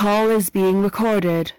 call 0.00 0.30
is 0.30 0.48
being 0.48 0.82
recorded. 0.82 1.52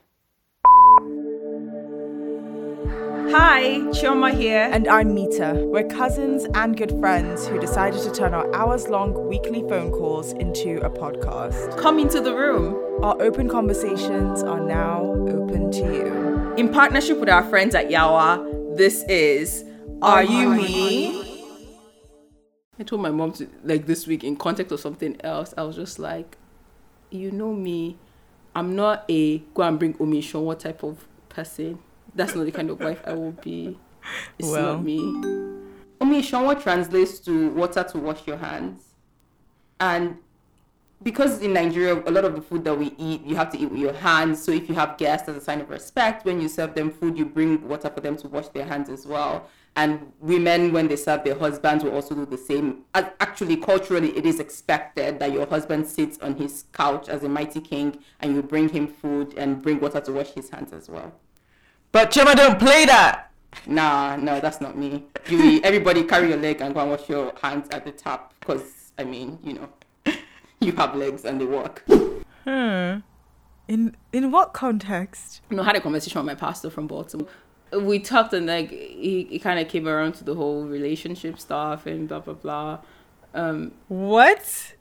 Hi, 3.29 3.81
Chioma 3.93 4.33
here. 4.33 4.67
And 4.73 4.87
I'm 4.87 5.13
Mita. 5.13 5.63
We're 5.67 5.87
cousins 5.87 6.47
and 6.55 6.75
good 6.75 6.89
friends 6.99 7.45
who 7.45 7.59
decided 7.59 8.01
to 8.01 8.11
turn 8.11 8.33
our 8.33 8.51
hours 8.55 8.87
long 8.87 9.27
weekly 9.27 9.61
phone 9.69 9.91
calls 9.91 10.33
into 10.33 10.83
a 10.83 10.89
podcast. 10.89 11.77
Come 11.77 11.99
into 11.99 12.19
the 12.19 12.33
room. 12.33 13.03
Our 13.03 13.21
open 13.21 13.47
conversations 13.47 14.41
are 14.41 14.59
now 14.59 15.03
open 15.29 15.69
to 15.73 15.93
you. 15.93 16.55
In 16.55 16.69
partnership 16.69 17.19
with 17.19 17.29
our 17.29 17.47
friends 17.47 17.75
at 17.75 17.89
Yawa, 17.89 18.75
this 18.75 19.03
is 19.03 19.63
Are 20.01 20.23
You 20.23 20.49
Me? 20.49 21.45
I 22.79 22.83
told 22.85 23.03
my 23.03 23.11
mom 23.11 23.33
to, 23.33 23.47
like 23.63 23.85
this 23.85 24.07
week 24.07 24.23
in 24.23 24.35
context 24.35 24.71
of 24.71 24.79
something 24.79 25.15
else, 25.23 25.53
I 25.55 25.61
was 25.61 25.75
just 25.75 25.99
like, 25.99 26.39
you 27.11 27.29
know 27.29 27.53
me, 27.53 27.99
I'm 28.55 28.75
not 28.75 29.05
a 29.09 29.39
go 29.53 29.63
and 29.63 29.79
bring 29.79 29.95
omission 29.99 30.41
what 30.45 30.59
type 30.59 30.83
of 30.83 31.05
person. 31.29 31.79
That's 32.13 32.35
not 32.35 32.45
the 32.45 32.51
kind 32.51 32.69
of 32.69 32.79
wife 32.79 33.01
I 33.05 33.13
will 33.13 33.31
be. 33.31 33.77
It's 34.37 34.49
Well. 34.49 34.73
not 34.75 34.83
me. 34.83 34.99
Omission 36.01 36.43
what 36.43 36.61
translates 36.61 37.19
to 37.19 37.49
water 37.51 37.83
to 37.83 37.97
wash 37.99 38.25
your 38.27 38.37
hands. 38.37 38.83
And 39.79 40.17
because 41.03 41.41
in 41.41 41.53
Nigeria, 41.53 42.01
a 42.05 42.11
lot 42.11 42.25
of 42.25 42.35
the 42.35 42.41
food 42.41 42.63
that 42.65 42.77
we 42.77 42.93
eat, 42.97 43.23
you 43.23 43.35
have 43.35 43.51
to 43.51 43.57
eat 43.59 43.71
with 43.71 43.79
your 43.79 43.93
hands. 43.93 44.43
So 44.43 44.51
if 44.51 44.67
you 44.69 44.75
have 44.75 44.97
guests 44.97 45.29
as 45.29 45.35
a 45.37 45.41
sign 45.41 45.61
of 45.61 45.69
respect, 45.69 46.25
when 46.25 46.41
you 46.41 46.47
serve 46.47 46.75
them 46.75 46.91
food, 46.91 47.17
you 47.17 47.25
bring 47.25 47.67
water 47.67 47.89
for 47.89 48.01
them 48.01 48.17
to 48.17 48.27
wash 48.27 48.49
their 48.49 48.65
hands 48.65 48.89
as 48.89 49.05
well. 49.07 49.47
And 49.75 50.11
women, 50.19 50.73
when 50.73 50.89
they 50.89 50.97
serve 50.97 51.23
their 51.23 51.37
husbands, 51.37 51.83
will 51.83 51.93
also 51.93 52.13
do 52.13 52.25
the 52.25 52.37
same. 52.37 52.81
As- 52.93 53.05
Actually, 53.21 53.55
culturally, 53.57 54.09
it 54.17 54.25
is 54.25 54.39
expected 54.39 55.19
that 55.19 55.31
your 55.31 55.47
husband 55.47 55.87
sits 55.87 56.19
on 56.19 56.35
his 56.35 56.65
couch 56.73 57.07
as 57.07 57.23
a 57.23 57.29
mighty 57.29 57.61
king, 57.61 57.99
and 58.19 58.35
you 58.35 58.43
bring 58.43 58.67
him 58.69 58.87
food 58.87 59.33
and 59.37 59.61
bring 59.61 59.79
water 59.79 60.01
to 60.01 60.11
wash 60.11 60.31
his 60.31 60.49
hands 60.49 60.73
as 60.73 60.89
well. 60.89 61.13
But 61.93 62.11
Chioma 62.11 62.35
don't 62.35 62.59
play 62.59 62.85
that. 62.85 63.31
Nah, 63.65 64.17
no, 64.17 64.39
that's 64.41 64.59
not 64.59 64.77
me. 64.77 65.05
You, 65.29 65.61
everybody 65.63 66.03
carry 66.03 66.29
your 66.29 66.37
leg 66.37 66.61
and 66.61 66.73
go 66.73 66.81
and 66.81 66.89
wash 66.91 67.07
your 67.07 67.33
hands 67.41 67.67
at 67.71 67.85
the 67.85 67.91
tap, 67.91 68.33
because 68.39 68.91
I 68.97 69.05
mean, 69.05 69.39
you 69.41 69.53
know, 69.53 69.69
you 70.59 70.73
have 70.73 70.95
legs 70.95 71.23
and 71.23 71.39
they 71.39 71.45
work. 71.45 71.83
Hmm. 72.45 72.99
In 73.67 73.95
in 74.11 74.31
what 74.31 74.51
context? 74.53 75.41
you 75.49 75.55
know, 75.55 75.63
had 75.63 75.77
a 75.77 75.81
conversation 75.81 76.19
with 76.19 76.25
my 76.25 76.35
pastor 76.35 76.69
from 76.69 76.87
Baltimore. 76.87 77.27
We 77.79 77.99
talked 77.99 78.33
and 78.33 78.47
like 78.47 78.69
he, 78.69 79.27
he 79.29 79.39
kind 79.39 79.59
of 79.59 79.67
came 79.69 79.87
around 79.87 80.13
to 80.15 80.23
the 80.23 80.35
whole 80.35 80.63
relationship 80.65 81.39
stuff 81.39 81.85
and 81.85 82.07
blah 82.07 82.19
blah 82.19 82.33
blah. 82.33 82.79
Um, 83.33 83.71
What? 83.87 84.73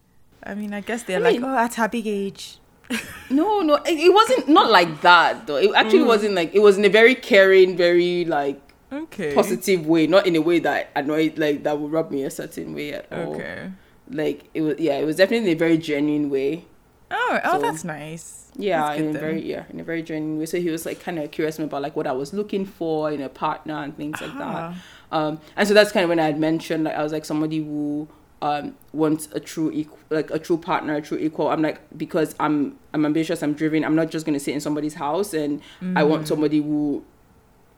I 0.42 0.54
mean, 0.54 0.72
I 0.74 0.80
guess 0.80 1.02
they're 1.04 1.18
I 1.18 1.22
like, 1.22 1.34
mean- 1.40 1.44
oh, 1.44 1.56
at 1.56 1.74
her 1.74 1.88
big 1.88 2.06
age. 2.06 2.58
no, 3.30 3.60
no, 3.60 3.74
it, 3.76 3.96
it 3.98 4.12
wasn't 4.12 4.48
not 4.48 4.70
like 4.70 5.00
that 5.02 5.46
though. 5.46 5.56
It 5.56 5.70
actually 5.76 6.02
wasn't 6.02 6.34
like 6.34 6.52
it 6.54 6.58
was 6.58 6.76
in 6.78 6.84
a 6.84 6.88
very 6.88 7.14
caring, 7.14 7.76
very 7.76 8.24
like 8.24 8.60
Okay. 8.92 9.32
positive 9.34 9.86
way, 9.86 10.08
not 10.08 10.26
in 10.26 10.34
a 10.34 10.40
way 10.40 10.58
that 10.58 10.90
annoyed 10.96 11.38
like 11.38 11.62
that 11.62 11.78
would 11.78 11.92
rub 11.92 12.10
me 12.10 12.24
a 12.24 12.30
certain 12.30 12.74
way 12.74 12.94
at 12.94 13.06
all. 13.12 13.34
Okay. 13.36 13.70
Like 14.10 14.50
it 14.54 14.62
was, 14.62 14.80
yeah, 14.80 14.96
it 14.98 15.04
was 15.04 15.14
definitely 15.14 15.50
in 15.52 15.56
a 15.56 15.58
very 15.58 15.78
genuine 15.78 16.28
way. 16.30 16.64
Oh, 17.12 17.38
oh, 17.44 17.52
So- 17.52 17.62
that's 17.62 17.84
nice. 17.84 18.49
Yeah, 18.62 18.92
in 18.92 19.08
a 19.08 19.12
then. 19.12 19.20
very 19.20 19.42
yeah, 19.42 19.64
in 19.70 19.80
a 19.80 19.84
very 19.84 20.02
genuine 20.02 20.38
way. 20.38 20.46
So 20.46 20.60
he 20.60 20.70
was 20.70 20.84
like 20.86 21.00
kind 21.00 21.18
of 21.18 21.30
curious 21.30 21.58
about 21.58 21.82
like 21.82 21.96
what 21.96 22.06
I 22.06 22.12
was 22.12 22.32
looking 22.32 22.64
for 22.66 23.10
in 23.10 23.20
a 23.22 23.28
partner 23.28 23.74
and 23.82 23.96
things 23.96 24.20
like 24.20 24.32
that. 24.38 24.40
Ah. 24.72 24.74
Um, 25.12 25.40
and 25.56 25.66
so 25.66 25.74
that's 25.74 25.92
kind 25.92 26.04
of 26.04 26.08
when 26.10 26.20
I 26.20 26.26
had 26.26 26.38
mentioned 26.38 26.84
like 26.84 26.94
I 26.94 27.02
was 27.02 27.12
like 27.12 27.24
somebody 27.24 27.58
who 27.58 28.08
um 28.42 28.74
wants 28.92 29.28
a 29.32 29.40
true 29.40 29.70
equal, 29.70 29.98
like 30.08 30.30
a 30.30 30.38
true 30.38 30.56
partner, 30.56 30.94
a 30.96 31.02
true 31.02 31.18
equal. 31.18 31.48
I'm 31.48 31.62
like 31.62 31.80
because 31.98 32.34
I'm 32.40 32.78
I'm 32.94 33.04
ambitious, 33.04 33.42
I'm 33.42 33.54
driven. 33.54 33.84
I'm 33.84 33.94
not 33.96 34.10
just 34.10 34.24
gonna 34.26 34.40
sit 34.40 34.54
in 34.54 34.60
somebody's 34.60 34.94
house, 34.94 35.34
and 35.34 35.60
I 35.96 36.04
want 36.04 36.26
somebody 36.28 36.58
who 36.62 37.04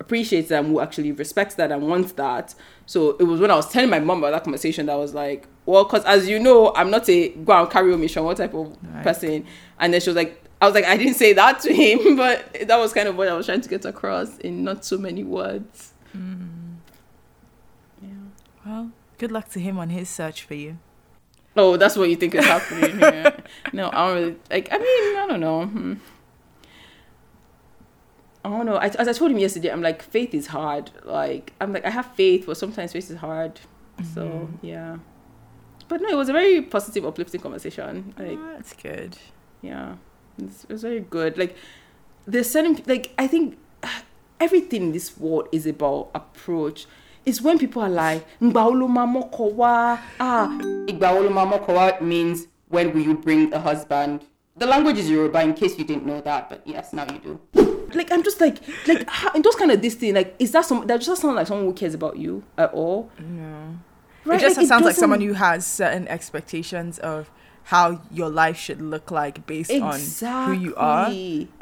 appreciates 0.01 0.49
that 0.49 0.59
and 0.65 0.69
who 0.69 0.81
actually 0.81 1.13
respects 1.13 1.55
that 1.57 1.71
and 1.71 1.87
wants 1.89 2.13
that. 2.13 2.55
So 2.87 3.17
it 3.19 3.25
was 3.25 3.41
when 3.41 3.51
I 3.51 3.55
was 3.57 3.69
telling 3.71 3.89
my 3.91 4.01
mom 4.01 4.19
about 4.19 4.33
that 4.33 4.43
conversation 4.45 4.87
that 4.87 4.93
I 4.93 4.97
was 4.97 5.15
like, 5.15 5.47
well, 5.65 5.85
because 5.85 6.05
as 6.05 6.29
you 6.29 6.39
know, 6.41 6.73
I'm 6.75 6.91
not 6.91 7.09
a 7.09 7.29
go 7.29 7.53
and 7.61 7.71
carry 7.71 7.93
a 7.95 7.97
mission, 7.97 8.25
what 8.25 8.37
type 8.37 8.53
of 8.55 8.77
Right. 8.83 9.05
person. 9.05 9.47
And 9.79 9.95
then 9.95 10.01
she 10.01 10.11
was 10.11 10.17
like, 10.17 10.43
I 10.63 10.67
was 10.67 10.77
like, 10.77 10.85
I 10.85 10.97
didn't 10.97 11.15
say 11.15 11.33
that 11.33 11.59
to 11.63 11.75
him, 11.75 12.15
but 12.17 12.69
that 12.69 12.79
was 12.79 12.93
kind 12.93 13.09
of 13.09 13.17
what 13.17 13.27
I 13.27 13.35
was 13.35 13.47
trying 13.47 13.63
to 13.63 13.69
get 13.69 13.85
across 13.85 14.39
in 14.39 14.63
not 14.63 14.85
so 14.85 14.97
many 14.97 15.25
words. 15.25 15.93
Yeah. 18.01 18.09
Well, 18.65 18.93
good 19.19 19.33
luck 19.33 19.49
to 19.51 19.59
him 19.59 19.77
on 19.77 19.91
his 19.91 20.09
search 20.09 20.45
for 20.45 20.55
you. 20.55 20.79
Oh, 21.57 21.77
that's 21.77 21.97
what 21.97 22.09
you 22.09 22.15
think 22.15 22.37
is 22.37 22.45
happening 22.45 22.97
here. 22.97 23.35
no, 23.73 23.91
I 23.91 24.07
don't 24.07 24.15
really 24.15 24.37
like. 24.51 24.69
I 24.71 24.79
mean, 24.79 25.19
I 25.19 25.27
don't 25.29 25.41
know. 25.41 25.67
Hmm. 25.67 25.95
I 28.45 28.49
don't 28.49 28.67
know. 28.67 28.77
I, 28.77 28.87
as 28.87 29.09
I 29.09 29.13
told 29.13 29.33
him 29.33 29.39
yesterday, 29.39 29.71
I'm 29.71 29.83
like, 29.83 30.01
faith 30.01 30.33
is 30.33 30.47
hard. 30.47 30.93
Like, 31.03 31.53
I'm 31.61 31.73
like, 31.73 31.85
I 31.85 31.91
have 31.91 32.07
faith, 32.15 32.45
but 32.47 32.57
sometimes 32.57 32.93
faith 32.93 33.11
is 33.11 33.17
hard. 33.19 33.59
So 34.15 34.49
yeah. 34.63 34.99
But 35.89 36.03
no, 36.03 36.09
it 36.09 36.17
was 36.17 36.29
a 36.29 36.33
very 36.33 36.63
positive, 36.63 37.05
uplifting 37.05 37.41
conversation. 37.41 38.15
Like, 38.17 38.39
oh, 38.39 38.53
that's 38.55 38.75
good. 38.75 39.19
yeah, 39.61 39.97
it's, 40.39 40.65
it 40.65 40.71
was 40.71 40.83
very 40.83 41.01
good. 41.01 41.37
Like, 41.39 41.57
there's 42.27 42.51
certain 42.51 42.83
like 42.87 43.13
I 43.19 43.27
think 43.27 43.59
everything 44.41 44.83
in 44.83 44.93
this 44.93 45.17
world 45.19 45.49
is 45.53 45.67
about 45.67 46.11
approach. 46.15 46.87
It's 47.25 47.41
when 47.41 47.59
people 47.59 47.83
are 47.83 47.89
like, 47.91 48.27
"Ngba 48.41 48.65
wo 48.65 48.71
lo 48.71 48.89
ma 48.89 49.07
mọ́kọ 49.07 49.53
wá?" 49.55 49.99
Ah, 50.19 50.49
"Ìgbà 50.87 51.15
wo 51.15 51.21
lo 51.23 51.31
ma 51.31 51.45
mọ́kọ 51.47 51.69
wá" 51.69 52.01
means 52.01 52.47
when 52.69 52.93
will 52.93 53.03
you 53.03 53.15
bring 53.15 53.53
a 53.53 53.61
husband? 53.61 54.25
The 54.57 54.67
language 54.67 54.99
is 54.99 55.09
Yoruba, 55.09 55.41
in 55.43 55.55
case 55.55 55.79
you 55.79 55.85
didn't 55.85 56.05
know 56.05 56.21
that, 56.21 56.51
but 56.51 56.61
yes, 56.67 56.93
now 56.93 57.07
you 57.11 57.19
do. 57.19 57.41
Like 57.95 58.11
I'm 58.11 58.23
just 58.23 58.41
like 58.41 58.59
like 58.89 59.09
how, 59.09 59.31
in 59.33 59.43
those 59.43 59.55
kind 59.55 59.71
of 59.71 59.83
this 59.83 59.95
thing 59.95 60.15
like 60.15 60.35
is 60.39 60.51
that 60.53 60.65
some 60.65 60.87
that 60.87 61.01
just 61.01 61.21
sound 61.23 61.37
like 61.37 61.47
someone 61.47 61.67
who 61.67 61.75
cares 61.75 61.95
about 61.95 62.17
you 62.17 62.43
at 62.57 62.73
all? 62.73 63.11
No. 63.21 63.79
Right? 64.25 64.39
It 64.39 64.43
just 64.43 64.57
Like, 64.57 64.67
sounds 64.67 64.85
like 64.85 64.97
someone 64.97 65.21
who 65.21 65.33
has 65.35 65.67
certain 65.67 66.09
expectations 66.09 66.99
of 67.01 67.31
how 67.65 68.01
your 68.11 68.29
life 68.29 68.57
should 68.57 68.81
look 68.81 69.11
like 69.11 69.47
based 69.47 69.71
on 69.73 69.99
who 70.47 70.53
you 70.53 70.75
are 70.77 71.11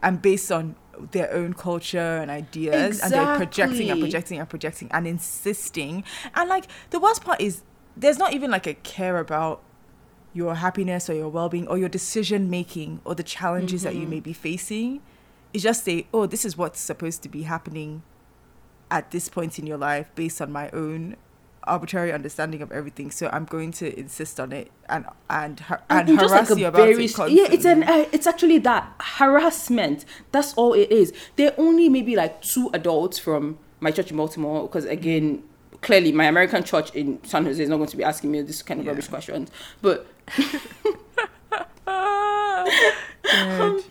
and 0.03 0.23
based 0.23 0.51
on 0.51 0.77
their 1.13 1.33
own 1.33 1.55
culture 1.55 1.99
and 2.19 2.31
ideas 2.31 3.01
and 3.01 3.13
they're 3.13 3.37
projecting 3.37 3.91
and 3.91 4.01
projecting 4.01 4.39
and 4.39 4.49
projecting 4.49 4.89
and 4.93 5.07
insisting. 5.07 6.05
And 6.35 6.49
like 6.49 6.67
the 6.91 6.99
worst 7.01 7.25
part 7.25 7.41
is 7.41 7.63
there's 7.97 8.19
not 8.19 8.33
even 8.33 8.51
like 8.51 8.67
a 8.67 8.75
care 8.75 9.19
about 9.19 9.63
your 10.33 10.55
happiness 10.57 11.11
or 11.11 11.15
your 11.15 11.29
well-being 11.29 11.67
or 11.69 11.77
your 11.77 11.89
decision 11.89 12.49
making 12.51 13.01
or 13.05 13.15
the 13.15 13.23
challenges 13.23 13.83
that 13.83 13.95
you 13.95 14.03
Mm-hmm. 14.03 14.11
may 14.11 14.21
be 14.21 14.33
facing. 14.33 15.03
It's 15.53 15.63
just 15.65 15.85
say 15.85 16.07
oh 16.15 16.27
this 16.27 16.45
is 16.45 16.57
what's 16.57 16.81
supposed 16.81 17.23
to 17.25 17.29
be 17.29 17.43
happening 17.43 18.03
at 18.91 19.11
this 19.11 19.29
point 19.29 19.59
in 19.59 19.67
your 19.67 19.79
life 19.79 20.11
based 20.15 20.41
on 20.41 20.51
my 20.53 20.71
own 20.71 21.17
arbitrary 21.65 22.11
understanding 22.13 22.63
of 22.63 22.73
everything 22.73 23.11
so 23.11 23.29
i'm 23.33 23.45
going 23.45 23.71
to 23.71 23.99
insist 23.99 24.41
on 24.41 24.51
it 24.51 24.71
and 24.89 25.05
and 25.29 25.61
har- 25.61 25.83
and, 25.91 26.09
in 26.09 26.17
harass 26.17 26.49
like 26.51 26.59
you 26.59 26.67
about 26.67 26.87
very 26.89 27.05
it 27.05 27.11
s- 27.19 27.31
yeah 27.31 27.47
it's 27.51 27.65
an 27.67 27.83
uh, 27.83 28.07
it's 28.13 28.27
actually 28.27 28.59
that 28.59 28.91
harassment 29.01 30.05
that's 30.33 30.55
all 30.55 30.73
it 30.73 30.91
is 30.91 31.13
there 31.37 31.51
are 31.51 31.55
only 31.59 31.89
maybe 31.89 32.17
like 32.17 32.41
two 32.41 32.71
adults 32.73 33.19
from 33.19 33.59
my 33.81 33.91
church 33.91 34.11
in 34.11 34.17
baltimore 34.17 34.63
because 34.63 34.87
again 34.87 35.43
clearly 35.83 36.13
my 36.13 36.25
american 36.25 36.65
church 36.65 36.95
in 36.95 37.23
san 37.25 37.45
jose 37.45 37.63
is 37.63 37.69
not 37.69 37.77
going 37.77 37.89
to 37.89 37.97
be 37.97 38.05
asking 38.05 38.31
me 38.31 38.41
this 38.43 38.63
kind 38.63 38.81
of 38.81 38.87
Yeah. 38.87 38.93
rubbish 38.93 39.09
questions 39.09 39.51
but 39.83 40.07
Good. 43.23 43.85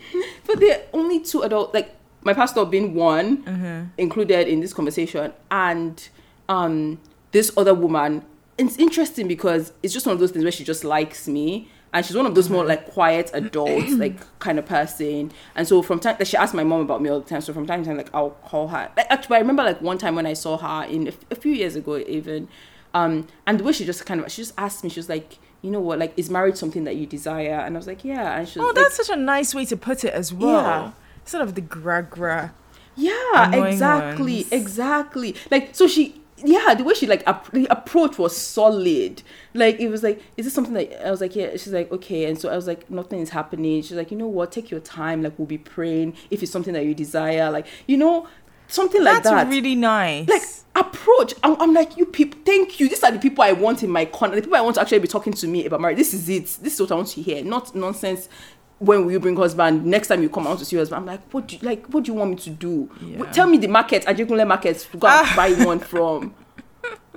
but 0.47 0.59
there 0.59 0.79
are 0.79 0.81
only 0.93 1.19
two 1.19 1.41
adults 1.43 1.73
like 1.73 1.95
my 2.23 2.33
pastor 2.33 2.65
being 2.65 2.93
one 2.93 3.43
Mm-hmm. 3.43 3.85
included 3.97 4.47
in 4.47 4.59
this 4.59 4.73
conversation 4.73 5.33
and 5.51 6.09
um 6.49 6.99
this 7.31 7.51
other 7.57 7.73
woman 7.73 8.23
it's 8.57 8.77
interesting 8.77 9.27
because 9.27 9.71
it's 9.83 9.93
just 9.93 10.05
one 10.05 10.13
of 10.13 10.19
those 10.19 10.31
things 10.31 10.43
where 10.43 10.51
she 10.51 10.63
just 10.63 10.83
likes 10.83 11.27
me 11.27 11.69
and 11.93 12.05
she's 12.05 12.15
one 12.15 12.25
of 12.25 12.35
those 12.35 12.49
more 12.49 12.61
Mm-hmm. 12.63 12.69
like 12.69 12.91
quiet 12.91 13.31
adults 13.33 13.91
like 14.05 14.39
kind 14.39 14.59
of 14.59 14.65
person 14.65 15.31
and 15.55 15.67
so 15.67 15.81
from 15.81 15.99
time 15.99 16.15
that 16.19 16.27
she 16.27 16.35
asked 16.37 16.53
my 16.53 16.63
mom 16.63 16.81
about 16.81 17.01
me 17.01 17.09
all 17.09 17.19
the 17.21 17.29
time 17.29 17.41
so 17.41 17.53
from 17.53 17.65
time 17.65 17.83
to 17.83 17.87
time 17.89 17.97
like 17.97 18.09
i'll 18.13 18.31
call 18.31 18.67
her 18.67 18.91
like 18.97 19.07
actually 19.09 19.37
i 19.37 19.39
remember 19.39 19.63
like 19.63 19.81
one 19.81 19.97
time 19.97 20.15
when 20.15 20.25
i 20.25 20.33
saw 20.33 20.57
her 20.57 20.85
in 20.87 21.07
a, 21.07 21.13
a 21.31 21.35
few 21.35 21.51
years 21.53 21.75
ago 21.75 21.97
even 21.99 22.47
um 22.93 23.25
and 23.47 23.59
the 23.59 23.63
way 23.63 23.71
she 23.71 23.85
just 23.85 24.05
kind 24.05 24.19
of 24.21 24.31
she 24.31 24.41
just 24.41 24.53
asked 24.57 24.83
me 24.83 24.89
she 24.89 24.99
was 24.99 25.09
like 25.09 25.37
you 25.61 25.69
know 25.71 25.79
what 25.79 25.97
like 25.99 26.13
is 26.17 26.29
marriage 26.29 26.55
something 26.57 26.83
that 26.83 26.95
you 26.95 27.05
desire 27.05 27.59
and 27.65 27.75
i 27.75 27.77
was 27.77 27.87
like 27.87 28.03
yeah 28.03 28.37
and 28.39 28.47
she 28.49 28.59
was 28.59 28.63
Oh, 28.65 28.67
like, 28.67 28.75
that's 28.75 28.95
such 28.97 29.09
a 29.09 29.15
nice 29.19 29.53
way 29.55 29.65
to 29.65 29.77
put 29.77 30.03
it 30.03 30.13
as 30.13 30.33
well. 30.33 30.51
Yeah. 30.51 30.91
Sort 31.25 31.43
of 31.43 31.53
the 31.55 31.61
gra 31.61 32.01
gra. 32.01 32.53
Yeah, 32.95 33.53
exactly, 33.67 34.35
ones. 34.37 34.51
exactly. 34.51 35.35
Like 35.51 35.75
so 35.75 35.87
she 35.87 36.21
yeah, 36.43 36.73
the 36.73 36.83
way 36.83 36.93
she 36.93 37.07
like 37.07 37.23
ap- 37.27 37.51
the 37.51 37.67
approach 37.67 38.17
was 38.17 38.35
solid. 38.35 39.23
Like 39.53 39.79
it 39.79 39.89
was 39.89 40.03
like, 40.03 40.21
is 40.37 40.45
this 40.45 40.53
something 40.53 40.73
that 40.73 41.05
I 41.05 41.11
was 41.11 41.21
like, 41.21 41.35
yeah. 41.35 41.51
She's 41.51 41.73
like, 41.73 41.91
okay, 41.91 42.25
and 42.25 42.39
so 42.39 42.49
I 42.49 42.55
was 42.55 42.67
like, 42.67 42.89
nothing 42.89 43.19
is 43.19 43.29
happening. 43.29 43.81
She's 43.81 43.97
like, 43.97 44.11
you 44.11 44.17
know 44.17 44.27
what? 44.27 44.51
Take 44.51 44.71
your 44.71 44.79
time. 44.79 45.23
Like 45.23 45.37
we'll 45.37 45.47
be 45.47 45.57
praying 45.57 46.15
if 46.29 46.43
it's 46.43 46.51
something 46.51 46.73
that 46.73 46.85
you 46.85 46.93
desire. 46.93 47.51
Like 47.51 47.67
you 47.87 47.97
know, 47.97 48.27
something 48.67 49.03
like 49.03 49.23
that. 49.23 49.35
That's 49.35 49.49
really 49.49 49.75
nice. 49.75 50.27
like 50.27 50.43
approach. 50.75 51.33
I'm, 51.43 51.59
I'm 51.61 51.73
like, 51.73 51.97
you 51.97 52.05
people, 52.05 52.39
thank 52.45 52.79
you. 52.79 52.87
These 52.89 53.03
are 53.03 53.11
the 53.11 53.19
people 53.19 53.43
I 53.43 53.51
want 53.51 53.83
in 53.83 53.89
my 53.89 54.05
corner. 54.05 54.35
The 54.35 54.41
people 54.41 54.57
I 54.57 54.61
want 54.61 54.75
to 54.75 54.81
actually 54.81 54.99
be 54.99 55.07
talking 55.07 55.33
to 55.33 55.47
me 55.47 55.65
about 55.65 55.81
marriage. 55.81 55.97
This 55.97 56.13
is 56.13 56.29
it. 56.29 56.45
This 56.61 56.75
is 56.75 56.81
what 56.81 56.91
I 56.91 56.95
want 56.95 57.09
to 57.09 57.21
hear. 57.21 57.43
Not 57.43 57.75
nonsense 57.75 58.29
when 58.79 59.05
will 59.05 59.11
you 59.11 59.19
bring 59.19 59.35
husband? 59.35 59.85
Next 59.85 60.07
time 60.07 60.23
you 60.23 60.29
come 60.29 60.47
out 60.47 60.59
to 60.59 60.65
see 60.65 60.75
your 60.75 60.81
husband, 60.81 61.01
I'm 61.01 61.05
like, 61.05 61.21
what 61.33 61.47
do 61.47 61.55
you, 61.55 61.61
like 61.61 61.85
what 61.87 62.05
do 62.05 62.11
you 62.11 62.17
want 62.17 62.31
me 62.31 62.37
to 62.37 62.49
do? 62.49 62.89
Yeah. 63.01 63.23
Tell 63.31 63.47
me 63.47 63.57
the 63.57 63.67
market, 63.67 64.05
Ajegunle 64.05 64.47
markets 64.47 64.85
to 64.85 64.97
go 64.97 65.07
and 65.07 65.35
buy 65.35 65.51
one 65.53 65.79
from. 65.79 66.33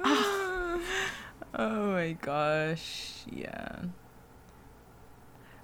Oh 1.55 1.93
my 1.93 2.13
gosh, 2.13 3.25
yeah. 3.31 3.83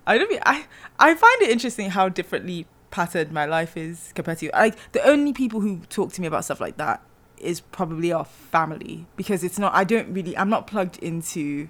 I 0.06 0.18
don't 0.18 0.30
mean, 0.30 0.40
I 0.44 0.66
I 0.98 1.14
find 1.14 1.42
it 1.42 1.50
interesting 1.50 1.90
how 1.90 2.10
differently 2.10 2.66
patterned 2.90 3.32
my 3.32 3.46
life 3.46 3.76
is 3.76 4.12
compared 4.14 4.38
to 4.38 4.46
you. 4.46 4.50
Like 4.52 4.76
the 4.92 5.02
only 5.02 5.32
people 5.32 5.60
who 5.60 5.80
talk 5.88 6.12
to 6.12 6.20
me 6.20 6.26
about 6.26 6.44
stuff 6.44 6.60
like 6.60 6.76
that 6.76 7.02
is 7.38 7.60
probably 7.60 8.12
our 8.12 8.24
family 8.24 9.06
because 9.16 9.42
it's 9.42 9.58
not 9.58 9.74
I 9.74 9.84
don't 9.84 10.12
really 10.12 10.36
I'm 10.36 10.50
not 10.50 10.66
plugged 10.66 10.98
into 10.98 11.68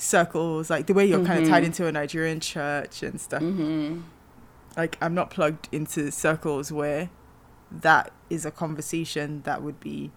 circles 0.00 0.70
like 0.70 0.86
the 0.86 0.94
way 0.94 1.04
you're 1.04 1.24
kind 1.24 1.42
of 1.42 1.48
tied 1.48 1.64
into 1.64 1.86
a 1.86 1.92
Nigerian 1.92 2.40
church 2.40 3.02
and 3.02 3.20
stuff. 3.20 3.42
Mm-hmm. 3.42 4.00
Like 4.76 4.96
I'm 5.00 5.14
not 5.14 5.30
plugged 5.30 5.68
into 5.72 6.10
circles 6.10 6.72
where 6.72 7.10
that 7.70 8.12
is 8.28 8.44
a 8.44 8.50
conversation 8.50 9.42
that 9.42 9.62
would 9.62 9.78
be 9.80 10.10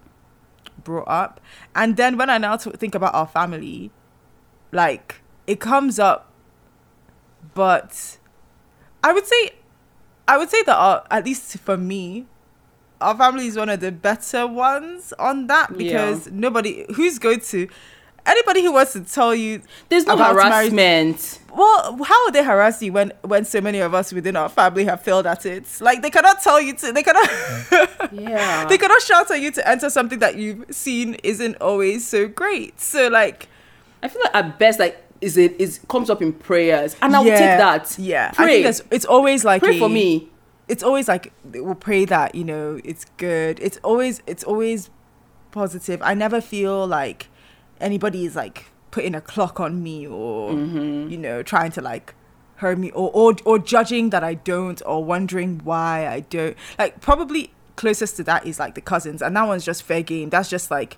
brought 0.83 1.07
up. 1.07 1.41
And 1.75 1.97
then 1.97 2.17
when 2.17 2.29
I 2.29 2.37
now 2.37 2.57
t- 2.57 2.71
think 2.71 2.95
about 2.95 3.13
our 3.13 3.27
family, 3.27 3.91
like 4.71 5.21
it 5.47 5.59
comes 5.59 5.99
up, 5.99 6.31
but 7.53 8.17
I 9.03 9.13
would 9.13 9.27
say, 9.27 9.51
I 10.27 10.37
would 10.37 10.49
say 10.49 10.63
that 10.63 10.75
our, 10.75 11.05
at 11.11 11.25
least 11.25 11.57
for 11.57 11.77
me, 11.77 12.25
our 13.01 13.15
family 13.17 13.47
is 13.47 13.57
one 13.57 13.69
of 13.69 13.81
the 13.81 13.91
better 13.91 14.47
ones 14.47 15.13
on 15.19 15.47
that 15.47 15.77
because 15.77 16.31
nobody 16.31 16.85
who's 16.95 17.19
going 17.19 17.41
to 17.41 17.67
anybody 18.25 18.63
who 18.63 18.71
wants 18.73 18.93
to 18.93 19.01
tell 19.01 19.33
you 19.35 19.61
There's 19.89 20.05
no 20.05 20.15
marriage- 20.15 20.43
harassment. 20.43 21.39
well, 21.55 21.97
how 22.03 22.25
would 22.25 22.33
they 22.33 22.43
harass 22.43 22.81
you 22.81 22.93
when 22.93 23.11
when 23.21 23.45
so 23.45 23.61
many 23.61 23.79
of 23.79 23.93
us 23.93 24.11
within 24.13 24.35
our 24.35 24.49
family 24.49 24.85
have 24.85 25.01
failed 25.01 25.25
at 25.27 25.45
it? 25.45 25.65
Like 25.81 26.01
they 26.01 26.09
cannot 26.09 26.41
tell 26.41 26.59
you 26.61 26.73
to. 26.73 26.91
They 26.91 27.03
cannot. 27.03 27.29
Yeah. 28.11 28.65
they 28.65 28.77
cannot 28.77 29.01
shout 29.01 29.31
at 29.31 29.41
you 29.41 29.49
to 29.51 29.67
enter 29.67 29.89
something 29.89 30.19
that 30.19 30.35
you've 30.35 30.65
seen 30.71 31.15
isn't 31.23 31.55
always 31.61 32.07
so 32.07 32.27
great. 32.27 32.79
So 32.79 33.07
like, 33.07 33.47
I 34.03 34.07
feel 34.07 34.21
like 34.21 34.35
at 34.35 34.59
best, 34.59 34.79
like 34.79 35.03
is 35.21 35.37
it 35.37 35.55
is 35.59 35.79
comes 35.89 36.09
up 36.09 36.21
in 36.21 36.33
prayers, 36.33 36.95
and 37.01 37.15
I 37.15 37.19
will 37.19 37.27
yeah, 37.27 37.37
take 37.37 37.57
that. 37.59 37.97
Yeah, 37.99 38.29
I 38.33 38.35
pray. 38.35 38.47
think 38.55 38.65
it's 38.67 38.81
it's 38.91 39.05
always 39.05 39.43
like 39.45 39.61
pray 39.63 39.77
a- 39.77 39.79
for 39.79 39.89
me. 39.89 40.29
It's 40.67 40.83
always 40.83 41.07
like 41.07 41.33
we'll 41.43 41.75
pray 41.75 42.05
that 42.05 42.35
you 42.35 42.43
know 42.43 42.79
it's 42.83 43.05
good. 43.17 43.59
It's 43.61 43.77
always 43.83 44.21
it's 44.27 44.43
always 44.43 44.89
positive. 45.51 46.01
I 46.01 46.13
never 46.13 46.39
feel 46.41 46.85
like 46.87 47.27
anybody 47.83 48.25
is 48.25 48.35
like 48.35 48.71
putting 48.91 49.15
a 49.15 49.21
clock 49.21 49.59
on 49.59 49.83
me 49.83 50.07
or 50.07 50.51
Mm-hmm. 50.51 51.09
you 51.09 51.17
know 51.17 51.43
trying 51.43 51.71
to 51.71 51.81
like 51.81 52.13
hurt 52.57 52.77
me 52.77 52.91
or, 52.91 53.11
or 53.13 53.35
or 53.45 53.59
judging 53.59 54.09
that 54.11 54.23
I 54.23 54.35
don't 54.35 54.81
or 54.85 55.03
wondering 55.03 55.59
why 55.63 56.07
I 56.07 56.21
don't. 56.21 56.55
Like 56.79 57.01
probably 57.01 57.51
closest 57.75 58.17
to 58.17 58.23
that 58.23 58.45
is 58.45 58.59
like 58.59 58.75
the 58.75 58.81
cousins, 58.81 59.21
and 59.21 59.35
that 59.35 59.47
one's 59.47 59.65
just 59.65 59.83
fair 59.83 60.01
game. 60.03 60.29
That's 60.29 60.49
just 60.49 60.71
like 60.71 60.97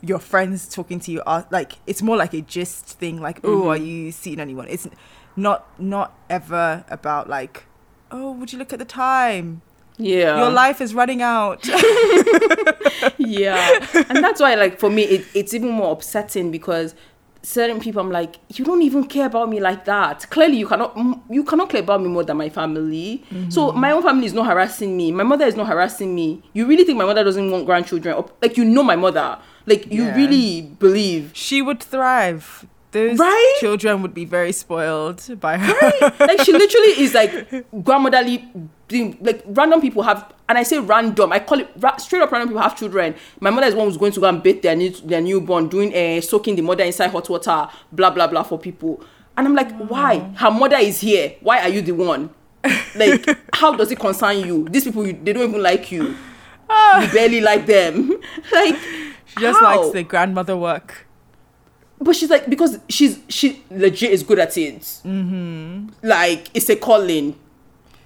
your 0.00 0.18
friends 0.18 0.68
talking 0.68 1.00
to 1.00 1.10
you. 1.12 1.22
Are 1.26 1.46
like 1.50 1.74
it's 1.86 2.02
more 2.02 2.16
like 2.16 2.34
a 2.34 2.40
gist 2.40 2.86
thing. 2.86 3.20
Like 3.20 3.40
oh, 3.44 3.68
are 3.68 3.76
you 3.76 4.10
seeing 4.12 4.40
anyone? 4.40 4.66
It's 4.68 4.88
not 5.36 5.66
not 5.78 6.18
ever 6.28 6.84
about 6.88 7.28
like 7.28 7.66
oh, 8.10 8.32
would 8.32 8.52
you 8.52 8.58
look 8.58 8.72
at 8.72 8.78
the 8.78 8.84
time? 8.84 9.62
Yeah. 9.98 10.38
Your 10.38 10.50
life 10.50 10.80
is 10.80 10.94
running 10.94 11.22
out. 11.22 11.66
yeah 13.18 13.84
and 14.08 14.22
that's 14.24 14.40
why 14.40 14.54
like 14.54 14.78
for 14.78 14.90
me 14.90 15.02
it, 15.02 15.26
it's 15.34 15.54
even 15.54 15.70
more 15.70 15.92
upsetting 15.92 16.50
because 16.50 16.94
certain 17.42 17.80
people 17.80 18.00
i'm 18.00 18.10
like 18.10 18.36
you 18.48 18.64
don't 18.64 18.82
even 18.82 19.04
care 19.04 19.26
about 19.26 19.48
me 19.48 19.60
like 19.60 19.84
that 19.84 20.28
clearly 20.30 20.56
you 20.56 20.66
cannot 20.66 20.96
you 21.30 21.44
cannot 21.44 21.70
care 21.70 21.80
about 21.80 22.02
me 22.02 22.08
more 22.08 22.24
than 22.24 22.36
my 22.36 22.48
family 22.48 23.24
mm-hmm. 23.30 23.48
so 23.50 23.72
my 23.72 23.90
own 23.92 24.02
family 24.02 24.26
is 24.26 24.32
not 24.34 24.46
harassing 24.46 24.96
me 24.96 25.10
my 25.12 25.22
mother 25.22 25.44
is 25.46 25.56
not 25.56 25.66
harassing 25.66 26.14
me 26.14 26.42
you 26.52 26.66
really 26.66 26.84
think 26.84 26.98
my 26.98 27.04
mother 27.04 27.22
doesn't 27.24 27.50
want 27.50 27.64
grandchildren 27.66 28.14
Or- 28.16 28.30
like 28.42 28.56
you 28.56 28.64
know 28.64 28.82
my 28.82 28.96
mother 28.96 29.38
like 29.66 29.90
you 29.92 30.04
Yeah. 30.04 30.16
really 30.16 30.62
believe 30.62 31.30
she 31.34 31.60
would 31.60 31.80
thrive. 31.82 32.66
Those 32.92 33.18
Right? 33.18 33.56
children 33.60 34.00
would 34.00 34.14
be 34.14 34.24
very 34.24 34.50
spoiled 34.52 35.22
by 35.40 35.58
her. 35.58 36.12
like 36.20 36.40
she 36.40 36.52
literally 36.52 37.02
is 37.02 37.12
like 37.12 37.32
grandmotherly 37.84 38.48
thing. 38.88 39.16
like 39.20 39.42
random 39.46 39.80
people 39.80 40.02
have 40.02 40.32
and 40.48 40.56
i 40.58 40.62
say 40.62 40.78
random 40.78 41.30
i 41.32 41.38
call 41.38 41.60
it 41.60 41.68
ra- 41.78 41.96
straight 41.98 42.22
up 42.22 42.30
random 42.32 42.48
people 42.48 42.62
have 42.62 42.76
children. 42.76 43.14
My 43.40 43.50
mother 43.50 43.66
is 43.66 43.74
one 43.74 43.86
who's 43.86 43.96
going 43.98 44.12
to 44.12 44.20
go 44.20 44.28
and 44.28 44.42
bathe 44.42 44.62
their 44.62 44.74
new 44.76 44.90
their 44.90 45.20
newborn 45.20 45.68
doing 45.68 45.94
uh, 45.94 46.20
soaking 46.20 46.56
the 46.56 46.62
mother 46.62 46.84
inside 46.84 47.10
hot 47.10 47.28
water 47.28 47.68
blah 47.92 48.10
blah 48.10 48.26
blah 48.26 48.42
for 48.42 48.58
people. 48.58 49.02
And 49.36 49.46
i'm 49.46 49.54
like 49.54 49.70
why? 49.76 50.18
Her 50.36 50.50
mother 50.50 50.78
is 50.78 51.00
here. 51.00 51.34
Why 51.40 51.60
are 51.60 51.68
you 51.68 51.82
the 51.82 51.92
one? 51.92 52.30
Like 52.96 53.24
how 53.52 53.74
does 53.76 53.90
it 53.92 53.98
concern 54.00 54.38
you? 54.38 54.66
These 54.68 54.84
people 54.84 55.06
you, 55.06 55.12
they 55.12 55.32
don't 55.32 55.48
even 55.50 55.62
like 55.62 55.92
you. 55.92 56.08
You 56.70 57.08
barely 57.12 57.40
like 57.40 57.66
them. 57.66 58.10
Like 58.52 58.76
She 59.26 59.40
just 59.40 59.60
how? 59.60 59.80
likes 59.82 59.92
the 59.92 60.02
grandmother 60.02 60.56
work. 60.56 61.06
but 62.00 62.14
she's 62.16 62.30
like 62.30 62.48
because 62.48 62.78
she's 62.88 63.18
she 63.28 63.62
legit 63.70 64.10
is 64.12 64.22
good 64.22 64.38
at 64.38 64.56
it. 64.56 64.80
Mm-hmm. 65.04 65.88
like 66.02 66.48
it's 66.54 66.68
a 66.70 66.76
calling. 66.76 67.38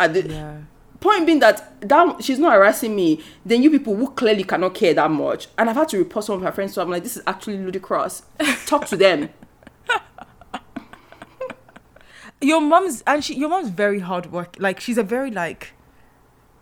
At 0.01 0.15
the, 0.15 0.23
Yeah. 0.29 0.59
Point 1.03 1.27
being 1.27 1.41
that 1.41 1.79
that 1.81 2.25
she's 2.25 2.39
not 2.39 2.53
harassing 2.55 2.97
me 2.97 3.21
then 3.45 3.63
you 3.63 3.71
people 3.71 3.95
who 3.95 4.09
clearly 4.13 4.45
cannot 4.45 4.73
care 4.75 4.95
that 4.95 5.11
much 5.11 5.49
and 5.59 5.69
i've 5.69 5.77
had 5.77 5.89
to 5.89 5.99
report 5.99 6.25
some 6.25 6.37
of 6.37 6.43
her 6.43 6.53
friends 6.53 6.73
so 6.73 6.81
i'm 6.81 6.89
like 6.89 7.03
this 7.03 7.17
is 7.17 7.23
actually 7.27 7.59
ludicrous 7.59 8.23
talk 8.67 8.87
to 8.87 8.97
them 8.97 9.29
Your 12.43 12.61
mom's 12.61 13.03
and 13.07 13.25
she 13.25 13.35
your 13.35 13.49
mom's 13.49 13.69
very 13.69 14.01
hard 14.01 14.33
work. 14.33 14.57
Like 14.59 14.81
she's 14.81 14.99
a 14.99 15.03
very 15.05 15.31
like 15.31 15.75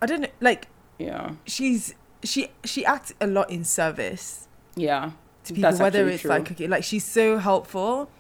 I 0.03 0.07
don't 0.07 0.21
know 0.21 0.29
like 0.41 0.69
yeah 0.99 1.33
she's 1.47 1.95
she 2.23 2.49
she 2.65 2.85
acts 2.85 3.15
a 3.21 3.27
lot 3.27 3.51
in 3.51 3.65
service 3.65 4.47
yeah 4.77 5.13
to 5.45 5.55
people, 5.55 5.73
whether 5.79 6.07
it's 6.07 6.23
true. 6.23 6.31
like 6.31 6.53
okay, 6.53 6.67
like 6.67 6.85
she's 6.85 7.05
so 7.05 7.39
helpful. 7.39 8.11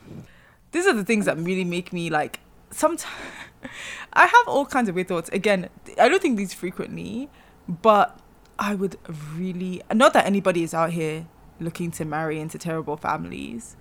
These 0.72 0.86
are 0.86 0.94
the 0.94 1.04
things 1.04 1.26
that 1.26 1.36
really 1.36 1.64
make 1.64 1.92
me 1.92 2.08
like 2.08 2.40
sometimes 2.70 3.04
I 4.12 4.26
have 4.26 4.48
all 4.48 4.66
kinds 4.66 4.88
of 4.88 4.94
weird 4.94 5.08
thoughts. 5.08 5.28
Again, 5.30 5.68
I 5.98 6.08
don't 6.08 6.22
think 6.22 6.36
these 6.36 6.54
frequently, 6.54 7.28
but 7.68 8.18
I 8.58 8.74
would 8.74 8.96
really 9.34 9.82
not 9.92 10.12
that 10.12 10.26
anybody 10.26 10.62
is 10.62 10.74
out 10.74 10.90
here 10.90 11.26
looking 11.58 11.90
to 11.92 12.04
marry 12.04 12.40
into 12.40 12.58
terrible 12.58 12.96
families, 12.96 13.76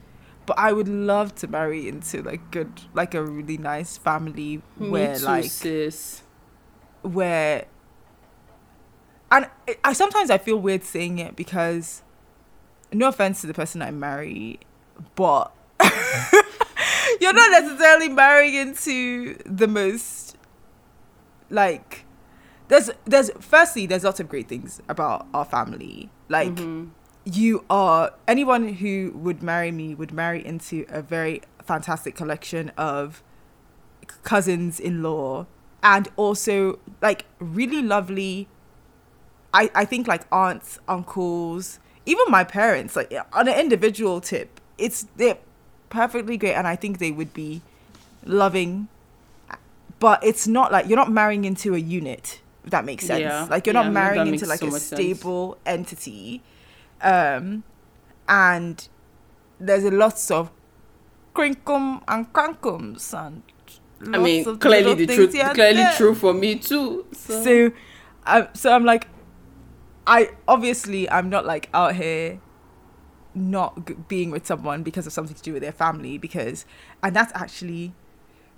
but 0.46 0.58
I 0.58 0.74
would 0.74 0.88
love 0.88 1.36
to 1.36 1.48
marry 1.48 1.88
into 1.88 2.22
like 2.22 2.52
good 2.52 2.82
like 2.94 3.14
a 3.14 3.24
really 3.24 3.58
nice 3.58 3.98
family 3.98 4.62
where 4.78 5.18
too, 5.18 5.26
like 5.26 5.46
sis. 5.46 6.24
where 7.02 7.66
and 9.32 9.48
I 9.84 9.94
sometimes 9.94 10.30
I 10.30 10.38
feel 10.38 10.58
weird 10.58 10.84
saying 10.84 11.20
it 11.20 11.36
because 11.36 12.04
no 12.92 13.08
offense 13.08 13.42
to 13.42 13.48
the 13.48 13.54
person 13.54 13.82
I 13.82 13.92
marry, 13.92 14.60
but 15.16 15.54
you're 17.20 17.34
not 17.34 17.52
necessarily 17.52 18.10
marrying 18.10 18.54
into 18.56 19.36
the 19.46 19.68
most 19.68 20.38
like 21.50 22.06
there's 22.68 22.90
there's 23.06 23.32
firstly 23.40 23.86
there's 23.86 24.04
lots 24.04 24.20
of 24.20 24.30
great 24.30 24.48
things 24.48 24.82
about 24.88 25.28
our 25.34 25.46
family 25.46 26.10
like 26.28 26.50
Mm-hmm. 26.50 26.90
you 27.26 27.66
are 27.70 28.12
anyone 28.28 28.68
who 28.76 29.12
would 29.16 29.42
marry 29.44 29.72
me 29.72 29.96
would 29.96 30.14
marry 30.14 30.46
into 30.46 30.86
a 30.90 31.02
very 31.02 31.42
fantastic 31.64 32.16
collection 32.16 32.70
of 32.78 33.24
cousins 34.24 34.80
in 34.80 35.02
law 35.04 35.46
and 35.84 36.08
also 36.16 36.80
like 37.02 37.26
really 37.40 37.82
lovely 37.82 38.48
I, 39.54 39.72
I 39.74 39.86
think 39.86 40.08
like 40.08 40.26
aunts 40.32 40.80
uncles 40.88 41.80
even 42.06 42.26
my 42.30 42.44
parents 42.44 42.96
like 42.96 43.12
on 43.34 43.48
an 43.48 43.60
individual 43.60 44.22
tip 44.22 44.60
it's 44.78 45.08
they're 45.18 45.38
perfectly 45.90 46.38
great 46.38 46.54
and 46.54 46.68
i 46.68 46.76
think 46.76 47.00
they 47.00 47.12
would 47.12 47.34
be 47.34 47.62
loving 48.26 48.88
but 50.00 50.24
it's 50.24 50.48
not 50.48 50.72
like 50.72 50.88
you're 50.88 50.96
not 50.98 51.12
marrying 51.12 51.46
into 51.46 51.74
a 51.74 51.78
unit 51.80 52.42
if 52.64 52.70
that 52.72 52.86
makes 52.86 53.06
sense 53.06 53.22
Yeah. 53.22 53.48
like 53.50 53.66
you're 53.66 53.74
Yeah, 53.76 53.82
not 53.82 53.88
no, 53.88 53.94
marrying 53.94 54.28
into 54.28 54.46
like 54.46 54.60
so 54.60 54.68
a 54.68 54.72
much 54.72 54.82
sense. 54.82 55.00
stable 55.02 55.58
entity 55.66 56.42
um 57.02 57.64
and 58.28 58.88
there's 59.60 59.84
a 59.84 59.92
lots 59.92 60.30
of 60.32 60.52
crinkum 61.36 62.02
and 62.08 62.32
crankums 62.34 63.14
and 63.14 63.44
i 64.16 64.18
mean 64.18 64.44
clearly 64.60 65.06
the 65.06 65.14
truth 65.16 65.32
clearly 65.54 65.74
there. 65.76 65.94
true 65.98 66.14
for 66.16 66.34
me 66.34 66.56
too 66.56 67.06
so, 67.12 67.44
So, 67.44 67.72
um, 68.26 68.48
so 68.54 68.72
I'm 68.74 68.86
like, 68.86 69.08
I 70.06 70.32
obviously 70.48 71.10
I'm 71.10 71.30
not 71.30 71.46
like 71.46 71.70
out 71.74 71.96
here 71.96 72.40
not 73.40 74.08
being 74.08 74.32
with 74.32 74.46
someone 74.46 74.84
because 74.84 75.08
of 75.08 75.14
something 75.14 75.36
to 75.36 75.42
do 75.42 75.54
with 75.54 75.62
their 75.62 75.72
family 75.72 76.18
because, 76.18 76.66
and 77.02 77.16
that's 77.16 77.32
actually, 77.34 77.94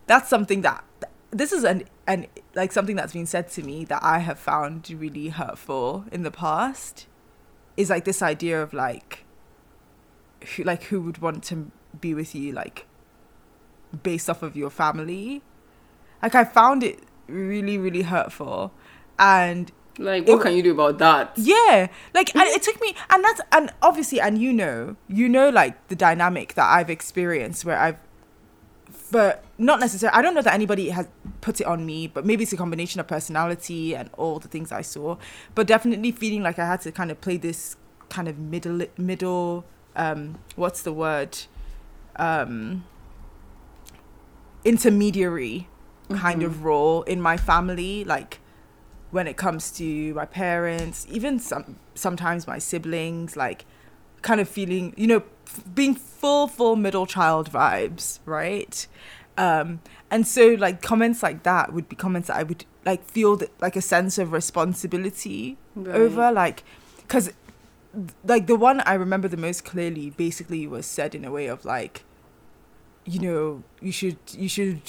that's 0.08 0.30
something 0.30 0.62
that 0.62 0.84
this 1.32 1.54
is 1.54 1.64
an 1.64 1.84
and 2.08 2.28
like 2.56 2.74
something 2.74 2.98
that's 2.98 3.14
been 3.14 3.26
said 3.26 3.48
to 3.50 3.64
me 3.64 3.86
that 3.86 4.04
I 4.04 4.20
have 4.20 4.38
found 4.38 4.90
really 4.90 5.30
hurtful 5.30 6.06
in 6.12 6.24
the 6.24 6.32
past, 6.32 7.08
is 7.78 7.90
like 7.90 8.04
this 8.04 8.22
idea 8.22 8.62
of 8.62 8.74
like, 8.74 9.24
who 10.56 10.64
like 10.64 10.84
who 10.84 11.02
would 11.02 11.20
want 11.20 11.44
to 11.46 11.72
be 12.00 12.14
with 12.14 12.36
you 12.36 12.52
like, 12.52 12.86
based 14.04 14.30
off 14.30 14.44
of 14.44 14.56
your 14.56 14.70
family 14.70 15.42
Like 16.22 16.36
I 16.36 16.44
found 16.44 16.84
it 16.84 17.00
really, 17.28 17.78
really 17.78 18.04
hurtful. 18.04 18.72
And 19.18 19.72
Like, 19.98 20.27
what 20.27 20.39
It- 20.39 20.43
can 20.43 20.53
you 20.55 20.63
do 20.63 20.71
about 20.71 20.98
that? 21.00 21.33
yeah, 21.36 21.88
like 22.13 22.33
and 22.36 22.43
it 22.48 22.63
took 22.63 22.79
me 22.81 22.95
and 23.10 23.24
that's 23.24 23.41
and 23.51 23.71
obviously 23.81 24.19
and 24.21 24.38
you 24.38 24.53
know, 24.53 24.95
you 25.07 25.27
know 25.29 25.50
like 25.50 25.88
the 25.89 25.95
dynamic 25.95 26.53
that 26.55 26.69
I've 26.69 26.89
experienced 26.89 27.65
where 27.65 27.77
I've 27.79 27.98
but 29.12 29.43
not 29.57 29.81
necessarily 29.81 30.17
I 30.17 30.21
don't 30.21 30.33
know 30.33 30.41
that 30.41 30.53
anybody 30.53 30.89
has 30.89 31.07
put 31.41 31.60
it 31.60 31.67
on 31.67 31.86
me, 31.86 32.07
but 32.07 32.25
maybe 32.25 32.43
it's 32.43 32.53
a 32.53 32.57
combination 32.57 33.01
of 33.01 33.07
personality 33.07 33.93
and 33.93 34.10
all 34.17 34.39
the 34.39 34.48
things 34.48 34.71
I 34.71 34.81
saw. 34.81 35.17
But 35.53 35.67
definitely 35.67 36.12
feeling 36.13 36.41
like 36.43 36.57
I 36.57 36.65
had 36.65 36.79
to 36.81 36.91
kind 36.93 37.12
of 37.12 37.19
play 37.19 37.36
this 37.36 37.75
kind 38.10 38.27
of 38.29 38.38
middle 38.39 38.81
middle 38.98 39.65
um 39.98 40.39
what's 40.55 40.81
the 40.81 40.93
word? 40.93 41.38
Um 42.15 42.86
intermediary 44.63 45.67
kind 46.10 46.43
of 46.43 46.63
role 46.63 47.03
in 47.03 47.21
my 47.21 47.38
family, 47.38 48.03
like 48.03 48.39
when 49.12 49.27
it 49.27 49.38
comes 49.38 49.72
to 49.74 50.13
my 50.13 50.25
parents, 50.25 51.06
even 51.10 51.39
some 51.39 51.77
sometimes 51.96 52.48
my 52.48 52.58
siblings, 52.58 53.36
like 53.36 53.65
kind 54.22 54.39
of 54.41 54.48
feeling, 54.50 54.94
you 54.98 55.08
know, 55.08 55.24
f- 55.46 55.63
being 55.75 55.96
full 55.96 56.48
full 56.48 56.75
middle 56.75 57.06
child 57.06 57.51
vibes, 57.51 58.20
right? 58.25 58.88
Um, 59.38 59.82
and 60.10 60.27
so 60.27 60.50
like 60.60 60.82
comments 60.82 61.24
like 61.24 61.44
that 61.44 61.74
would 61.74 61.88
be 61.89 61.96
comments 61.96 62.27
that 62.27 62.38
I 62.38 62.44
would 62.44 62.65
like 62.86 63.03
feel 63.06 63.36
that, 63.38 63.50
like 63.62 63.75
a 63.75 63.82
sense 63.82 64.18
of 64.18 64.32
responsibility 64.32 65.58
Right. 65.75 65.96
over, 65.96 66.32
like, 66.34 66.63
because 66.98 67.32
like 68.25 68.48
the 68.48 68.56
one 68.58 68.82
I 68.82 68.94
remember 68.96 69.27
the 69.30 69.38
most 69.38 69.63
clearly 69.63 70.10
basically 70.12 70.68
was 70.68 70.86
said 70.86 71.15
in 71.15 71.24
a 71.25 71.32
way 71.32 71.48
of 71.48 71.63
like, 71.65 72.03
you 73.06 73.20
know, 73.20 73.63
you 73.82 73.91
should 73.91 74.18
you 74.32 74.48
should 74.50 74.82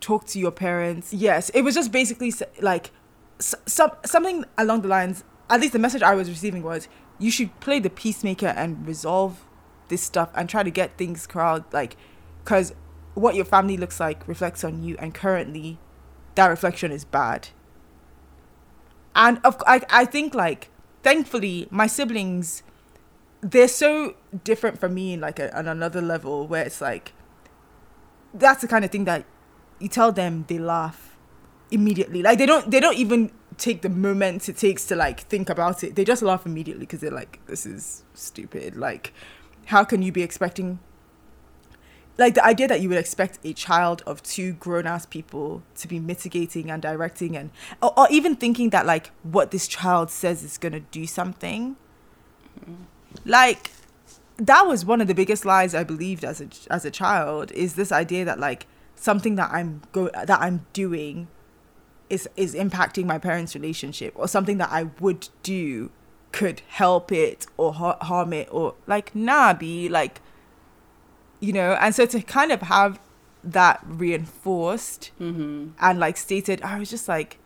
talk 0.00 0.26
to 0.26 0.38
your 0.38 0.50
parents. 0.50 1.12
Yes, 1.12 1.50
it 1.50 1.62
was 1.62 1.74
just 1.74 1.90
basically 1.92 2.32
like 2.60 2.90
some 3.38 3.92
something 4.04 4.44
along 4.56 4.82
the 4.82 4.88
lines. 4.88 5.24
At 5.50 5.60
least 5.60 5.72
the 5.72 5.78
message 5.78 6.02
I 6.02 6.14
was 6.14 6.28
receiving 6.28 6.62
was 6.62 6.88
you 7.18 7.30
should 7.30 7.58
play 7.60 7.78
the 7.78 7.90
peacemaker 7.90 8.46
and 8.46 8.86
resolve 8.86 9.44
this 9.88 10.02
stuff 10.02 10.30
and 10.34 10.48
try 10.48 10.62
to 10.62 10.70
get 10.70 10.96
things 10.96 11.26
corralled. 11.26 11.64
Like, 11.72 11.96
because 12.42 12.74
what 13.14 13.34
your 13.34 13.44
family 13.44 13.76
looks 13.76 14.00
like 14.00 14.26
reflects 14.26 14.64
on 14.64 14.82
you, 14.82 14.96
and 14.98 15.14
currently, 15.14 15.78
that 16.34 16.48
reflection 16.48 16.90
is 16.90 17.04
bad. 17.04 17.48
And 19.14 19.40
of 19.44 19.62
I 19.66 19.82
I 19.90 20.04
think 20.04 20.34
like 20.34 20.70
thankfully 21.02 21.68
my 21.70 21.86
siblings 21.86 22.62
they're 23.40 23.68
so 23.68 24.14
different 24.42 24.80
from 24.80 24.94
me 24.94 25.12
in 25.12 25.20
like 25.20 25.38
a, 25.38 25.56
on 25.56 25.68
another 25.68 26.00
level 26.00 26.46
where 26.46 26.64
it's 26.64 26.80
like 26.80 27.12
that's 28.32 28.62
the 28.62 28.68
kind 28.68 28.84
of 28.84 28.90
thing 28.90 29.04
that 29.04 29.26
you 29.78 29.88
tell 29.88 30.10
them 30.10 30.46
they 30.48 30.58
laugh 30.58 31.13
immediately. 31.70 32.22
Like 32.22 32.38
they 32.38 32.46
don't 32.46 32.70
they 32.70 32.80
don't 32.80 32.96
even 32.96 33.30
take 33.56 33.82
the 33.82 33.88
moment 33.88 34.48
it 34.48 34.56
takes 34.56 34.84
to 34.86 34.96
like 34.96 35.20
think 35.20 35.48
about 35.48 35.84
it. 35.84 35.94
They 35.96 36.04
just 36.04 36.22
laugh 36.22 36.46
immediately 36.46 36.86
because 36.86 37.00
they're 37.00 37.10
like 37.10 37.40
this 37.46 37.66
is 37.66 38.04
stupid. 38.14 38.76
Like 38.76 39.12
how 39.66 39.84
can 39.84 40.02
you 40.02 40.12
be 40.12 40.22
expecting 40.22 40.78
like 42.16 42.34
the 42.34 42.44
idea 42.44 42.68
that 42.68 42.80
you 42.80 42.88
would 42.88 42.98
expect 42.98 43.38
a 43.44 43.52
child 43.52 44.02
of 44.06 44.22
two 44.22 44.52
grown 44.52 44.86
ass 44.86 45.04
people 45.04 45.62
to 45.76 45.88
be 45.88 45.98
mitigating 45.98 46.70
and 46.70 46.80
directing 46.80 47.36
and 47.36 47.50
or, 47.82 47.98
or 47.98 48.06
even 48.10 48.36
thinking 48.36 48.70
that 48.70 48.86
like 48.86 49.10
what 49.22 49.50
this 49.50 49.66
child 49.66 50.10
says 50.10 50.42
is 50.42 50.56
to 50.58 50.80
do 50.80 51.06
something. 51.06 51.76
Like 53.24 53.70
that 54.36 54.62
was 54.66 54.84
one 54.84 55.00
of 55.00 55.08
the 55.08 55.14
biggest 55.14 55.44
lies 55.44 55.74
I 55.74 55.84
believed 55.84 56.24
as 56.24 56.40
a 56.40 56.48
as 56.70 56.84
a 56.84 56.90
child 56.90 57.50
is 57.52 57.74
this 57.74 57.90
idea 57.90 58.24
that 58.24 58.38
like 58.38 58.66
something 58.94 59.34
that 59.36 59.50
I'm 59.50 59.82
go 59.92 60.08
that 60.10 60.40
I'm 60.40 60.66
doing 60.72 61.28
is 62.10 62.28
is 62.36 62.54
impacting 62.54 63.04
my 63.06 63.18
parents' 63.18 63.54
relationship 63.54 64.12
or 64.16 64.28
something 64.28 64.58
that 64.58 64.70
I 64.70 64.84
would 65.00 65.28
do 65.42 65.90
could 66.32 66.62
help 66.68 67.12
it 67.12 67.46
or 67.56 67.72
ha- 67.74 67.98
harm 68.02 68.32
it 68.32 68.48
or 68.50 68.74
like 68.86 69.14
nah 69.14 69.52
be 69.54 69.88
like 69.88 70.20
you 71.40 71.52
know 71.52 71.72
and 71.74 71.94
so 71.94 72.04
to 72.06 72.20
kind 72.22 72.50
of 72.52 72.62
have 72.62 72.98
that 73.42 73.80
reinforced 73.86 75.10
Mm-hmm. 75.20 75.68
and 75.80 75.98
like 76.00 76.16
stated 76.16 76.60
i 76.62 76.78
was 76.78 76.90
just 76.90 77.08
like 77.08 77.38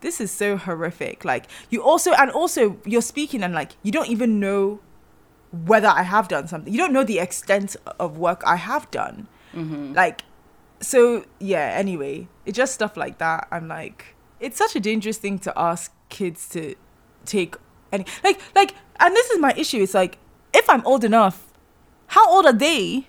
this 0.00 0.20
is 0.20 0.30
so 0.30 0.56
horrific 0.56 1.24
like 1.24 1.44
you 1.68 1.82
also 1.82 2.12
and 2.12 2.30
also 2.30 2.78
you're 2.86 3.02
speaking 3.02 3.42
and 3.42 3.52
like 3.54 3.72
you 3.82 3.92
don't 3.92 4.08
even 4.08 4.40
know 4.40 4.80
whether 5.66 5.88
i 5.88 6.02
have 6.02 6.26
done 6.28 6.46
something 6.48 6.72
you 6.72 6.78
don't 6.78 6.92
know 6.92 7.04
the 7.04 7.18
extent 7.18 7.76
of 7.98 8.16
work 8.18 8.42
i 8.46 8.56
have 8.56 8.90
done 8.90 9.28
Mm-hmm. 9.54 9.92
like 9.92 10.22
so 10.82 11.24
yeah 11.38 11.72
anyway 11.74 12.28
it's 12.44 12.56
just 12.56 12.74
stuff 12.74 12.96
like 12.96 13.18
that. 13.18 13.48
I'm 13.50 13.68
like 13.68 14.14
it's 14.40 14.58
such 14.58 14.76
a 14.76 14.80
dangerous 14.80 15.18
thing 15.18 15.38
to 15.40 15.52
ask 15.56 15.92
kids 16.08 16.48
to 16.50 16.74
take 17.24 17.54
any 17.92 18.04
like 18.24 18.40
like 18.54 18.74
and 19.00 19.14
this 19.14 19.30
is 19.30 19.38
my 19.38 19.54
issue 19.56 19.82
it's 19.82 19.94
like 19.94 20.18
if 20.52 20.68
i'm 20.68 20.84
old 20.84 21.04
enough 21.04 21.52
how 22.12 22.30
old 22.30 22.44
are 22.44 22.52
they? 22.52 23.06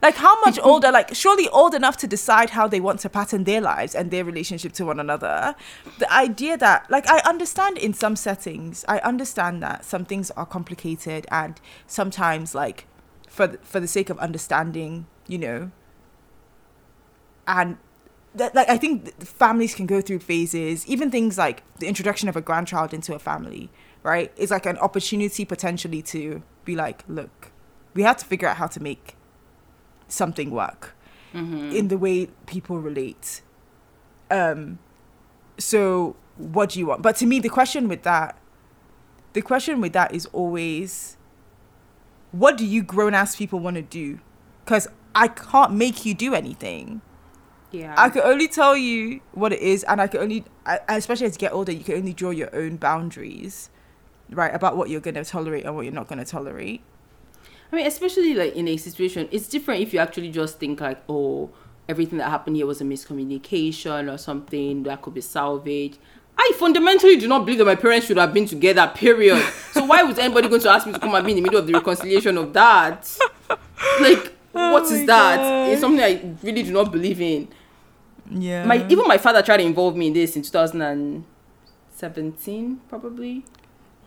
Like 0.00 0.14
how 0.14 0.40
much 0.42 0.60
older 0.62 0.92
like 0.92 1.12
surely 1.12 1.48
old 1.48 1.74
enough 1.74 1.96
to 1.98 2.06
decide 2.06 2.50
how 2.50 2.68
they 2.68 2.78
want 2.78 3.00
to 3.00 3.08
pattern 3.08 3.42
their 3.42 3.60
lives 3.60 3.96
and 3.96 4.12
their 4.12 4.24
relationship 4.24 4.72
to 4.74 4.86
one 4.86 5.00
another. 5.00 5.56
The 5.98 6.12
idea 6.12 6.56
that 6.56 6.88
like 6.88 7.08
i 7.10 7.18
understand 7.28 7.78
in 7.78 7.92
some 7.92 8.14
settings 8.14 8.84
i 8.86 8.98
understand 8.98 9.60
that 9.64 9.84
some 9.84 10.04
things 10.04 10.30
are 10.32 10.46
complicated 10.46 11.26
and 11.32 11.60
sometimes 11.88 12.54
like 12.54 12.86
for 13.28 13.58
for 13.62 13.80
the 13.80 13.88
sake 13.88 14.08
of 14.08 14.18
understanding 14.20 15.06
you 15.26 15.38
know 15.38 15.72
and 17.46 17.76
that, 18.34 18.54
like 18.54 18.68
i 18.68 18.76
think 18.76 19.14
families 19.24 19.74
can 19.74 19.86
go 19.86 20.00
through 20.00 20.18
phases. 20.18 20.86
Even 20.86 21.10
things 21.10 21.38
like 21.38 21.62
the 21.78 21.86
introduction 21.86 22.28
of 22.28 22.36
a 22.36 22.40
grandchild 22.40 22.92
into 22.92 23.14
a 23.14 23.18
family 23.18 23.70
right 24.02 24.32
is 24.36 24.50
like 24.50 24.66
an 24.66 24.76
opportunity 24.78 25.44
potentially 25.44 26.02
to 26.02 26.42
be 26.64 26.74
like 26.74 27.04
look 27.08 27.52
we 27.94 28.02
have 28.02 28.16
to 28.16 28.24
figure 28.24 28.48
out 28.48 28.56
how 28.56 28.66
to 28.66 28.80
make 28.82 29.16
something 30.08 30.50
work 30.50 30.94
Mm-hmm. 31.34 31.72
in 31.72 31.88
the 31.88 31.98
way 31.98 32.26
people 32.46 32.78
relate. 32.78 33.42
Um 34.30 34.78
so 35.58 36.14
what 36.36 36.70
do 36.70 36.78
you 36.78 36.86
want? 36.86 37.02
But 37.02 37.16
to 37.16 37.26
me 37.26 37.40
the 37.40 37.48
question 37.48 37.88
with 37.88 38.04
that 38.04 38.38
the 39.32 39.42
question 39.42 39.80
with 39.80 39.92
that 39.94 40.14
is 40.14 40.26
always 40.26 41.16
what 42.30 42.56
do 42.56 42.64
you 42.64 42.84
grown 42.84 43.14
ass 43.14 43.34
people 43.34 43.58
want 43.58 43.74
to 43.76 43.82
do? 43.82 44.20
Because 44.64 44.86
i 45.14 45.26
can't 45.28 45.72
make 45.72 46.04
you 46.04 46.14
do 46.14 46.34
anything 46.34 47.00
Yeah. 47.74 47.94
I 47.96 48.08
can 48.08 48.22
only 48.22 48.48
tell 48.48 48.76
you 48.76 49.20
what 49.32 49.52
it 49.52 49.60
is, 49.60 49.82
and 49.84 50.00
I 50.00 50.06
can 50.06 50.20
only, 50.20 50.44
I- 50.64 50.80
especially 50.88 51.26
as 51.26 51.34
you 51.34 51.38
get 51.38 51.52
older, 51.52 51.72
you 51.72 51.82
can 51.84 51.96
only 51.96 52.12
draw 52.12 52.30
your 52.30 52.54
own 52.54 52.76
boundaries, 52.76 53.68
right, 54.30 54.54
about 54.54 54.76
what 54.76 54.88
you're 54.90 55.00
going 55.00 55.14
to 55.16 55.24
tolerate 55.24 55.64
and 55.64 55.74
what 55.74 55.84
you're 55.84 55.92
not 55.94 56.06
going 56.08 56.18
to 56.20 56.24
tolerate. 56.24 56.82
I 57.72 57.76
mean, 57.76 57.86
especially 57.86 58.34
like 58.34 58.54
in 58.54 58.68
a 58.68 58.76
situation, 58.76 59.28
it's 59.32 59.48
different 59.48 59.80
if 59.80 59.92
you 59.92 59.98
actually 59.98 60.30
just 60.30 60.58
think 60.60 60.80
like, 60.80 61.02
oh, 61.08 61.50
everything 61.88 62.18
that 62.18 62.30
happened 62.30 62.56
here 62.56 62.66
was 62.66 62.80
a 62.80 62.84
miscommunication 62.84 64.12
or 64.12 64.16
something 64.18 64.84
that 64.84 65.02
could 65.02 65.14
be 65.14 65.20
salvaged. 65.20 65.98
I 66.38 66.52
fundamentally 66.56 67.16
do 67.16 67.28
not 67.28 67.44
believe 67.44 67.58
that 67.58 67.64
my 67.64 67.74
parents 67.76 68.06
should 68.06 68.16
have 68.16 68.32
been 68.32 68.46
together, 68.46 68.90
period. 68.94 69.42
so 69.72 69.84
why 69.84 70.02
was 70.02 70.18
anybody 70.18 70.48
going 70.48 70.60
to 70.62 70.70
ask 70.70 70.86
me 70.86 70.92
to 70.92 70.98
come 70.98 71.14
and 71.14 71.24
be 71.24 71.32
in 71.32 71.36
the 71.36 71.42
middle 71.42 71.58
of 71.58 71.66
the 71.66 71.72
reconciliation 71.72 72.36
of 72.38 72.52
that? 72.52 73.08
Like, 74.00 74.32
what 74.52 74.82
Oh 74.84 74.92
is 74.92 75.06
that? 75.06 75.36
God. 75.36 75.68
It's 75.70 75.80
something 75.80 76.02
I 76.02 76.36
really 76.42 76.62
do 76.62 76.72
not 76.72 76.90
believe 76.92 77.20
in. 77.20 77.48
Yeah. 78.30 78.64
My 78.64 78.86
even 78.88 79.06
my 79.06 79.18
father 79.18 79.42
tried 79.42 79.58
to 79.58 79.64
involve 79.64 79.96
me 79.96 80.08
in 80.08 80.12
this 80.12 80.36
in 80.36 80.42
2017, 80.42 82.80
probably. 82.88 83.44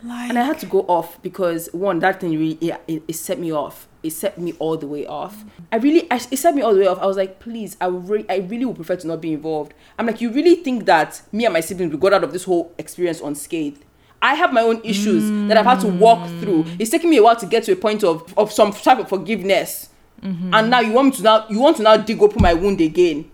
like, 0.04 0.30
And 0.30 0.38
I 0.38 0.44
had 0.44 0.60
to 0.60 0.66
go 0.66 0.82
off 0.82 1.22
because 1.22 1.70
one, 1.72 2.00
that 2.00 2.22
thing 2.22 2.32
really 2.32 2.58
yeah, 2.62 2.78
it, 2.88 3.04
it 3.08 3.14
set 3.14 3.40
me 3.40 3.52
off. 3.52 3.88
It 4.04 4.12
set 4.12 4.38
me 4.38 4.54
all 4.60 4.78
the 4.78 4.88
way 4.88 5.06
off. 5.06 5.44
Mm. 5.44 5.50
I 5.72 5.78
really, 5.78 6.12
I, 6.12 6.16
it 6.16 6.38
set 6.38 6.56
me 6.56 6.62
all 6.62 6.74
the 6.74 6.82
way 6.82 6.88
off. 6.88 7.00
I 7.00 7.06
was 7.06 7.18
like, 7.18 7.40
please, 7.40 7.78
I 7.82 7.88
would 7.88 8.10
re- 8.10 8.26
I 8.30 8.38
really 8.38 8.66
would 8.66 8.76
prefer 8.76 8.96
to 8.96 9.08
not 9.08 9.22
be 9.22 9.34
involved. 9.34 9.74
I'm 9.98 10.06
like, 10.06 10.22
you 10.22 10.32
really 10.32 10.56
think 10.56 10.86
that 10.86 11.22
me 11.32 11.46
and 11.46 11.54
my 11.54 11.62
siblings 11.62 11.92
we 11.92 11.98
got 11.98 12.14
out 12.14 12.24
of 12.24 12.32
this 12.32 12.44
whole 12.44 12.74
experience 12.78 13.22
unscathed? 13.22 13.84
I 14.22 14.34
have 14.34 14.52
my 14.52 14.62
own 14.62 14.82
issues 14.84 15.30
that 15.48 15.58
I've 15.58 15.66
had 15.66 15.80
to 15.82 15.88
walk 15.88 16.20
mm. 16.20 16.40
through. 16.40 16.66
It's 16.80 16.90
taking 16.90 17.12
me 17.12 17.18
a 17.18 17.24
while 17.24 17.36
to 17.36 17.46
get 17.46 17.64
to 17.66 17.74
a 17.74 17.76
point 17.76 18.04
of 18.04 18.34
of 18.38 18.52
some 18.52 18.72
type 18.72 19.00
of 19.00 19.10
forgiveness. 19.10 19.90
Mm-hmm. 20.22 20.54
And 20.54 20.70
now 20.72 20.80
you 20.80 20.94
want 20.94 21.10
me 21.10 21.18
to 21.18 21.24
now 21.24 21.46
you 21.50 21.60
want 21.60 21.78
to 21.78 21.84
now 21.84 21.98
dig 21.98 22.22
open 22.22 22.42
my 22.42 22.54
wound 22.54 22.82
again. 22.82 23.30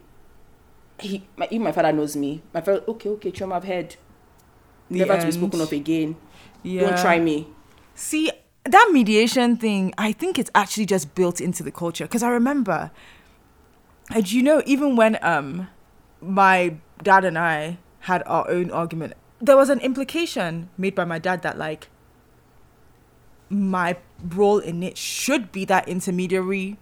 He, 1.00 1.25
my, 1.35 1.47
even 1.51 1.63
my 1.63 1.71
father 1.71 1.91
knows 1.91 2.15
me. 2.15 2.41
My 2.53 2.62
father, 2.62 2.83
okay, 2.88 3.09
okay, 3.09 3.31
Chioma, 3.31 3.53
I've 3.55 3.63
heard. 3.65 3.95
The 4.89 5.00
Never 5.00 5.17
to 5.17 5.25
be 5.25 5.31
spoken 5.31 5.62
of 5.62 5.71
again. 5.71 6.15
yeah. 6.62 6.81
Don't 6.81 6.97
try 6.97 7.19
me. 7.19 7.47
See, 7.95 8.31
that 8.65 8.89
mediation 8.91 9.57
thing, 9.57 9.93
I 9.97 10.12
think 10.12 10.38
it's 10.38 10.51
actually 10.53 10.85
just 10.85 11.15
built 11.15 11.41
into 11.41 11.63
the 11.63 11.71
culture. 11.71 12.05
Because 12.05 12.23
I 12.23 12.29
remember, 12.29 12.91
and 14.13 14.29
you 14.31 14.43
know, 14.43 14.62
even 14.65 14.95
when 14.95 15.17
um 15.21 15.67
my 16.21 16.75
dad 17.01 17.25
and 17.25 17.38
I 17.38 17.77
had 18.01 18.23
our 18.25 18.50
own 18.50 18.71
argument, 18.71 19.13
there 19.39 19.57
was 19.57 19.69
an 19.69 19.79
implication 19.79 20.69
made 20.77 20.95
by 20.95 21.05
my 21.05 21.19
dad 21.19 21.41
that 21.41 21.57
like 21.57 21.88
my 23.50 23.97
role 24.23 24.59
in 24.59 24.83
it 24.83 24.97
should 24.97 25.51
be 25.51 25.65
that 25.65 25.88
intermediary 25.88 26.77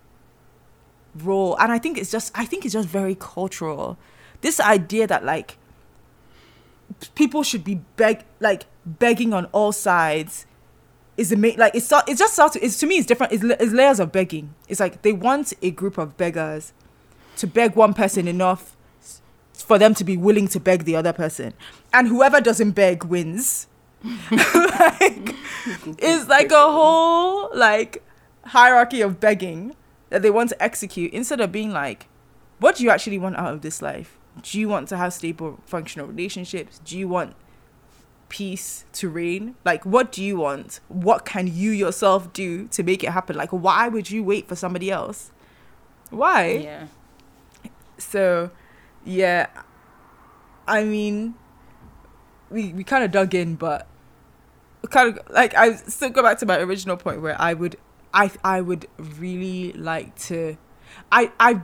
role 1.15 1.57
and 1.57 1.71
i 1.71 1.77
think 1.77 1.97
it's 1.97 2.11
just 2.11 2.31
i 2.37 2.45
think 2.45 2.63
it's 2.65 2.73
just 2.73 2.87
very 2.87 3.15
cultural. 3.15 3.97
This 4.41 4.59
idea 4.59 5.05
that 5.07 5.23
like 5.23 5.57
people 7.15 7.43
should 7.43 7.63
be 7.63 7.75
beg 7.95 8.23
like 8.39 8.65
begging 8.85 9.33
on 9.33 9.45
all 9.51 9.71
sides 9.71 10.45
is 11.17 11.29
the 11.29 11.35
main 11.35 11.57
like 11.57 11.75
it's 11.75 11.87
so- 11.87 12.01
it 12.07 12.17
just 12.17 12.33
starts 12.33 12.55
it's 12.55 12.79
to 12.79 12.87
me 12.87 12.97
it's 12.97 13.05
different 13.05 13.33
it's, 13.33 13.43
it's 13.43 13.71
layers 13.71 13.99
of 13.99 14.11
begging. 14.11 14.53
It's 14.67 14.79
like 14.79 15.01
they 15.01 15.13
want 15.13 15.53
a 15.61 15.71
group 15.71 15.97
of 15.97 16.17
beggars 16.17 16.73
to 17.37 17.47
beg 17.47 17.75
one 17.75 17.93
person 17.93 18.27
enough 18.27 18.75
for 19.53 19.77
them 19.77 19.93
to 19.95 20.03
be 20.03 20.17
willing 20.17 20.47
to 20.49 20.59
beg 20.59 20.85
the 20.85 20.95
other 20.95 21.13
person. 21.13 21.53
And 21.93 22.07
whoever 22.07 22.41
doesn't 22.41 22.71
beg 22.71 23.03
wins. 23.03 23.67
Like 24.31 25.35
it's 25.99 26.27
like 26.27 26.51
a 26.51 26.55
whole 26.71 27.55
like 27.55 28.03
hierarchy 28.45 29.01
of 29.01 29.19
begging 29.19 29.75
that 30.11 30.21
they 30.21 30.29
want 30.29 30.49
to 30.49 30.63
execute 30.63 31.11
instead 31.11 31.41
of 31.41 31.51
being 31.51 31.71
like 31.71 32.07
what 32.59 32.75
do 32.75 32.83
you 32.83 32.91
actually 32.91 33.17
want 33.17 33.35
out 33.37 33.51
of 33.53 33.61
this 33.61 33.81
life? 33.81 34.19
Do 34.43 34.59
you 34.59 34.69
want 34.69 34.87
to 34.89 34.97
have 34.97 35.13
stable 35.13 35.59
functional 35.65 36.05
relationships? 36.05 36.79
Do 36.85 36.95
you 36.95 37.07
want 37.07 37.35
peace 38.29 38.85
to 38.93 39.09
reign? 39.09 39.55
Like 39.65 39.83
what 39.83 40.11
do 40.11 40.23
you 40.23 40.37
want? 40.37 40.79
What 40.87 41.25
can 41.25 41.47
you 41.47 41.71
yourself 41.71 42.31
do 42.33 42.67
to 42.67 42.83
make 42.83 43.03
it 43.03 43.09
happen? 43.09 43.35
Like 43.35 43.49
why 43.49 43.87
would 43.87 44.11
you 44.11 44.23
wait 44.23 44.47
for 44.47 44.55
somebody 44.55 44.91
else? 44.91 45.31
Why? 46.11 46.51
Yeah. 46.51 46.87
so 47.97 48.51
yeah 49.03 49.47
i 50.67 50.83
mean 50.83 51.33
we 52.49 52.71
we 52.73 52.83
kind 52.83 53.03
of 53.03 53.11
dug 53.11 53.33
in 53.33 53.55
but 53.55 53.87
kind 54.89 55.17
of 55.17 55.19
like 55.31 55.55
i 55.55 55.75
still 55.75 56.09
go 56.09 56.21
back 56.21 56.37
to 56.37 56.45
my 56.45 56.59
original 56.59 56.97
point 56.97 57.21
where 57.21 57.39
i 57.41 57.53
would 57.53 57.77
i 58.13 58.31
i 58.43 58.61
would 58.61 58.87
really 58.99 59.73
like 59.73 60.15
to 60.15 60.57
i 61.11 61.31
i 61.39 61.61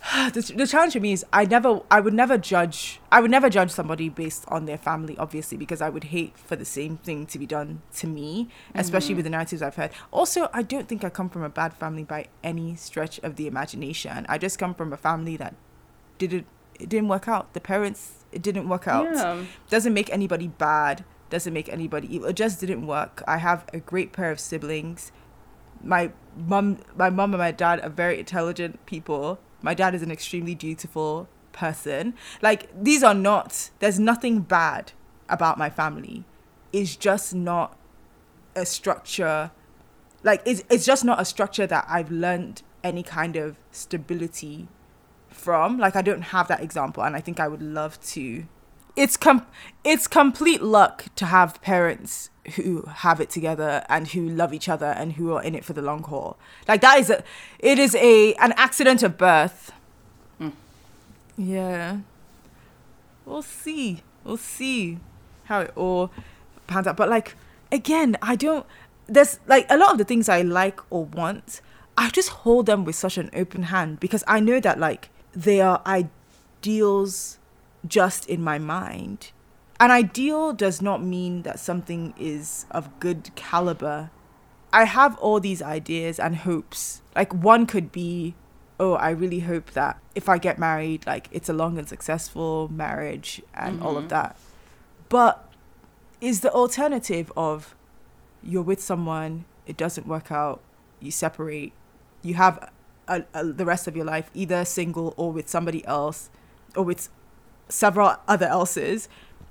the, 0.32 0.52
the 0.56 0.66
challenge 0.66 0.94
for 0.94 1.00
me 1.00 1.12
is 1.12 1.24
I 1.32 1.44
never 1.44 1.80
I 1.90 2.00
would 2.00 2.14
never 2.14 2.38
judge 2.38 3.00
I 3.12 3.20
would 3.20 3.30
never 3.30 3.50
judge 3.50 3.70
somebody 3.70 4.08
based 4.08 4.44
on 4.48 4.64
their 4.64 4.78
family 4.78 5.16
obviously 5.18 5.58
because 5.58 5.82
I 5.82 5.90
would 5.90 6.04
hate 6.04 6.38
for 6.38 6.56
the 6.56 6.64
same 6.64 6.96
thing 6.98 7.26
to 7.26 7.38
be 7.38 7.46
done 7.46 7.82
to 7.96 8.06
me 8.06 8.48
especially 8.74 9.14
mm. 9.14 9.16
with 9.18 9.24
the 9.26 9.30
narratives 9.30 9.62
I've 9.62 9.76
heard. 9.76 9.90
Also 10.10 10.48
I 10.52 10.62
don't 10.62 10.88
think 10.88 11.04
I 11.04 11.10
come 11.10 11.28
from 11.28 11.42
a 11.42 11.50
bad 11.50 11.74
family 11.74 12.04
by 12.04 12.26
any 12.42 12.76
stretch 12.76 13.18
of 13.20 13.36
the 13.36 13.46
imagination. 13.46 14.24
I 14.28 14.38
just 14.38 14.58
come 14.58 14.74
from 14.74 14.92
a 14.92 14.96
family 14.96 15.36
that 15.36 15.54
didn't 16.18 16.46
it 16.78 16.88
didn't 16.88 17.08
work 17.08 17.28
out. 17.28 17.52
The 17.52 17.60
parents 17.60 18.24
it 18.32 18.40
didn't 18.40 18.68
work 18.68 18.88
out. 18.88 19.12
Yeah. 19.12 19.44
doesn't 19.68 19.92
make 19.92 20.10
anybody 20.10 20.48
bad. 20.48 21.04
Doesn't 21.28 21.52
make 21.52 21.68
anybody 21.68 22.14
evil 22.14 22.28
it 22.28 22.36
just 22.36 22.58
didn't 22.58 22.86
work. 22.86 23.22
I 23.28 23.36
have 23.36 23.66
a 23.74 23.80
great 23.80 24.12
pair 24.12 24.30
of 24.30 24.40
siblings 24.40 25.12
my 25.82 26.12
mum 26.36 26.78
my 26.96 27.10
mum 27.10 27.32
and 27.32 27.38
my 27.38 27.50
dad 27.50 27.80
are 27.80 27.88
very 27.88 28.18
intelligent 28.18 28.84
people. 28.86 29.38
My 29.62 29.74
dad 29.74 29.94
is 29.94 30.02
an 30.02 30.10
extremely 30.10 30.54
dutiful 30.54 31.28
person. 31.52 32.14
Like 32.42 32.68
these 32.80 33.02
are 33.02 33.14
not 33.14 33.70
there's 33.80 33.98
nothing 33.98 34.40
bad 34.40 34.92
about 35.28 35.58
my 35.58 35.70
family. 35.70 36.24
It's 36.72 36.96
just 36.96 37.34
not 37.34 37.76
a 38.54 38.66
structure 38.66 39.50
like 40.22 40.42
it's, 40.44 40.62
it's 40.68 40.84
just 40.84 41.04
not 41.04 41.20
a 41.20 41.24
structure 41.24 41.66
that 41.66 41.86
i've 41.88 42.10
learned 42.10 42.62
any 42.82 43.02
kind 43.02 43.36
of 43.36 43.56
stability 43.70 44.68
from. 45.28 45.78
Like 45.78 45.96
i 45.96 46.02
don't 46.02 46.22
have 46.22 46.48
that 46.48 46.60
example 46.62 47.02
and 47.02 47.16
i 47.16 47.20
think 47.20 47.38
i 47.40 47.48
would 47.48 47.62
love 47.62 48.00
to 48.00 48.46
it's 48.96 49.16
com- 49.16 49.46
it's 49.84 50.06
complete 50.06 50.62
luck 50.62 51.06
to 51.16 51.26
have 51.26 51.60
parents 51.62 52.30
who 52.56 52.82
have 52.82 53.20
it 53.20 53.30
together 53.30 53.84
and 53.88 54.08
who 54.08 54.28
love 54.28 54.52
each 54.52 54.68
other 54.68 54.86
and 54.86 55.14
who 55.14 55.32
are 55.32 55.42
in 55.42 55.54
it 55.54 55.64
for 55.64 55.72
the 55.72 55.82
long 55.82 56.02
haul. 56.02 56.36
Like 56.66 56.80
that 56.80 56.98
is 56.98 57.10
a 57.10 57.22
it 57.58 57.78
is 57.78 57.94
a 57.94 58.34
an 58.34 58.52
accident 58.56 59.02
of 59.02 59.16
birth. 59.16 59.72
Hmm. 60.38 60.50
Yeah. 61.36 61.98
We'll 63.24 63.42
see. 63.42 64.02
We'll 64.24 64.36
see 64.36 64.98
how 65.44 65.60
it 65.60 65.72
all 65.76 66.10
pans 66.66 66.86
out. 66.86 66.96
But 66.96 67.08
like 67.08 67.36
again 67.72 68.16
i 68.22 68.36
don't 68.36 68.66
there's 69.06 69.38
like 69.46 69.66
a 69.70 69.76
lot 69.76 69.92
of 69.92 69.98
the 69.98 70.04
things 70.04 70.28
i 70.28 70.42
like 70.42 70.80
or 70.90 71.04
want 71.04 71.60
i 71.96 72.08
just 72.10 72.28
hold 72.30 72.66
them 72.66 72.84
with 72.84 72.94
such 72.94 73.18
an 73.18 73.30
open 73.34 73.64
hand 73.64 74.00
because 74.00 74.24
i 74.26 74.40
know 74.40 74.60
that 74.60 74.78
like 74.78 75.08
they 75.32 75.60
are 75.60 75.82
ideals 75.86 77.38
just 77.86 78.28
in 78.28 78.42
my 78.42 78.58
mind. 78.58 79.32
An 79.78 79.90
ideal 79.90 80.52
does 80.52 80.82
not 80.82 81.02
mean 81.02 81.42
that 81.42 81.58
something 81.58 82.12
is 82.18 82.66
of 82.70 83.00
good 83.00 83.34
caliber. 83.34 84.10
I 84.72 84.84
have 84.84 85.16
all 85.18 85.40
these 85.40 85.62
ideas 85.62 86.20
and 86.20 86.36
hopes. 86.36 87.02
Like 87.16 87.32
one 87.32 87.66
could 87.66 87.90
be 87.90 88.34
oh 88.80 88.94
i 88.94 89.10
really 89.10 89.40
hope 89.40 89.72
that 89.72 90.00
if 90.14 90.26
i 90.28 90.38
get 90.38 90.58
married 90.58 91.06
like 91.06 91.28
it's 91.30 91.50
a 91.50 91.52
long 91.52 91.76
and 91.78 91.86
successful 91.86 92.66
marriage 92.72 93.42
and 93.54 93.80
all 93.82 93.96
of 93.96 94.04
mm-hmm. 94.04 94.08
that. 94.08 94.36
But 95.08 95.52
is 96.20 96.40
the 96.40 96.50
alternative 96.52 97.30
of 97.36 97.76
you're 98.42 98.62
with 98.62 98.80
someone 98.80 99.44
it 99.66 99.76
doesn't 99.76 100.06
work 100.06 100.32
out 100.32 100.60
you 100.98 101.10
separate 101.10 101.72
you 102.22 102.34
have 102.34 102.70
a, 103.06 103.24
a, 103.34 103.44
the 103.44 103.66
rest 103.66 103.86
of 103.86 103.96
your 103.96 104.04
life 104.04 104.30
either 104.34 104.64
single 104.64 105.14
or 105.16 105.30
with 105.30 105.48
somebody 105.48 105.84
else 105.86 106.30
or 106.74 106.84
with 106.84 107.08
several 107.70 108.16
other 108.28 108.46
else's 108.46 109.08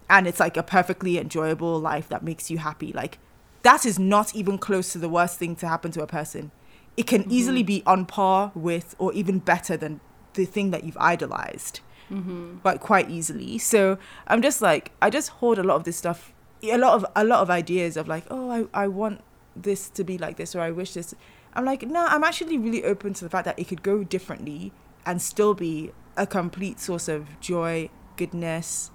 and 0.10 0.27
it's 0.27 0.39
like 0.39 0.58
a 0.58 0.63
perfectly 0.63 1.17
enjoyable 1.17 1.79
life 1.79 2.10
that 2.10 2.23
makes 2.23 2.49
you 2.49 2.58
happy. 2.58 2.91
Like 2.91 3.19
that 3.62 3.86
is 3.86 3.99
not 3.99 4.36
even 4.36 4.58
close 4.58 4.91
to 4.93 4.97
the 4.97 5.10
worst 5.10 5.38
thing 5.38 5.55
to 5.58 5.67
happen 5.67 5.91
to 5.91 6.01
a 6.01 6.08
person. 6.08 6.51
It 6.97 7.08
can 7.08 7.23
mm-hmm. 7.23 7.32
easily 7.32 7.63
be 7.63 7.84
on 7.86 8.05
par 8.05 8.51
with 8.55 8.95
or 8.97 9.13
even 9.13 9.39
better 9.39 9.77
than 9.77 9.99
the 10.34 10.45
thing 10.45 10.71
that 10.71 10.84
you've 10.84 10.97
idolized. 10.99 11.82
Mm-hmm. 12.12 12.58
But 12.63 12.79
quite 12.79 13.10
easily. 13.10 13.58
So 13.60 13.97
i'm 14.27 14.41
just 14.41 14.62
like 14.62 14.91
i 15.01 15.10
just 15.10 15.29
hold 15.29 15.60
a 15.60 15.63
lot 15.63 15.75
of 15.75 15.84
this 15.84 15.97
stuff 15.97 16.34
a 16.63 16.77
lot 16.77 16.93
of 16.93 17.05
a 17.15 17.23
lot 17.23 17.41
of 17.41 17.49
ideas 17.49 17.95
of 17.97 18.08
like 18.08 18.25
oh 18.29 18.49
i, 18.49 18.84
I 18.84 18.88
want 18.88 19.21
this 19.55 19.89
to 19.91 20.03
be 20.03 20.17
like 20.17 20.38
this 20.38 20.55
or 20.55 20.62
i 20.62 20.71
wish 20.71 20.93
this 20.93 21.13
i'm 21.53 21.65
like 21.65 21.84
no 21.84 22.05
i'm 22.05 22.23
actually 22.23 22.58
really 22.58 22.84
open 22.84 23.13
to 23.13 23.23
the 23.23 23.29
fact 23.29 23.45
that 23.45 23.58
it 23.58 23.67
could 23.67 23.84
go 23.84 24.03
differently 24.03 24.71
and 25.05 25.21
still 25.21 25.53
be 25.53 25.91
a 26.17 26.27
complete 26.27 26.79
source 26.79 27.08
of 27.08 27.39
joy 27.39 27.89
goodness. 28.19 28.91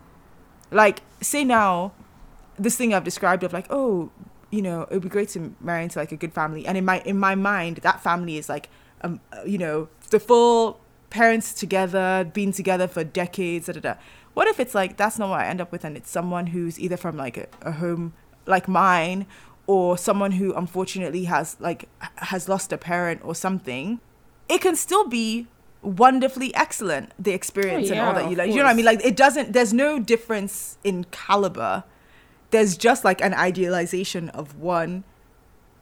Like 0.71 1.03
say 1.21 1.45
now 1.45 1.93
this 2.57 2.77
thing 2.77 2.95
i've 2.95 3.03
described 3.03 3.43
of 3.43 3.53
like 3.53 3.67
oh 3.71 4.13
you 4.51 4.63
know 4.63 4.83
it 4.83 4.93
would 4.93 5.03
be 5.03 5.09
great 5.09 5.29
to 5.29 5.53
marry 5.61 5.83
into 5.83 5.99
like 5.99 6.13
a 6.13 6.17
good 6.17 6.33
family. 6.33 6.67
And 6.67 6.79
in 6.79 6.85
my 6.85 7.01
in 7.01 7.19
my 7.19 7.35
mind 7.35 7.79
that 7.79 8.03
family 8.03 8.37
is 8.37 8.49
like 8.49 8.69
um 9.03 9.21
uh, 9.33 9.43
you 9.45 9.59
know 9.59 9.89
the 10.11 10.21
full 10.21 10.81
parents 11.11 11.55
together 11.55 12.29
been 12.33 12.53
together 12.53 12.89
for 12.89 13.05
decades 13.05 13.67
da, 13.67 13.73
da, 13.73 13.81
da. 13.81 13.95
what 14.35 14.49
if 14.49 14.59
it's 14.59 14.75
like 14.75 14.97
that's 14.97 15.17
not 15.17 15.29
what 15.29 15.39
i 15.39 15.47
end 15.47 15.61
up 15.61 15.71
with 15.71 15.85
and 15.85 15.97
it's 15.97 16.11
someone 16.11 16.49
who's 16.49 16.77
either 16.81 16.97
from 16.97 17.17
like 17.17 17.37
a, 17.37 17.47
a 17.63 17.71
home 17.71 18.13
like 18.47 18.67
mine 18.67 19.25
or 19.67 19.97
someone 19.97 20.33
who 20.33 20.53
unfortunately 20.55 21.25
has 21.25 21.57
like 21.61 21.89
has 22.17 22.49
lost 22.49 22.73
a 22.73 22.79
parent 22.79 23.21
or 23.25 23.35
something. 23.35 24.01
It 24.49 24.61
can 24.61 24.77
still 24.77 25.09
be 25.09 25.47
wonderfully 25.85 26.55
excellent 26.55 27.13
the 27.23 27.33
experience 27.33 27.91
and 27.91 28.01
all 28.01 28.15
that 28.15 28.31
you 28.31 28.37
like 28.37 28.51
you 28.51 28.57
know 28.57 28.65
what 28.65 28.71
i 28.71 28.75
mean 28.75 28.85
like 28.87 29.05
it 29.05 29.17
doesn't 29.17 29.53
there's 29.53 29.73
no 29.73 29.99
difference 29.99 30.79
in 30.83 31.05
caliber 31.11 31.85
there's 32.51 32.77
just 32.77 33.05
like 33.05 33.21
an 33.21 33.35
idealization 33.35 34.29
of 34.31 34.57
one 34.59 35.05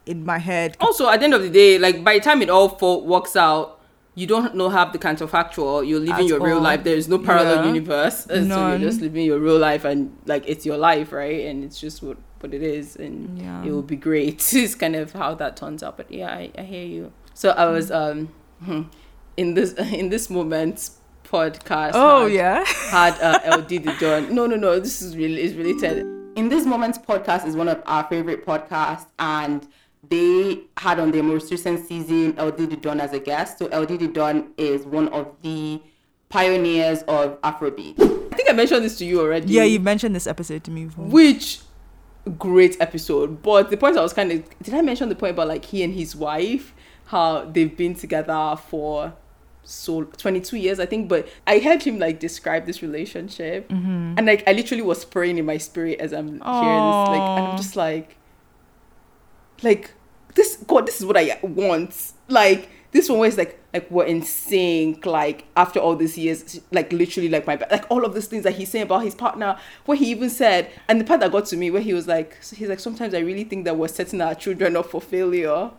in 0.06 0.24
my 0.24 0.38
head 0.38 0.76
Also, 0.80 1.08
at 1.08 1.20
the 1.20 1.24
end 1.24 1.34
of 1.34 1.42
the 1.42 1.50
day, 1.50 1.78
like 1.78 2.02
by 2.02 2.14
the 2.14 2.20
time 2.20 2.42
it 2.42 2.50
all 2.50 2.76
works 3.04 3.36
out, 3.36 3.80
you 4.16 4.26
don't 4.26 4.54
know 4.56 4.68
have 4.68 4.92
the 4.92 4.98
counterfactual. 4.98 5.86
You're 5.86 6.00
living 6.00 6.24
At 6.24 6.26
your 6.26 6.40
real 6.40 6.60
life. 6.60 6.82
There 6.82 6.96
is 6.96 7.08
no 7.08 7.18
parallel 7.18 7.64
Yeah. 7.64 7.72
universe. 7.72 8.26
And 8.26 8.48
so 8.52 8.68
you're 8.68 8.78
just 8.78 9.00
living 9.00 9.24
your 9.24 9.38
real 9.38 9.58
life, 9.58 9.84
and 9.84 10.16
like 10.26 10.44
it's 10.48 10.66
your 10.66 10.76
life, 10.76 11.12
right? 11.12 11.46
And 11.46 11.62
it's 11.62 11.78
just 11.78 12.02
what 12.02 12.16
what 12.40 12.52
it 12.52 12.62
is, 12.62 12.96
and 12.96 13.38
Yeah. 13.38 13.62
it 13.64 13.70
will 13.70 13.82
be 13.82 13.96
great. 13.96 14.52
it's 14.64 14.74
kind 14.74 14.96
of 14.96 15.12
how 15.12 15.34
that 15.36 15.56
turns 15.56 15.82
out. 15.84 15.96
But 15.96 16.10
yeah, 16.10 16.28
I, 16.30 16.50
I 16.58 16.62
hear 16.62 16.84
you. 16.84 17.12
So 17.34 17.50
I 17.50 17.66
was 17.66 17.90
um 17.92 18.28
in 19.36 19.54
this 19.54 19.72
in 19.92 20.08
this 20.08 20.28
moment 20.30 20.90
podcast. 21.24 21.92
oh 21.94 22.24
had- 22.24 22.32
yeah 22.32 22.64
had 22.90 23.14
uh, 23.20 23.40
eLDee 23.40 23.82
the 23.84 23.94
Don. 24.00 24.34
No, 24.34 24.46
no, 24.46 24.56
no. 24.56 24.78
This 24.80 25.02
is 25.02 25.16
really 25.16 25.42
is 25.42 25.54
related. 25.54 25.98
In 26.36 26.48
this 26.48 26.64
moments 26.64 26.98
podcast 26.98 27.46
is 27.46 27.56
one 27.56 27.68
of 27.68 27.82
our 27.86 28.04
favorite 28.04 28.46
podcasts, 28.46 29.06
and 29.18 29.66
they 30.08 30.60
had 30.78 30.98
on 30.98 31.10
their 31.10 31.22
most 31.22 31.50
recent 31.50 31.86
season 31.86 32.32
eLDee 32.34 32.68
the 32.70 32.76
Don 32.76 33.00
as 33.00 33.12
a 33.12 33.20
guest. 33.20 33.58
So 33.58 33.68
eLDee 33.68 33.98
the 33.98 34.08
Don 34.08 34.52
is 34.56 34.84
one 34.84 35.08
of 35.08 35.28
the 35.42 35.80
pioneers 36.28 37.02
of 37.02 37.40
Afrobeat. 37.42 38.00
I 38.32 38.36
think 38.36 38.48
I 38.48 38.52
mentioned 38.52 38.82
this 38.84 38.96
to 38.98 39.04
you 39.04 39.20
already. 39.20 39.52
yeah 39.52 39.64
you 39.64 39.78
mentioned 39.78 40.14
this 40.16 40.26
episode 40.26 40.64
to 40.64 40.70
me 40.70 40.86
before. 40.86 41.04
Which 41.04 41.60
great 42.38 42.76
episode. 42.80 43.42
But 43.42 43.70
the 43.70 43.76
point 43.76 43.96
I 43.96 44.00
was 44.00 44.12
kind 44.14 44.32
of 44.32 44.58
did 44.62 44.72
I 44.74 44.80
mention 44.80 45.08
the 45.10 45.14
point 45.14 45.32
about 45.32 45.48
like 45.48 45.64
he 45.66 45.82
and 45.82 45.92
his 45.92 46.16
wife 46.16 46.72
how 47.06 47.44
they've 47.44 47.76
been 47.76 47.94
together 47.94 48.56
for 48.68 49.12
so 49.64 50.04
22 50.04 50.56
years 50.56 50.80
I 50.80 50.86
think 50.86 51.08
but 51.08 51.28
I 51.46 51.58
heard 51.58 51.82
him 51.82 51.98
like 51.98 52.18
describe 52.18 52.66
this 52.66 52.82
relationship. 52.82 53.68
Mm-hmm. 53.68 54.14
and 54.18 54.26
like 54.26 54.46
I 54.46 54.52
literally 54.52 54.82
was 54.82 55.04
praying 55.04 55.38
in 55.38 55.46
my 55.46 55.58
spirit 55.58 56.00
as 56.00 56.12
I'm 56.12 56.26
hearing 56.26 56.38
this 56.38 57.08
like 57.08 57.20
and 57.20 57.46
I'm 57.46 57.56
just 57.56 57.76
like 57.76 58.16
like 59.62 59.92
this 60.34 60.56
god 60.66 60.86
this 60.86 61.00
is 61.00 61.06
what 61.06 61.16
I 61.16 61.38
want. 61.42 62.12
Like 62.28 62.68
this 62.92 63.08
one 63.08 63.20
was 63.20 63.38
like 63.38 63.58
like 63.72 63.90
we're 63.90 64.04
in 64.04 64.22
sync 64.22 65.06
like 65.06 65.46
after 65.56 65.80
all 65.80 65.96
these 65.96 66.18
years 66.18 66.60
like 66.72 66.92
literally 66.92 67.28
like 67.28 67.46
my 67.46 67.58
like 67.70 67.90
all 67.90 68.04
of 68.04 68.14
these 68.14 68.26
things 68.26 68.44
that 68.44 68.54
he's 68.54 68.68
saying 68.68 68.84
about 68.84 69.02
his 69.02 69.14
partner 69.14 69.58
where 69.86 69.96
he 69.96 70.10
even 70.10 70.28
said. 70.28 70.70
And 70.88 71.00
the 71.00 71.04
part 71.04 71.20
that 71.20 71.32
got 71.32 71.46
to 71.46 71.56
me 71.56 71.70
where 71.70 71.82
he 71.82 71.94
was 71.94 72.06
like 72.06 72.36
he's 72.44 72.68
like 72.68 72.80
sometimes 72.80 73.14
i 73.14 73.18
really 73.20 73.44
think 73.44 73.64
that 73.64 73.76
we're 73.76 73.88
setting 73.88 74.20
our 74.20 74.34
children 74.34 74.76
up 74.76 74.86
for 74.86 75.00
failure. 75.00 75.70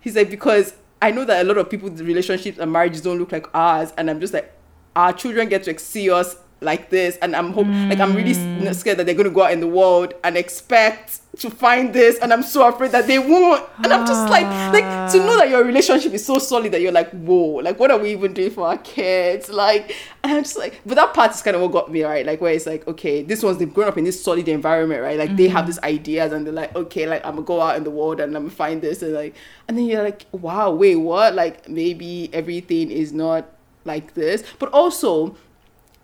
He's 0.00 0.16
like 0.16 0.30
because 0.30 0.74
i 1.02 1.10
know 1.10 1.24
that 1.24 1.44
a 1.44 1.48
lot 1.48 1.58
of 1.58 1.68
people's 1.70 2.02
relationships 2.02 2.58
and 2.58 2.72
marriages 2.72 3.00
don't 3.00 3.18
look 3.18 3.32
like 3.32 3.46
ours 3.54 3.92
and 3.96 4.10
i'm 4.10 4.20
just 4.20 4.34
like 4.34 4.52
our 4.96 5.12
children 5.12 5.48
get 5.48 5.62
to 5.62 5.78
see 5.78 6.10
us 6.10 6.36
like 6.60 6.90
this 6.90 7.16
and 7.22 7.34
i'm 7.34 7.52
hope 7.52 7.66
like 7.66 8.00
i'm 8.00 8.14
really 8.14 8.34
hmm. 8.34 8.72
scared 8.72 8.98
that 8.98 9.06
they're 9.06 9.14
going 9.14 9.28
to 9.28 9.34
go 9.34 9.44
out 9.44 9.52
in 9.52 9.60
the 9.60 9.66
world 9.66 10.12
and 10.24 10.36
expect 10.36 11.20
to 11.38 11.48
find 11.48 11.94
this 11.94 12.18
and 12.18 12.32
i'm 12.32 12.42
so 12.42 12.66
afraid 12.66 12.90
that 12.90 13.06
they 13.06 13.18
won't. 13.18 13.64
And 13.82 13.92
i'm 13.92 14.06
just 14.06 14.28
like 14.28 14.44
like 14.72 15.12
to 15.12 15.18
know 15.18 15.38
that 15.38 15.48
your 15.48 15.64
relationship 15.64 16.12
is 16.12 16.26
so 16.26 16.38
solid 16.38 16.72
that 16.72 16.80
you're 16.80 16.92
like 16.92 17.10
whoa 17.10 17.60
like 17.62 17.78
what 17.78 17.90
are 17.90 17.98
we 17.98 18.12
even 18.12 18.32
doing 18.34 18.50
for 18.50 18.66
our 18.66 18.78
kids? 18.78 19.48
Like 19.48 19.94
and 20.22 20.32
i'm 20.32 20.42
just 20.42 20.58
like 20.58 20.80
but 20.84 20.96
that 20.96 21.14
part 21.14 21.30
is 21.32 21.40
kind 21.40 21.54
of 21.54 21.62
what 21.62 21.72
got 21.72 21.90
me 21.90 22.02
right? 22.02 22.26
Like 22.26 22.40
where 22.40 22.52
it's 22.52 22.66
like 22.66 22.86
okay 22.88 23.22
this 23.22 23.42
one's 23.42 23.58
they've 23.58 23.72
grown 23.72 23.88
up 23.88 23.96
in 23.96 24.04
this 24.04 24.22
solid 24.22 24.48
environment 24.48 25.02
right? 25.02 25.18
Like 25.18 25.36
they 25.36 25.48
have 25.48 25.60
mm-hmm. 25.60 25.66
these 25.66 25.78
ideas 25.80 26.32
and 26.32 26.46
they're 26.46 26.52
like 26.52 26.74
okay 26.74 27.06
like 27.06 27.24
i'm 27.24 27.36
gonna 27.36 27.46
go 27.46 27.60
out 27.60 27.76
in 27.76 27.84
the 27.84 27.90
world 27.90 28.20
and 28.20 28.36
i'm 28.36 28.44
gonna 28.44 28.54
find 28.54 28.82
this 28.82 29.02
and 29.02 29.14
like 29.14 29.34
and 29.68 29.78
then 29.78 29.86
you're 29.86 30.02
like 30.02 30.26
wow 30.32 30.70
wait 30.70 30.96
what? 30.96 31.34
Like 31.34 31.68
maybe 31.68 32.30
everything 32.32 32.90
is 32.90 33.12
not 33.12 33.46
like 33.84 34.14
this. 34.14 34.42
But 34.58 34.70
also 34.70 35.36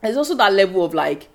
there's 0.06 0.16
also 0.16 0.34
that 0.36 0.52
level 0.52 0.84
of 0.84 0.94
like 0.94 1.28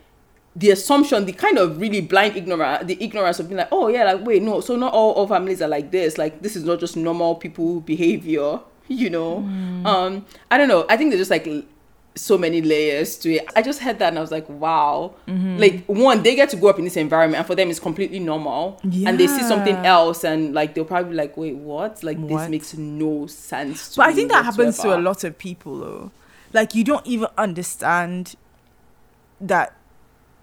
the 0.55 0.71
assumption, 0.71 1.25
the 1.25 1.34
kind 1.34 1.57
of 1.57 1.79
really 1.79 2.01
blind 2.01 2.36
ignorance, 2.36 2.86
the 2.86 3.01
ignorance 3.03 3.39
of 3.39 3.47
being 3.47 3.57
like, 3.57 3.69
oh 3.71 3.88
yeah, 3.88 4.03
like 4.03 4.25
wait, 4.25 4.41
no, 4.41 4.60
so 4.62 4.75
not 4.75 4.93
all, 4.93 5.12
all 5.13 5.27
families 5.27 5.62
are 5.62 5.67
like 5.67 5.91
this. 5.91 6.17
Like 6.17 6.41
this 6.41 6.55
is 6.55 6.63
not 6.63 6.79
just 6.79 6.97
normal 6.97 7.36
people 7.36 7.79
behavior, 7.81 8.60
you 8.88 9.10
know. 9.10 9.38
Um, 9.86 10.25
I 10.49 10.57
don't 10.57 10.67
know. 10.67 10.86
I 10.89 10.97
think 10.97 11.12
there's 11.12 11.21
just 11.21 11.31
like 11.31 11.47
so 12.15 12.38
many 12.38 12.62
layers 12.62 13.17
to 13.19 13.36
it. 13.36 13.49
I 13.55 13.62
just 13.62 13.79
heard 13.79 13.99
that 13.99 14.10
and 14.10 14.17
I 14.17 14.21
was 14.21 14.31
like, 14.31 14.47
wow. 14.49 15.15
Like 15.27 15.86
one, 15.86 16.23
they 16.23 16.36
get 16.36 16.49
to 16.49 16.57
grow 16.57 16.69
up 16.71 16.77
in 16.79 16.84
this 16.84 16.97
environment 16.97 17.39
and 17.39 17.47
for 17.47 17.55
them 17.55 17.69
it's 17.69 17.79
completely 17.79 18.19
normal. 18.19 18.79
Yeah. 18.84 19.10
And 19.10 19.19
they 19.19 19.27
see 19.27 19.43
something 19.43 19.75
else 19.86 20.25
and 20.25 20.53
like 20.53 20.73
they'll 20.73 20.86
probably 20.86 21.12
be 21.12 21.15
like, 21.15 21.38
wait, 21.38 21.55
what? 21.55 22.03
Like 22.03 22.19
this 22.27 22.49
makes 22.49 22.73
no 22.75 23.27
sense. 23.27 23.91
To 23.91 23.97
But 23.97 24.10
I 24.10 24.13
think 24.13 24.31
that 24.31 24.43
happens 24.43 24.79
to 24.79 24.95
a 24.95 24.99
lot 24.99 25.23
of 25.23 25.38
people 25.38 25.79
though. 25.79 26.12
Like 26.53 26.75
you 26.75 26.84
don't 26.84 27.05
even 27.07 27.29
understand 27.38 28.36
that 29.41 29.75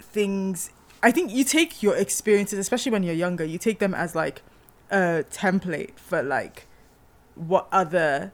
things 0.01 0.71
I 1.03 1.13
think 1.13 1.33
you 1.33 1.45
take 1.45 1.83
your 1.83 1.97
experiences, 1.97 2.59
especially 2.59 2.91
when 2.91 3.03
you're 3.05 3.15
younger, 3.15 3.45
you 3.45 3.57
take 3.59 3.79
them 3.79 3.95
as 3.95 4.15
like 4.17 4.43
a 4.91 5.25
template 5.31 5.97
for 5.97 6.23
like 6.23 6.67
what 7.37 7.69
other 7.71 8.33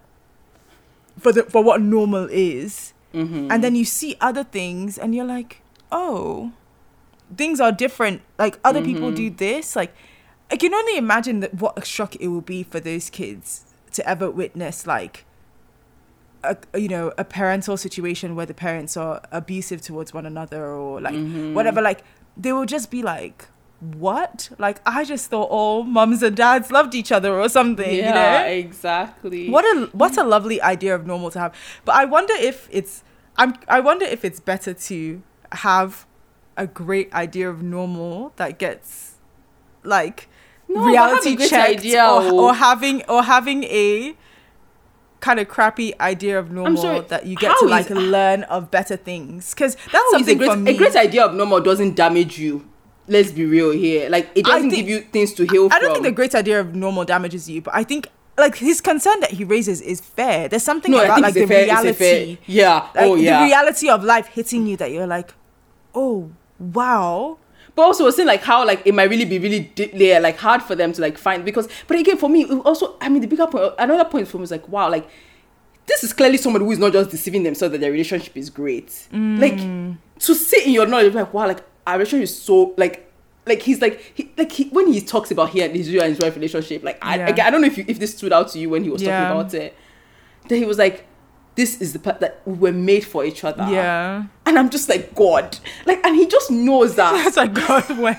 for 1.19 1.33
the 1.33 1.43
for 1.45 1.63
what 1.63 1.81
normal 1.83 2.27
is. 2.31 2.95
Mhm. 3.13 3.49
And 3.51 3.63
then 3.63 3.75
you 3.77 3.85
see 3.85 4.17
other 4.21 4.45
things 4.45 4.99
and 4.99 5.15
you're 5.15 5.27
like, 5.27 5.61
"Oh, 5.93 6.53
things 7.37 7.61
are 7.61 7.71
different. 7.71 8.23
Like 8.39 8.59
other 8.65 8.83
people 8.83 9.13
do 9.13 9.31
this." 9.31 9.77
Like 9.77 9.95
I 10.51 10.57
can 10.57 10.75
only 10.75 10.97
imagine 10.97 11.41
that 11.41 11.55
what 11.55 11.79
a 11.79 11.85
shock 11.85 12.17
it 12.17 12.29
will 12.29 12.41
be 12.41 12.63
for 12.63 12.81
those 12.81 13.11
kids 13.11 13.65
to 13.93 14.09
ever 14.09 14.31
witness 14.31 14.87
like 14.87 15.25
a, 16.45 16.79
you 16.79 16.89
know 16.89 17.13
a 17.19 17.25
parental 17.25 17.77
situation 17.77 18.37
where 18.37 18.47
the 18.47 18.55
parents 18.55 18.97
are 18.97 19.21
abusive 19.33 19.81
towards 19.81 20.13
one 20.13 20.27
another 20.27 20.67
or 20.67 21.01
like 21.01 21.15
whatever 21.55 21.81
like 21.81 22.05
they 22.37 22.53
will 22.53 22.67
just 22.67 22.91
be 22.91 23.03
like 23.03 23.49
what? 23.81 24.49
Like 24.59 24.81
i 24.87 25.05
just 25.05 25.29
thought 25.31 25.51
all 25.51 25.83
mums 25.83 26.23
and 26.23 26.37
dads 26.37 26.71
loved 26.71 26.95
each 26.95 27.13
other 27.13 27.39
or 27.39 27.49
something 27.49 27.95
yeah, 27.95 28.09
you 28.09 28.15
know? 28.15 28.67
exactly. 28.67 29.51
what 29.51 29.65
a 29.65 29.91
what 29.93 30.17
a 30.17 30.23
lovely 30.23 30.61
idea 30.63 30.95
of 30.95 31.07
normal 31.07 31.31
to 31.33 31.39
have. 31.39 31.55
But 31.85 31.97
i 31.97 32.05
wonder 32.05 32.35
if 32.35 32.69
it's 32.71 33.03
i'm 33.37 33.55
i 33.69 33.81
wonder 33.81 34.07
if 34.07 34.25
it's 34.25 34.41
better 34.41 34.73
to 34.75 35.23
have 35.53 36.07
a 36.57 36.67
great 36.67 37.13
idea 37.13 37.51
of 37.51 37.63
normal 37.63 38.33
that 38.37 38.59
gets 38.59 39.15
like 39.83 40.29
No, 40.69 40.77
but 40.77 40.81
have 40.81 40.87
a 40.87 40.91
reality 40.91 41.37
checked 41.49 41.85
or, 41.85 42.33
or 42.33 42.55
having 42.55 43.03
or 43.05 43.23
having 43.23 43.65
a 43.65 44.17
kind 45.25 45.41
of 45.41 45.49
crappy 45.49 45.99
idea 46.01 46.39
of 46.39 46.51
normal 46.51 46.83
sorry, 46.83 47.01
that 47.13 47.25
you 47.27 47.35
get 47.37 47.57
to 47.59 47.65
is- 47.65 47.71
like 47.71 47.89
learn 47.91 48.43
of 48.45 48.71
better 48.71 48.97
things 48.97 49.55
because 49.55 49.75
that's 49.91 50.11
something 50.11 50.37
a 50.37 50.39
great, 50.39 50.51
for 50.51 50.57
me 50.59 50.75
a 50.75 50.77
great 50.77 50.95
idea 50.97 51.25
of 51.25 51.35
normal 51.35 51.61
doesn't 51.61 51.95
damage 51.97 52.39
you. 52.39 52.53
Let's 53.09 53.33
be 53.33 53.45
real 53.47 53.71
here. 53.71 54.09
Like 54.11 54.27
it 54.35 54.45
doesn't 54.45 54.71
think- 54.71 54.87
give 54.87 54.89
you 54.95 55.01
things 55.15 55.33
to 55.35 55.43
heal 55.47 55.69
from. 55.69 55.73
I 55.73 55.79
from. 55.79 55.85
don't 55.85 55.93
think 55.95 56.05
the 56.05 56.13
great 56.13 56.35
idea 56.35 56.61
of 56.61 56.75
normal 56.75 57.05
damages 57.05 57.49
you, 57.49 57.63
but 57.63 57.75
I 57.75 57.85
think 57.85 58.09
like 58.37 58.57
his 58.57 58.81
concern 58.81 59.21
that 59.21 59.31
he 59.31 59.45
raises 59.45 59.81
is 59.81 60.01
fair. 60.01 60.49
There's 60.49 60.63
something 60.63 60.93
no, 60.93 60.99
I 60.99 61.05
about 61.05 61.21
like 61.23 61.35
the 61.35 61.47
fair, 61.47 61.65
reality. 61.65 62.39
Yeah. 62.47 62.81
like 62.95 63.07
oh 63.07 63.15
yeah. 63.15 63.39
the 63.41 63.45
reality 63.47 63.89
of 63.89 64.05
life 64.05 64.27
hitting 64.27 64.67
you 64.67 64.77
that 64.77 64.91
you're 64.91 65.07
like, 65.07 65.33
oh 65.95 66.31
wow, 66.59 67.39
but 67.77 67.83
also, 67.83 68.05
we're 68.05 68.13
saying 68.13 68.29
like 68.29 68.43
how 68.43 68.65
like 68.67 68.87
it 68.87 68.95
might 68.95 69.11
really 69.11 69.25
be 69.25 69.39
really 69.39 69.73
yeah, 69.95 70.19
like 70.19 70.37
hard 70.39 70.63
for 70.63 70.75
them 70.75 70.93
to 70.93 71.01
like 71.01 71.19
find 71.19 71.45
because. 71.45 71.69
But 71.87 71.99
again, 71.99 72.17
for 72.17 72.29
me, 72.29 72.43
it 72.45 72.51
also 72.51 72.97
I 73.01 73.09
mean 73.09 73.21
the 73.21 73.27
bigger 73.29 73.47
point, 73.47 73.75
another 73.79 74.05
point 74.09 74.29
for 74.29 74.39
me 74.39 74.45
is 74.45 74.51
like 74.51 74.69
wow, 74.69 74.91
like 74.91 75.09
this 75.87 76.05
is 76.05 76.13
clearly 76.13 76.37
somebody 76.37 76.65
who 76.65 76.71
is 76.71 76.79
not 76.79 76.93
just 76.93 77.11
deceiving 77.11 77.43
themselves 77.43 77.73
that 77.73 77.81
their 77.81 77.93
relationship 77.93 78.37
is 78.37 78.49
great. 78.51 78.87
Mm. 79.13 79.41
Like 79.41 80.21
to 80.21 80.35
sit 80.35 80.67
in 80.67 80.73
your 80.73 80.87
knowledge, 80.87 81.15
like 81.15 81.35
wow, 81.35 81.47
like 81.47 81.65
our 81.87 81.95
relationship 81.95 82.25
is 82.25 82.43
so 82.43 82.75
like. 82.77 83.11
Like 83.47 83.61
he's 83.61 83.83
like 83.83 84.01
he 84.15 84.33
like 84.39 84.51
he, 84.51 84.71
when 84.71 84.91
he 84.91 85.03
talks 85.03 85.31
about 85.31 85.51
he 85.51 85.61
and 85.61 85.77
his 85.77 85.89
and 85.89 86.05
his 86.05 86.19
wife 86.19 86.35
relationship, 86.35 86.83
like 86.83 86.97
I, 87.05 87.17
Yeah. 87.17 87.29
again, 87.29 87.47
I 87.47 87.51
don't 87.51 87.61
know 87.61 87.67
if 87.67 87.77
you, 87.77 87.85
if 87.87 87.99
this 87.99 88.17
stood 88.17 88.33
out 88.33 88.49
to 88.53 88.59
you 88.59 88.71
when 88.71 88.85
he 88.85 88.89
was 88.89 89.03
Yeah. 89.03 89.21
talking 89.29 89.39
about 89.39 89.53
it. 89.53 89.77
That 90.49 90.57
he 90.57 90.65
was 90.65 90.79
like, 90.79 91.05
"This 91.57 91.81
is 91.81 91.93
the 91.93 91.99
part 91.99 92.21
that 92.21 92.41
we 92.45 92.55
were 92.55 92.73
made 92.73 93.05
for 93.05 93.25
each 93.25 93.45
other." 93.45 93.67
yeah. 93.71 94.25
and 94.47 94.59
I'm 94.59 94.71
just 94.71 94.89
like 94.89 95.15
God, 95.15 95.59
like, 95.87 96.05
and 96.05 96.15
he 96.17 96.27
just 96.27 96.51
knows 96.51 96.95
that. 96.97 97.13
That's 97.25 97.37
like 97.37 97.55
God 97.55 97.89
when 97.99 98.19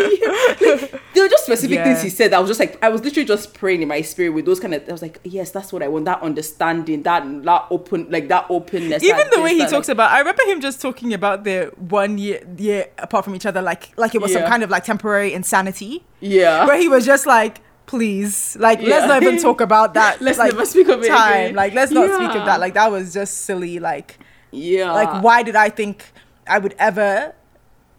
like, 0.00 0.90
there 1.14 1.22
were 1.24 1.28
just 1.28 1.44
specific 1.44 1.76
Yeah. 1.76 1.84
things 1.84 2.02
he 2.02 2.08
said. 2.10 2.30
that 2.32 2.36
I 2.36 2.40
was 2.40 2.48
just 2.48 2.60
like, 2.60 2.82
I 2.82 2.88
was 2.88 3.02
literally 3.02 3.26
just 3.26 3.54
praying 3.54 3.82
in 3.82 3.88
my 3.88 4.00
spirit 4.02 4.30
with 4.30 4.46
those 4.46 4.60
kind 4.60 4.74
of. 4.74 4.88
I 4.88 4.92
was 4.92 5.02
like, 5.02 5.20
yes, 5.24 5.50
that's 5.50 5.72
what 5.72 5.82
I 5.82 5.88
want. 5.88 6.04
That 6.06 6.22
understanding, 6.22 7.02
that 7.02 7.24
that 7.44 7.66
open, 7.70 8.06
like 8.10 8.28
that 8.28 8.46
openness. 8.48 9.02
even 9.02 9.16
that 9.16 9.30
the 9.32 9.40
way 9.40 9.52
he 9.54 9.58
that, 9.58 9.70
talks 9.70 9.88
like, 9.88 9.94
about, 9.94 10.10
I 10.12 10.18
remember 10.20 10.42
him 10.44 10.60
just 10.60 10.80
talking 10.80 11.12
about 11.14 11.44
the 11.44 11.72
one 11.76 12.18
year 12.18 12.40
year 12.56 12.86
apart 12.98 13.24
from 13.24 13.34
each 13.34 13.46
other, 13.46 13.62
like 13.62 13.90
like 13.96 14.14
it 14.14 14.22
was 14.22 14.32
some 14.32 14.44
kind 14.44 14.62
of 14.62 14.70
like 14.70 14.84
temporary 14.84 15.32
insanity, 15.32 16.04
yeah, 16.20 16.66
where 16.66 16.78
he 16.78 16.88
was 16.88 17.04
just 17.06 17.26
like. 17.26 17.60
Please, 17.86 18.56
like, 18.58 18.82
let's 18.82 19.06
not 19.06 19.22
even 19.22 19.40
talk 19.40 19.60
about 19.60 19.94
that. 19.94 20.20
Let's 20.20 20.38
like, 20.38 20.52
never 20.52 20.66
speak 20.66 20.88
of 20.88 21.02
it 21.04 21.08
time. 21.08 21.32
again. 21.32 21.54
Like, 21.54 21.72
let's 21.72 21.92
not 21.92 22.12
speak 22.12 22.36
of 22.36 22.44
that. 22.46 22.58
Like, 22.58 22.74
that 22.74 22.90
was 22.90 23.14
just 23.14 23.42
silly. 23.42 23.78
Like, 23.78 24.18
yeah, 24.50 24.92
like 24.92 25.22
why 25.22 25.42
did 25.42 25.56
i 25.56 25.68
think 25.68 26.12
i 26.46 26.58
would 26.58 26.74
ever 26.78 27.34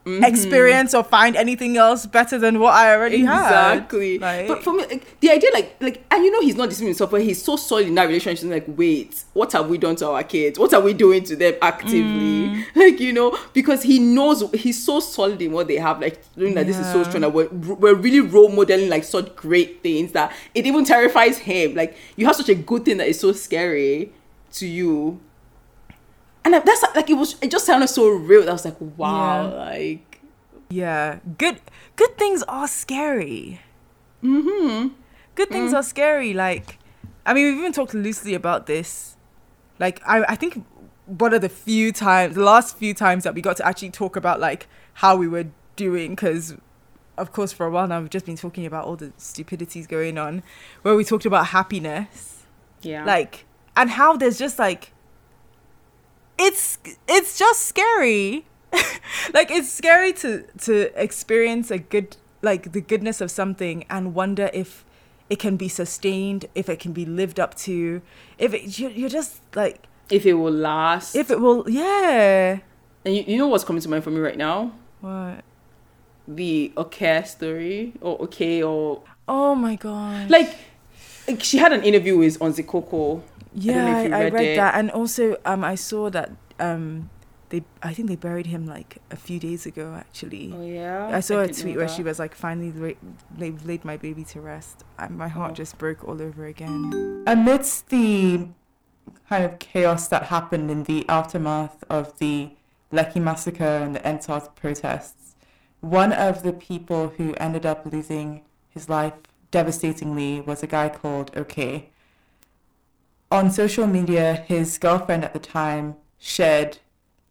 Mm-hmm. 0.07 0.23
experience 0.23 0.93
or 0.93 1.03
find 1.03 1.35
anything 1.35 1.75
else 1.75 2.05
better 2.05 2.37
than 2.37 2.59
what 2.59 2.73
i 2.73 2.95
already 2.95 3.25
had 3.25 3.43
exactly. 3.43 4.17
Like- 4.19 4.47
but 4.47 4.63
for 4.63 4.73
me, 4.73 4.85
like, 4.85 5.19
the 5.19 5.31
idea, 5.31 5.49
like, 5.53 5.75
like, 5.81 6.03
and 6.09 6.23
you 6.23 6.31
know, 6.31 6.39
he's 6.41 6.55
not 6.55 6.69
deceiving 6.69 6.87
himself, 6.89 7.11
but 7.11 7.21
he's 7.21 7.43
so 7.43 7.57
solid 7.57 7.87
in 7.87 7.95
that 7.95 8.05
relationship. 8.07 8.49
Like, 8.49 8.65
wait, 8.67 9.25
what 9.33 9.51
have 9.51 9.67
we 9.69 9.77
done 9.77 9.97
to 9.97 10.07
our 10.11 10.23
kids? 10.23 10.57
What 10.57 10.73
are 10.73 10.79
we 10.81 10.93
doing 10.93 11.23
to 11.25 11.35
them 11.35 11.55
actively? 11.61 12.47
Mm. 12.47 12.63
Like, 12.75 12.99
you 12.99 13.11
know, 13.11 13.37
because 13.53 13.83
he 13.83 13.99
knows 13.99 14.49
he's 14.53 14.81
so 14.83 14.99
solid 14.99 15.41
in 15.41 15.51
what 15.51 15.67
they 15.67 15.75
have. 15.77 15.99
Like, 15.99 16.21
doing 16.35 16.53
that, 16.55 16.67
this 16.67 16.77
is 16.77 16.89
so 16.91 17.03
strong. 17.03 17.21
That 17.21 17.33
we're, 17.33 17.49
we're 17.49 17.95
really 17.95 18.21
role 18.21 18.49
modeling 18.49 18.89
like 18.89 19.03
such 19.03 19.35
great 19.35 19.83
things 19.83 20.13
that 20.13 20.31
it 20.55 20.65
even 20.65 20.85
terrifies 20.85 21.37
him. 21.39 21.75
Like, 21.75 21.97
you 22.15 22.25
have 22.27 22.35
such 22.35 22.49
a 22.49 22.55
good 22.55 22.85
thing 22.85 22.97
that 22.97 23.07
is 23.07 23.19
so 23.19 23.31
scary 23.33 24.13
to 24.53 24.65
you. 24.67 25.19
And 26.53 26.65
that's 26.65 26.83
like 26.95 27.09
it 27.09 27.15
was. 27.15 27.35
It 27.41 27.51
just 27.51 27.65
sounded 27.65 27.87
so 27.89 28.07
real. 28.09 28.41
that 28.41 28.49
I 28.49 28.53
was 28.53 28.63
like, 28.65 28.77
wow, 28.79 29.49
Yeah. 29.49 29.53
like 29.53 30.21
yeah 30.69 31.19
good 31.37 31.61
good 31.95 32.17
things 32.17 32.43
are 32.43 32.67
scary 32.67 33.61
mm-hmm 34.21 34.89
good 35.35 35.49
things 35.49 35.71
Mm. 35.71 35.75
are 35.77 35.83
scary 35.83 36.33
like 36.33 36.77
i 37.25 37.33
mean 37.33 37.45
we've 37.45 37.59
even 37.59 37.71
talked 37.71 37.93
loosely 37.93 38.33
about 38.33 38.65
this 38.67 39.15
like 39.79 40.01
i 40.05 40.23
i 40.23 40.35
think 40.35 40.65
one 41.05 41.33
of 41.33 41.39
the 41.41 41.47
few 41.47 41.93
times 41.93 42.35
the 42.35 42.43
last 42.43 42.75
few 42.77 42.93
times 42.93 43.23
that 43.23 43.33
we 43.33 43.41
got 43.41 43.55
to 43.55 43.65
actually 43.65 43.91
talk 43.91 44.17
about 44.17 44.41
like 44.41 44.67
how 44.95 45.15
we 45.15 45.25
were 45.25 45.45
doing 45.77 46.09
because 46.15 46.55
of 47.17 47.31
course 47.31 47.53
for 47.53 47.65
a 47.65 47.69
while 47.69 47.87
now 47.87 48.01
we've 48.01 48.09
just 48.09 48.25
been 48.25 48.35
talking 48.35 48.65
about 48.65 48.83
all 48.83 48.97
the 48.97 49.13
stupidities 49.15 49.87
going 49.87 50.17
on 50.17 50.43
where 50.81 50.95
we 50.97 51.03
talked 51.05 51.25
about 51.25 51.47
happiness 51.47 52.43
yeah, 52.81 53.05
like 53.05 53.45
and 53.77 53.89
how 53.91 54.17
there's 54.17 54.37
just 54.37 54.59
like 54.59 54.91
it's 56.39 56.77
it's 57.07 57.37
just 57.37 57.63
scary 57.63 58.45
like 59.33 59.49
it's 59.51 59.71
scary 59.71 60.13
to 60.13 60.43
to 60.59 60.91
experience 61.01 61.71
a 61.71 61.77
good 61.79 62.17
like 62.41 62.71
the 62.71 62.81
goodness 62.81 63.21
of 63.21 63.31
something 63.31 63.85
and 63.89 64.13
wonder 64.13 64.49
if 64.53 64.85
it 65.29 65.39
can 65.39 65.57
be 65.57 65.67
sustained 65.67 66.45
if 66.55 66.69
it 66.69 66.79
can 66.79 66.93
be 66.93 67.05
lived 67.05 67.39
up 67.39 67.55
to 67.55 68.01
if 68.37 68.53
it 68.53 68.79
you're, 68.79 68.91
you're 68.91 69.09
just 69.09 69.41
like 69.55 69.83
if 70.09 70.25
it 70.25 70.33
will 70.33 70.51
last. 70.53 71.15
if 71.15 71.29
it 71.29 71.39
will 71.39 71.69
yeah 71.69 72.59
And 73.03 73.15
you, 73.15 73.23
you 73.27 73.37
know 73.37 73.47
what's 73.47 73.63
coming 73.63 73.81
to 73.81 73.89
mind 73.89 74.03
for 74.03 74.11
me 74.11 74.19
right 74.19 74.37
now? 74.37 74.73
what 75.01 75.43
The 76.27 76.71
okay 76.77 77.23
story 77.23 77.93
or 78.01 78.21
okay 78.23 78.61
or 78.63 79.03
oh 79.27 79.55
my 79.55 79.75
god 79.75 80.29
like 80.29 80.55
like, 81.27 81.43
she 81.43 81.57
had 81.57 81.73
an 81.73 81.83
interview 81.83 82.17
with 82.17 82.39
Zikoko. 82.39 83.21
Yeah, 83.65 83.85
know 83.85 83.97
I, 83.97 84.01
if 84.01 84.09
you 84.09 84.15
I 84.15 84.23
read 84.23 84.33
read, 84.33 84.57
that, 84.59 84.75
and 84.75 84.91
also 84.91 85.37
um, 85.45 85.63
I 85.63 85.75
saw 85.75 86.09
that 86.11 86.31
um, 86.59 87.09
they 87.49 87.63
I 87.81 87.93
think 87.93 88.07
they 88.07 88.15
buried 88.15 88.47
him 88.47 88.65
like 88.67 88.97
a 89.09 89.15
few 89.15 89.39
days 89.39 89.65
ago. 89.65 89.95
Actually, 89.97 90.53
Oh 90.55 90.61
yeah. 90.65 91.09
I 91.11 91.21
saw 91.21 91.39
a 91.41 91.47
tweet 91.47 91.75
where 91.77 91.87
she 91.87 92.03
was 92.03 92.19
like, 92.19 92.35
"Finally, 92.35 92.71
la- 92.73 92.99
they've 93.37 93.65
laid 93.65 93.83
my 93.85 93.97
baby 93.97 94.23
to 94.25 94.41
rest." 94.41 94.83
And 94.99 95.17
my 95.17 95.27
heart 95.27 95.51
Oh. 95.51 95.55
just 95.55 95.77
broke 95.77 96.03
all 96.07 96.21
over 96.21 96.45
again. 96.45 97.23
Amidst 97.25 97.89
the 97.89 98.49
kind 99.29 99.43
of 99.45 99.59
chaos 99.59 100.07
that 100.09 100.23
happened 100.23 100.69
in 100.69 100.83
the 100.83 101.07
aftermath 101.09 101.83
of 101.89 102.17
the 102.19 102.51
Lekki 102.93 103.21
massacre 103.21 103.63
and 103.83 103.95
the 103.95 103.99
EndSARS 104.01 104.53
protests, 104.55 105.35
one 105.81 106.13
of 106.13 106.43
the 106.43 106.53
people 106.53 107.09
who 107.17 107.33
ended 107.35 107.65
up 107.65 107.85
losing 107.91 108.41
his 108.69 108.87
life 108.89 109.13
devastatingly 109.51 110.41
was 110.41 110.61
a 110.63 110.67
guy 110.67 110.89
called 110.89 111.31
OK. 111.35 111.89
On 113.29 113.51
social 113.51 113.87
media, 113.87 114.45
his 114.47 114.77
girlfriend 114.77 115.25
at 115.25 115.33
the 115.33 115.39
time 115.39 115.95
shared 116.17 116.77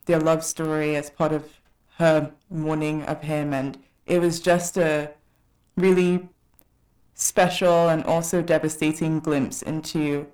their 0.04 0.20
love 0.20 0.44
story 0.44 0.94
as 0.94 1.08
part 1.08 1.32
of 1.32 1.58
her 1.96 2.32
mourning 2.50 3.02
of 3.04 3.22
him, 3.22 3.54
and 3.54 3.78
it 4.04 4.20
was 4.20 4.38
just 4.38 4.76
a 4.76 5.10
really 5.74 6.28
special 7.14 7.88
and 7.88 8.04
also 8.04 8.42
devastating 8.42 9.20
glimpse 9.20 9.62
into 9.62 10.26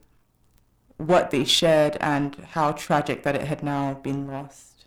what 0.96 1.30
they 1.30 1.44
shared 1.44 1.96
and 2.00 2.34
how 2.50 2.72
tragic 2.72 3.22
that 3.22 3.36
it 3.36 3.42
had 3.46 3.62
now 3.62 3.94
been 3.94 4.26
lost. 4.26 4.86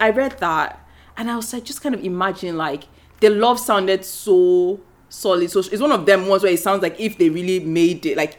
I 0.00 0.10
read 0.10 0.38
that 0.38 0.84
and 1.16 1.30
I 1.30 1.36
was 1.36 1.52
like, 1.52 1.64
just 1.64 1.80
kind 1.80 1.94
of 1.94 2.04
imagine 2.04 2.56
like 2.56 2.84
the 3.20 3.30
love 3.30 3.58
sounded 3.58 4.04
so 4.04 4.80
solid. 5.08 5.50
So 5.50 5.60
it's 5.60 5.80
one 5.80 5.92
of 5.92 6.06
them 6.06 6.26
ones 6.26 6.42
where 6.42 6.52
it 6.52 6.60
sounds 6.60 6.82
like 6.82 6.98
if 6.98 7.18
they 7.18 7.30
really 7.30 7.60
made 7.60 8.04
it, 8.06 8.16
like 8.16 8.38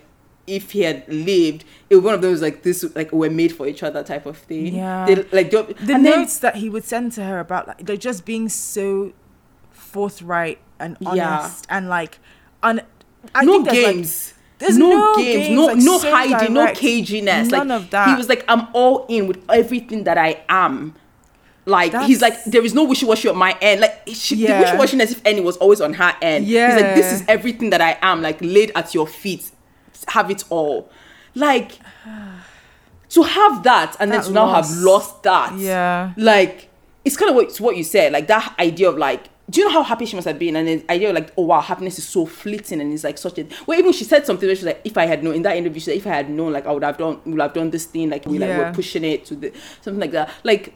if 0.50 0.72
he 0.72 0.82
had 0.82 1.08
lived, 1.08 1.64
it 1.90 1.96
was 1.96 2.04
one 2.04 2.14
of 2.14 2.22
those 2.22 2.42
like 2.42 2.64
this, 2.64 2.84
like 2.96 3.12
we're 3.12 3.30
made 3.30 3.56
for 3.56 3.68
each 3.68 3.84
other 3.84 4.04
type 4.04 4.26
of 4.26 4.38
thing. 4.38 4.76
Yeah. 4.76 5.06
They, 5.06 5.16
like 5.32 5.52
the, 5.52 5.64
The 5.86 5.94
and 5.94 6.06
then- 6.06 6.20
notes 6.20 6.40
that 6.40 6.56
he 6.58 6.70
would 6.70 6.84
send 6.84 7.12
to 7.14 7.24
her 7.24 7.40
about 7.40 7.68
like 7.68 7.86
they're 7.86 7.96
just 7.98 8.26
being 8.26 8.50
so 8.50 9.14
forthright 9.72 10.60
and 10.80 10.98
Yeah. 11.00 11.40
honest 11.40 11.66
and 11.70 11.90
like 11.90 12.20
un- 12.64 12.82
I 13.36 13.44
no 13.44 13.52
think 13.54 13.66
there's, 13.66 13.84
like, 13.86 13.96
games. 13.96 14.34
there's 14.60 14.78
no, 14.78 14.90
no 14.90 15.16
games, 15.18 15.48
games, 15.48 15.56
no 15.56 15.66
like, 15.66 15.78
no 15.78 15.98
so 15.98 16.12
hiding, 16.12 16.54
no 16.54 16.62
direct. 16.62 16.80
caginess. 16.80 17.50
None 17.52 17.68
like 17.68 17.82
of 17.82 17.90
that. 17.92 18.10
he 18.10 18.16
was 18.16 18.30
like, 18.30 18.46
I'm 18.48 18.68
all 18.74 19.06
in 19.10 19.28
with 19.28 19.40
everything 19.50 20.04
that 20.06 20.18
I 20.18 20.42
am. 20.50 20.96
Like 21.66 21.94
he's 22.04 22.22
like, 22.22 22.44
there 22.46 22.64
is 22.64 22.74
no 22.74 22.84
wishy 22.86 23.06
washy 23.06 23.28
on 23.30 23.38
my 23.38 23.56
end. 23.62 23.82
Like 23.82 24.02
she, 24.08 24.36
the 24.36 24.42
Yeah. 24.44 24.76
wishy 24.76 24.96
washiness, 24.98 25.12
if 25.12 25.22
any, 25.26 25.42
was 25.42 25.58
always 25.58 25.82
on 25.82 25.94
her 25.94 26.16
end. 26.22 26.48
Yeah. 26.48 26.74
He's 26.74 26.82
like, 26.82 26.96
this 26.96 27.12
is 27.14 27.24
everything 27.28 27.70
that 27.72 27.82
I 27.82 27.98
am. 28.02 28.22
Like 28.22 28.38
laid 28.42 28.72
at 28.76 28.94
your 28.96 29.06
feet, 29.06 29.52
have 30.08 30.32
it 30.32 30.44
all. 30.50 30.90
Like 31.36 31.80
to 33.10 33.24
have 33.24 33.64
that 33.64 33.96
and 34.00 34.12
then 34.12 34.20
That 34.20 34.28
to 34.28 34.34
now 34.34 34.54
have 34.54 34.70
lost 34.78 35.24
that. 35.24 35.58
Yeah. 35.58 36.14
Like 36.18 36.70
it's 37.06 37.18
kind 37.18 37.30
of 37.30 37.36
what 37.36 37.46
it's 37.46 37.62
what 37.62 37.78
you 37.78 37.84
said. 37.84 38.12
Like 38.14 38.28
that 38.28 38.56
idea 38.60 38.90
of 38.90 38.98
like. 38.98 39.30
Do 39.50 39.62
you 39.62 39.66
know 39.66 39.74
how 39.74 39.82
happy 39.82 40.06
she 40.06 40.16
must 40.16 40.28
have 40.28 40.38
been? 40.38 40.56
And 40.56 40.68
the 40.68 40.92
idea 40.92 41.10
of 41.10 41.16
like, 41.16 41.34
oh 41.36 41.42
wow, 41.42 41.60
happiness 41.60 41.98
is 41.98 42.08
so 42.08 42.28
fleeting 42.28 42.82
and 42.82 42.94
it's 42.94 43.04
like 43.04 43.18
such 43.18 43.40
a. 43.40 43.48
Well, 43.66 43.80
even 43.80 43.94
she 43.94 44.04
said 44.04 44.24
something 44.24 44.48
where 44.48 44.56
she's 44.56 44.64
like, 44.64 44.82
if 44.84 44.96
I 44.96 45.08
had 45.08 45.24
known 45.24 45.34
in 45.34 45.42
that 45.42 45.58
interview, 45.58 45.80
she 45.80 45.86
said, 45.86 45.96
if 45.98 46.06
I 46.06 46.12
had 46.12 46.30
known, 46.30 46.54
like 46.54 46.68
I 46.68 46.72
would 46.72 46.84
have 46.84 47.00
done, 47.00 47.20
would 47.26 47.42
have 47.42 47.54
done 47.54 47.72
this 47.72 47.86
thing, 47.86 48.12
like 48.12 48.28
we 48.28 48.38
like 48.38 48.50
Yeah. 48.50 48.58
we're 48.60 48.74
pushing 48.74 49.04
it 49.04 49.26
to 49.26 49.36
the 49.36 49.52
something 49.82 50.00
like 50.00 50.12
that. 50.12 50.30
Like 50.44 50.76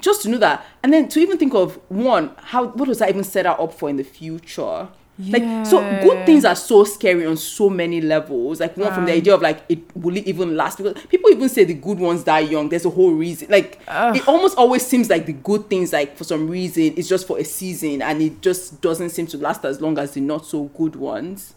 just 0.00 0.22
to 0.22 0.30
know 0.30 0.38
that, 0.38 0.64
and 0.82 0.94
then 0.94 1.08
to 1.08 1.20
even 1.20 1.36
think 1.36 1.52
of 1.52 1.78
one, 1.90 2.30
how 2.38 2.68
what 2.68 2.86
does 2.86 3.00
that 3.00 3.10
even 3.10 3.22
set 3.22 3.44
her 3.44 3.52
up 3.60 3.74
for 3.74 3.90
in 3.90 3.96
the 3.96 4.02
future? 4.04 4.88
Like 5.16 5.64
so, 5.64 5.78
good 6.02 6.26
things 6.26 6.44
are 6.44 6.56
so 6.56 6.82
scary 6.82 7.24
on 7.24 7.36
so 7.36 7.70
many 7.70 8.00
levels. 8.00 8.58
Like 8.58 8.76
one 8.76 8.92
from 8.92 9.04
the 9.04 9.12
Um, 9.12 9.18
idea 9.18 9.34
of 9.34 9.42
like 9.42 9.62
it 9.68 9.78
will 9.96 10.16
it 10.16 10.26
even 10.26 10.56
last 10.56 10.78
because 10.78 11.00
people 11.06 11.30
even 11.30 11.48
say 11.48 11.62
the 11.62 11.74
good 11.74 12.00
ones 12.00 12.24
die 12.24 12.40
young. 12.40 12.68
There's 12.68 12.84
a 12.84 12.90
whole 12.90 13.12
reason. 13.12 13.48
Like 13.48 13.80
it 13.88 14.26
almost 14.26 14.58
always 14.58 14.84
seems 14.84 15.08
like 15.08 15.26
the 15.26 15.32
good 15.32 15.70
things 15.70 15.92
like 15.92 16.16
for 16.16 16.24
some 16.24 16.48
reason 16.50 16.94
it's 16.96 17.08
just 17.08 17.28
for 17.28 17.38
a 17.38 17.44
season 17.44 18.02
and 18.02 18.20
it 18.20 18.42
just 18.42 18.80
doesn't 18.80 19.10
seem 19.10 19.28
to 19.28 19.38
last 19.38 19.64
as 19.64 19.80
long 19.80 19.98
as 19.98 20.12
the 20.14 20.20
not 20.20 20.46
so 20.46 20.64
good 20.76 20.96
ones. 20.96 21.54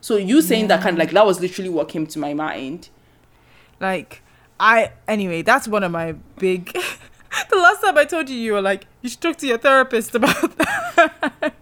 So 0.00 0.16
you 0.16 0.40
saying 0.40 0.68
that 0.68 0.80
kind 0.82 0.94
of 0.94 0.98
like 0.98 1.10
that 1.10 1.26
was 1.26 1.40
literally 1.40 1.68
what 1.70 1.90
came 1.90 2.06
to 2.06 2.18
my 2.18 2.32
mind. 2.32 2.88
Like 3.80 4.22
I 4.58 4.92
anyway, 5.06 5.42
that's 5.42 5.68
one 5.68 5.84
of 5.84 5.92
my 5.92 6.12
big 6.38 6.72
the 7.50 7.56
last 7.56 7.82
time 7.82 7.98
I 7.98 8.06
told 8.06 8.30
you 8.30 8.36
you 8.36 8.54
were 8.54 8.62
like, 8.62 8.86
you 9.02 9.10
should 9.10 9.20
talk 9.20 9.36
to 9.38 9.46
your 9.46 9.58
therapist 9.58 10.14
about 10.14 10.56
that. 10.56 11.52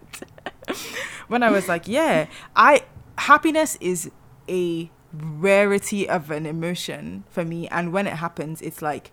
When 1.33 1.43
I 1.43 1.51
was 1.51 1.67
like, 1.67 1.89
yeah, 1.89 2.27
I 2.55 2.85
happiness 3.19 3.77
is 3.81 4.11
a 4.49 4.91
rarity 5.13 6.09
of 6.09 6.31
an 6.31 6.47
emotion 6.47 7.25
for 7.29 7.45
me. 7.45 7.67
And 7.69 7.93
when 7.93 8.07
it 8.07 8.15
happens 8.15 8.63
it's 8.63 8.81
like 8.83 9.11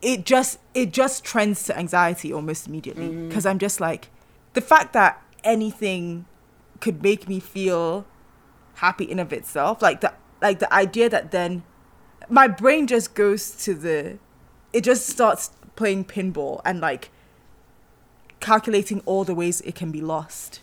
it 0.00 0.24
just 0.24 0.58
it 0.74 0.92
just 0.92 1.24
trends 1.24 1.64
to 1.64 1.76
anxiety 1.76 2.32
almost 2.32 2.68
immediately. 2.68 3.08
Mm. 3.08 3.28
Because 3.28 3.46
I'm 3.46 3.58
just 3.58 3.80
like 3.80 4.10
the 4.52 4.60
fact 4.60 4.92
that 4.92 5.22
anything 5.42 6.26
could 6.80 7.02
make 7.02 7.28
me 7.28 7.40
feel 7.40 8.06
happy 8.74 9.04
in 9.04 9.18
of 9.18 9.32
itself 9.32 9.80
like 9.80 10.00
the 10.00 10.12
like 10.42 10.58
the 10.58 10.72
idea 10.72 11.08
that 11.08 11.30
then 11.30 11.62
my 12.28 12.48
brain 12.48 12.86
just 12.86 13.14
goes 13.14 13.52
to 13.52 13.72
the 13.74 14.18
it 14.72 14.82
just 14.82 15.06
starts 15.06 15.50
playing 15.76 16.04
pinball 16.04 16.60
and 16.64 16.80
like 16.80 17.10
calculating 18.40 19.00
all 19.06 19.24
the 19.24 19.34
ways 19.34 19.60
it 19.62 19.74
can 19.74 19.90
be 19.90 20.00
lost 20.00 20.60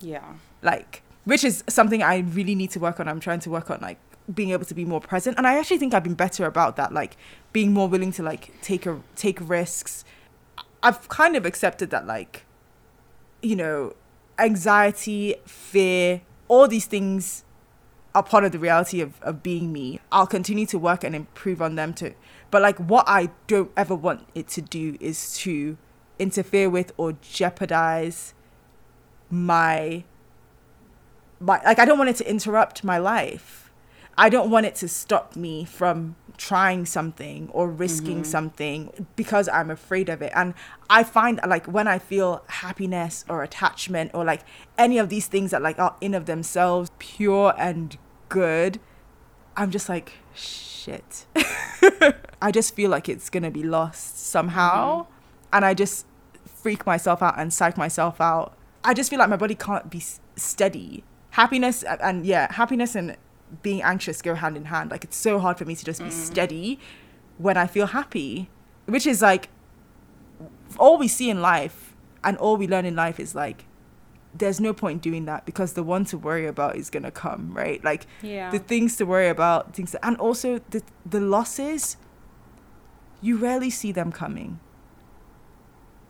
Yeah. 0.00 0.34
like 0.62 1.02
which 1.24 1.44
is 1.44 1.62
something 1.68 2.02
i 2.02 2.18
really 2.18 2.54
need 2.54 2.70
to 2.70 2.80
work 2.80 3.00
on. 3.00 3.08
I'm 3.08 3.20
trying 3.20 3.40
to 3.40 3.50
work 3.50 3.70
on 3.70 3.80
like 3.80 3.98
being 4.32 4.50
able 4.50 4.64
to 4.66 4.74
be 4.74 4.84
more 4.84 5.00
present. 5.00 5.36
And 5.38 5.46
i 5.46 5.58
actually 5.58 5.78
think 5.78 5.94
i've 5.94 6.04
been 6.04 6.14
better 6.14 6.46
about 6.46 6.76
that 6.76 6.92
like 6.92 7.16
being 7.52 7.72
more 7.72 7.88
willing 7.88 8.12
to 8.12 8.22
like 8.22 8.60
take 8.62 8.86
a 8.86 9.00
take 9.16 9.38
risks. 9.40 10.04
I've 10.82 11.08
kind 11.08 11.36
of 11.36 11.44
accepted 11.44 11.90
that 11.90 12.06
like 12.06 12.44
you 13.42 13.56
know 13.56 13.94
anxiety 14.38 15.34
fear 15.46 16.22
all 16.46 16.68
these 16.68 16.86
things 16.86 17.44
are 18.14 18.22
part 18.22 18.42
of 18.42 18.52
the 18.52 18.58
reality 18.58 19.00
of, 19.00 19.20
of 19.20 19.42
being 19.42 19.70
me. 19.72 20.00
I'll 20.10 20.26
continue 20.26 20.64
to 20.66 20.78
work 20.78 21.04
and 21.04 21.14
improve 21.14 21.60
on 21.60 21.74
them 21.74 21.92
too 21.92 22.14
but 22.50 22.62
like 22.62 22.78
what 22.78 23.04
i 23.08 23.30
don't 23.46 23.70
ever 23.76 23.94
want 23.94 24.26
it 24.34 24.48
to 24.48 24.62
do 24.62 24.96
is 25.00 25.36
to 25.38 25.76
interfere 26.18 26.68
with 26.68 26.92
or 26.96 27.12
jeopardize 27.22 28.34
my 29.30 30.04
my 31.40 31.60
like 31.64 31.78
I 31.78 31.84
don't 31.84 31.98
want 31.98 32.10
it 32.10 32.16
to 32.16 32.28
interrupt 32.28 32.84
my 32.84 32.98
life. 32.98 33.70
I 34.16 34.28
don't 34.28 34.50
want 34.50 34.66
it 34.66 34.74
to 34.76 34.88
stop 34.88 35.36
me 35.36 35.64
from 35.64 36.16
trying 36.36 36.86
something 36.86 37.48
or 37.52 37.68
risking 37.68 38.18
mm-hmm. 38.18 38.24
something 38.24 39.06
because 39.14 39.48
I'm 39.48 39.70
afraid 39.70 40.08
of 40.08 40.22
it. 40.22 40.32
And 40.34 40.54
I 40.90 41.04
find 41.04 41.40
like 41.46 41.66
when 41.66 41.86
I 41.86 41.98
feel 41.98 42.42
happiness 42.48 43.24
or 43.28 43.42
attachment 43.42 44.12
or 44.14 44.24
like 44.24 44.42
any 44.76 44.98
of 44.98 45.08
these 45.08 45.26
things 45.26 45.52
that 45.52 45.62
like 45.62 45.78
are 45.78 45.96
in 46.00 46.14
of 46.14 46.26
themselves 46.26 46.90
pure 46.98 47.54
and 47.56 47.96
good, 48.28 48.80
I'm 49.56 49.70
just 49.70 49.88
like 49.88 50.14
shit. 50.34 51.26
I 52.42 52.50
just 52.50 52.74
feel 52.74 52.90
like 52.90 53.08
it's 53.08 53.30
gonna 53.30 53.50
be 53.50 53.62
lost 53.62 54.18
somehow, 54.18 55.02
mm-hmm. 55.02 55.12
and 55.52 55.64
I 55.64 55.74
just 55.74 56.06
freak 56.44 56.86
myself 56.86 57.22
out 57.22 57.38
and 57.38 57.52
psych 57.52 57.76
myself 57.76 58.20
out. 58.20 58.56
I 58.84 58.94
just 58.94 59.10
feel 59.10 59.18
like 59.18 59.28
my 59.28 59.36
body 59.36 59.54
can't 59.54 59.90
be 59.90 60.02
steady. 60.36 61.04
Happiness 61.30 61.82
and, 61.82 62.00
and 62.00 62.26
yeah, 62.26 62.52
happiness 62.52 62.94
and 62.94 63.16
being 63.62 63.82
anxious 63.82 64.22
go 64.22 64.34
hand 64.34 64.56
in 64.56 64.66
hand. 64.66 64.90
Like 64.90 65.04
it's 65.04 65.16
so 65.16 65.38
hard 65.38 65.58
for 65.58 65.64
me 65.64 65.74
to 65.74 65.84
just 65.84 66.00
be 66.00 66.08
mm. 66.08 66.12
steady 66.12 66.78
when 67.38 67.56
I 67.56 67.66
feel 67.66 67.86
happy, 67.86 68.50
which 68.86 69.06
is 69.06 69.22
like 69.22 69.48
all 70.78 70.98
we 70.98 71.08
see 71.08 71.30
in 71.30 71.40
life 71.40 71.94
and 72.24 72.36
all 72.38 72.56
we 72.56 72.66
learn 72.66 72.84
in 72.84 72.96
life 72.96 73.18
is 73.18 73.34
like 73.34 73.64
there's 74.34 74.60
no 74.60 74.72
point 74.72 75.02
doing 75.02 75.24
that 75.24 75.46
because 75.46 75.72
the 75.72 75.82
one 75.82 76.04
to 76.04 76.18
worry 76.18 76.46
about 76.46 76.76
is 76.76 76.90
gonna 76.90 77.10
come, 77.10 77.52
right? 77.52 77.82
Like 77.82 78.06
Yeah. 78.22 78.50
the 78.50 78.58
things 78.58 78.96
to 78.96 79.04
worry 79.04 79.28
about, 79.28 79.74
things 79.74 79.94
and 80.02 80.16
also 80.18 80.60
the 80.70 80.82
the 81.04 81.20
losses. 81.20 81.96
You 83.20 83.36
rarely 83.36 83.70
see 83.70 83.90
them 83.90 84.12
coming. 84.12 84.60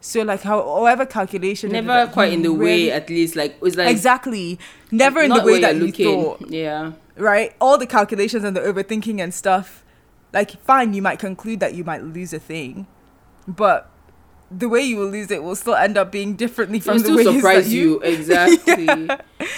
So 0.00 0.22
like 0.22 0.42
how 0.42 0.62
however 0.62 1.06
calculation 1.06 1.72
Never 1.72 2.06
quite 2.12 2.32
in 2.32 2.42
the 2.42 2.52
way, 2.52 2.90
at 2.90 3.08
least. 3.08 3.36
Like 3.36 3.56
it's 3.62 3.76
like 3.76 3.88
exactly 3.88 4.58
never 4.90 5.20
in 5.20 5.30
the 5.30 5.42
way 5.42 5.60
that 5.60 5.76
you 5.76 5.90
thought 5.92 6.48
Yeah. 6.48 6.92
right? 7.16 7.54
All 7.60 7.78
the 7.78 7.86
calculations 7.86 8.44
and 8.44 8.56
the 8.56 8.60
overthinking 8.60 9.20
and 9.20 9.34
stuff. 9.34 9.84
Like, 10.32 10.60
fine, 10.62 10.92
you 10.92 11.00
might 11.00 11.18
conclude 11.18 11.58
that 11.60 11.74
you 11.74 11.84
might 11.84 12.02
lose 12.04 12.32
a 12.34 12.38
thing, 12.38 12.86
but 13.46 13.90
the 14.50 14.68
way 14.68 14.80
you 14.80 14.96
will 14.96 15.08
lose 15.10 15.30
it 15.30 15.42
will 15.42 15.54
still 15.56 15.74
end 15.74 15.98
up 15.98 16.10
being 16.10 16.34
differently 16.34 16.80
from 16.80 16.96
It 16.96 17.02
the 17.04 17.14
ways 17.14 17.26
surprise 17.26 17.64
that 17.66 17.70
you, 17.74 18.00
exactly. 18.14 18.86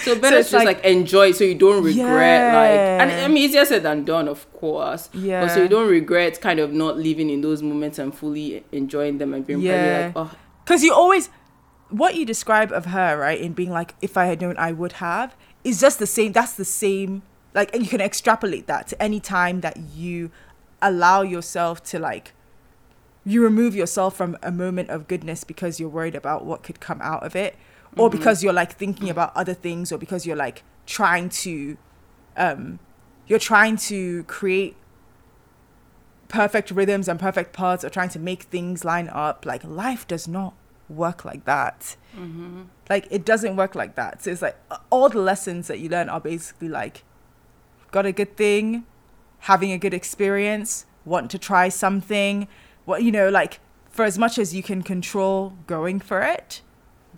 So 0.03 0.19
better 0.19 0.37
it's 0.39 0.49
to 0.49 0.51
just 0.51 0.65
like- 0.65 0.65
like, 0.65 0.85
enjoy 0.85 1.29
it 1.29 1.35
so 1.37 1.43
you 1.45 1.55
don't 1.55 1.83
regret 1.83 2.53
like 2.53 3.01
and 3.01 3.11
Yeah. 3.11 3.25
I 3.25 3.27
mean 3.29 3.37
easier 3.37 3.63
said 3.65 3.83
than 3.83 4.03
done 4.03 4.27
of 4.27 4.51
course. 4.53 5.09
But 5.13 5.49
so 5.49 5.61
you 5.63 5.69
don't 5.69 5.89
regret 5.89 6.41
kind 6.41 6.59
of 6.59 6.73
not 6.73 6.97
living 6.97 7.29
in 7.29 7.41
those 7.41 7.61
moments 7.63 7.99
and 7.99 8.13
fully 8.13 8.63
enjoying 8.71 9.17
them 9.17 9.33
and 9.33 9.45
being 9.47 9.61
Yeah. 9.61 10.11
like, 10.13 10.17
oh 10.17 10.31
Because 10.65 10.83
you 10.83 10.93
always, 10.93 11.29
what 11.89 12.15
you 12.15 12.25
describe 12.25 12.71
of 12.71 12.85
her, 12.87 13.17
right, 13.17 13.39
in 13.39 13.53
being 13.53 13.71
like, 13.71 13.95
if 14.01 14.17
I 14.17 14.25
had 14.25 14.41
known, 14.41 14.55
I 14.57 14.71
would 14.71 14.93
have, 14.93 15.35
is 15.63 15.79
just 15.79 15.99
the 15.99 16.07
same. 16.07 16.31
That's 16.33 16.53
the 16.53 16.65
same 16.65 17.21
like 17.53 17.73
and 17.73 17.83
you 17.83 17.89
can 17.89 17.99
extrapolate 18.01 18.67
that 18.67 18.87
to 18.87 19.01
any 19.01 19.19
time 19.19 19.59
that 19.61 19.77
you 19.95 20.31
allow 20.81 21.21
yourself 21.21 21.83
to 21.83 21.99
like 21.99 22.33
you 23.25 23.43
remove 23.43 23.75
yourself 23.75 24.15
from 24.15 24.37
a 24.41 24.51
moment 24.51 24.89
of 24.89 25.07
goodness 25.07 25.43
because 25.43 25.79
you're 25.79 25.89
worried 25.89 26.15
about 26.15 26.43
what 26.45 26.63
could 26.63 26.79
come 26.79 26.99
out 27.01 27.23
of 27.23 27.35
it 27.35 27.55
or 27.97 28.09
Mm-hmm. 28.09 28.17
because 28.17 28.43
you're 28.43 28.53
like 28.53 28.73
thinking 28.77 29.09
about 29.09 29.31
other 29.35 29.53
things 29.53 29.91
or 29.91 29.97
because 29.97 30.25
you're 30.25 30.35
like 30.35 30.63
trying 30.85 31.29
to 31.29 31.77
um 32.37 32.79
you're 33.27 33.39
trying 33.39 33.77
to 33.77 34.23
create 34.23 34.75
perfect 36.27 36.71
rhythms 36.71 37.07
and 37.07 37.19
perfect 37.19 37.51
parts 37.53 37.83
or 37.83 37.89
trying 37.89 38.09
to 38.09 38.19
make 38.19 38.43
things 38.43 38.85
line 38.85 39.09
up 39.09 39.45
like 39.45 39.63
life 39.65 40.07
does 40.07 40.27
not 40.27 40.53
work 40.89 41.23
like 41.25 41.45
that 41.45 41.95
Mm-hmm. 42.17 42.63
like 42.89 43.07
it 43.09 43.23
doesn't 43.23 43.55
work 43.55 43.73
like 43.73 43.95
that 43.95 44.21
so 44.21 44.31
it's 44.31 44.41
like 44.41 44.57
all 44.89 45.07
the 45.07 45.19
lessons 45.19 45.67
that 45.67 45.79
you 45.79 45.87
learn 45.87 46.09
are 46.09 46.19
basically 46.19 46.67
like 46.67 47.05
got 47.91 48.05
a 48.05 48.11
good 48.11 48.35
thing 48.35 48.85
having 49.39 49.71
a 49.71 49.77
good 49.77 49.93
experience 49.93 50.85
want 51.05 51.31
to 51.31 51.37
try 51.39 51.69
something 51.69 52.49
what 52.85 53.03
you 53.03 53.11
know 53.11 53.29
like 53.29 53.59
for 53.89 54.05
as 54.05 54.17
much 54.17 54.37
as 54.37 54.53
you 54.55 54.63
can 54.63 54.81
control 54.81 55.57
going 55.67 55.99
for 55.99 56.21
it 56.21 56.61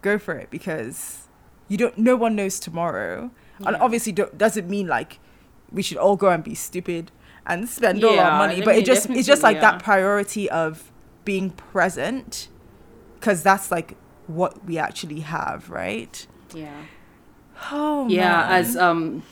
go 0.02 0.18
for 0.18 0.36
it 0.36 0.50
because 0.50 1.28
you 1.68 1.78
don't 1.78 1.98
no 1.98 2.16
one 2.16 2.36
knows 2.36 2.60
tomorrow 2.60 3.32
and 3.66 3.76
obviously 3.78 4.12
do, 4.12 4.28
doesn't 4.36 4.70
mean 4.70 4.88
like 4.88 5.20
we 5.72 5.82
should 5.82 5.98
all 5.98 6.16
go 6.18 6.30
and 6.30 6.44
be 6.44 6.54
stupid 6.56 7.12
and 7.48 7.70
spend 7.70 8.04
all 8.04 8.16
Yeah, 8.16 8.30
our 8.30 8.38
money 8.48 8.62
but 8.62 8.76
it 8.76 8.86
just 8.86 9.10
it's 9.10 9.28
just 9.28 9.44
like 9.44 9.56
definitely, 9.58 9.78
that 9.78 9.84
priority 9.84 10.50
of 10.50 10.92
being 11.26 11.52
present 11.52 12.50
because 13.20 13.44
that's 13.44 13.72
like 13.72 13.96
what 14.28 14.66
we 14.66 14.78
actually 14.78 15.22
have 15.22 15.70
right 15.70 16.28
Yeah. 16.54 16.84
oh 17.72 18.08
Yeah, 18.10 18.30
man. 18.42 18.52
as 18.52 18.76
um 18.78 19.24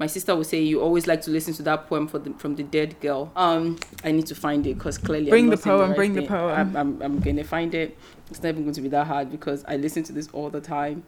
my 0.00 0.06
sister 0.06 0.34
would 0.34 0.46
say, 0.46 0.62
you 0.62 0.80
always 0.80 1.06
like 1.06 1.20
to 1.20 1.30
listen 1.30 1.52
to 1.52 1.62
that 1.62 1.86
poem 1.86 2.08
for 2.08 2.18
the, 2.18 2.32
from 2.38 2.56
the 2.56 2.62
dead 2.62 2.98
girl. 3.00 3.30
Um, 3.36 3.78
I 4.02 4.12
need 4.12 4.26
to 4.28 4.34
find 4.34 4.66
it 4.66 4.78
because 4.78 4.96
clearly 4.96 5.28
Bring 5.28 5.44
I'm 5.44 5.50
the 5.50 5.56
poem, 5.58 5.90
right 5.90 5.96
bring 5.96 6.14
the 6.14 6.22
thing. 6.22 6.28
poem. 6.28 6.58
I'm, 6.58 6.76
I'm 6.76 7.02
I'm 7.02 7.20
gonna 7.20 7.44
find 7.44 7.74
it. 7.74 7.98
It's 8.30 8.42
not 8.42 8.48
even 8.48 8.62
going 8.62 8.74
to 8.74 8.80
be 8.80 8.88
that 8.88 9.06
hard 9.06 9.30
because 9.30 9.62
I 9.68 9.76
listen 9.76 10.02
to 10.04 10.12
this 10.14 10.28
all 10.32 10.48
the 10.48 10.62
time. 10.62 11.02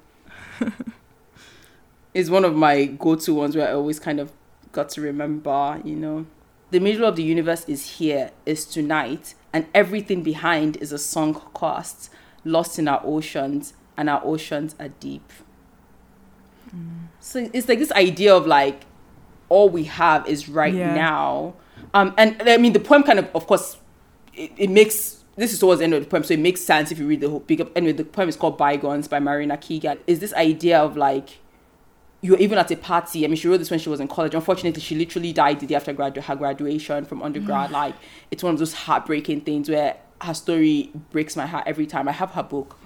it's 2.15 2.29
one 2.29 2.45
of 2.45 2.55
my 2.55 2.85
go-to 2.85 3.33
ones 3.33 3.57
where 3.57 3.67
I 3.67 3.73
always 3.73 3.99
kind 3.99 4.21
of 4.21 4.31
got 4.73 4.91
to 4.91 5.01
remember, 5.01 5.81
you 5.83 5.97
know. 5.97 6.27
The 6.71 6.79
middle 6.79 7.07
of 7.07 7.17
the 7.17 7.23
universe 7.23 7.65
is 7.67 7.97
here, 7.97 8.31
is 8.45 8.67
tonight, 8.67 9.35
and 9.55 9.67
everything 9.75 10.23
behind 10.23 10.77
is 10.77 10.93
a 10.93 10.99
sunk 10.99 11.55
cost, 11.55 12.11
lost 12.45 12.79
in 12.79 12.89
our 12.89 13.01
oceans, 13.05 13.73
and 13.97 14.11
our 14.11 14.21
oceans 14.23 14.75
are 14.79 14.89
deep. 14.89 15.33
So 17.21 17.49
it's 17.53 17.69
like 17.69 17.79
this 17.79 17.93
idea 17.93 18.35
of 18.35 18.47
like 18.47 18.83
all 19.49 19.69
we 19.69 19.85
have 19.85 20.27
is 20.27 20.49
right 20.49 20.75
Yeah. 20.75 20.95
now. 20.95 21.55
Um, 21.95 22.15
and 22.17 22.41
I 22.47 22.57
mean 22.57 22.73
the 22.73 22.81
poem 22.81 23.03
kind 23.03 23.19
of, 23.19 23.29
of 23.35 23.47
course, 23.47 23.77
it, 24.35 24.51
it 24.57 24.71
makes 24.71 25.19
this 25.37 25.53
is 25.53 25.59
towards 25.59 25.79
the 25.79 25.85
end 25.85 25.95
of 25.95 26.03
the 26.03 26.09
poem, 26.09 26.23
so 26.25 26.35
it 26.35 26.41
makes 26.41 26.61
sense 26.61 26.91
if 26.91 26.99
you 26.99 27.07
read 27.07 27.21
the 27.21 27.29
whole 27.31 27.43
up. 27.61 27.71
Anyway, 27.77 27.93
the 27.93 28.05
poem 28.05 28.29
is 28.29 28.37
called 28.37 28.59
Bygones 28.59 29.09
by 29.09 29.19
Marina 29.19 29.57
Keegan. 29.57 29.99
Is 30.07 30.21
this 30.21 30.33
idea 30.35 30.79
of 30.79 30.97
like 30.97 31.39
you're 32.23 32.39
even 32.39 32.57
at 32.57 32.71
a 32.71 32.77
party. 32.77 33.25
I 33.25 33.29
mean, 33.29 33.37
she 33.37 33.49
wrote 33.49 33.57
this 33.59 33.71
when 33.71 33.81
she 33.81 33.89
was 33.89 33.99
in 33.99 34.07
college. 34.07 34.33
Unfortunately, 34.35 34.81
she 34.81 34.95
literally 34.95 35.33
died 35.33 35.59
the 35.59 35.67
day 35.67 35.75
after 35.75 35.93
gradu- 35.93 36.23
her 36.23 36.37
graduation 36.37 37.05
from 37.05 37.21
undergrad. 37.21 37.73
Like, 37.73 37.97
it's 38.31 38.45
one 38.45 38.53
of 38.53 38.61
those 38.61 38.73
heartbreaking 38.73 39.41
things 39.41 39.69
where 39.69 39.97
her 40.21 40.33
story 40.33 40.93
breaks 41.11 41.35
my 41.35 41.47
heart 41.47 41.65
every 41.67 41.85
time. 41.85 42.07
I 42.09 42.13
have 42.13 42.31
her 42.31 42.45
book. 42.45 42.79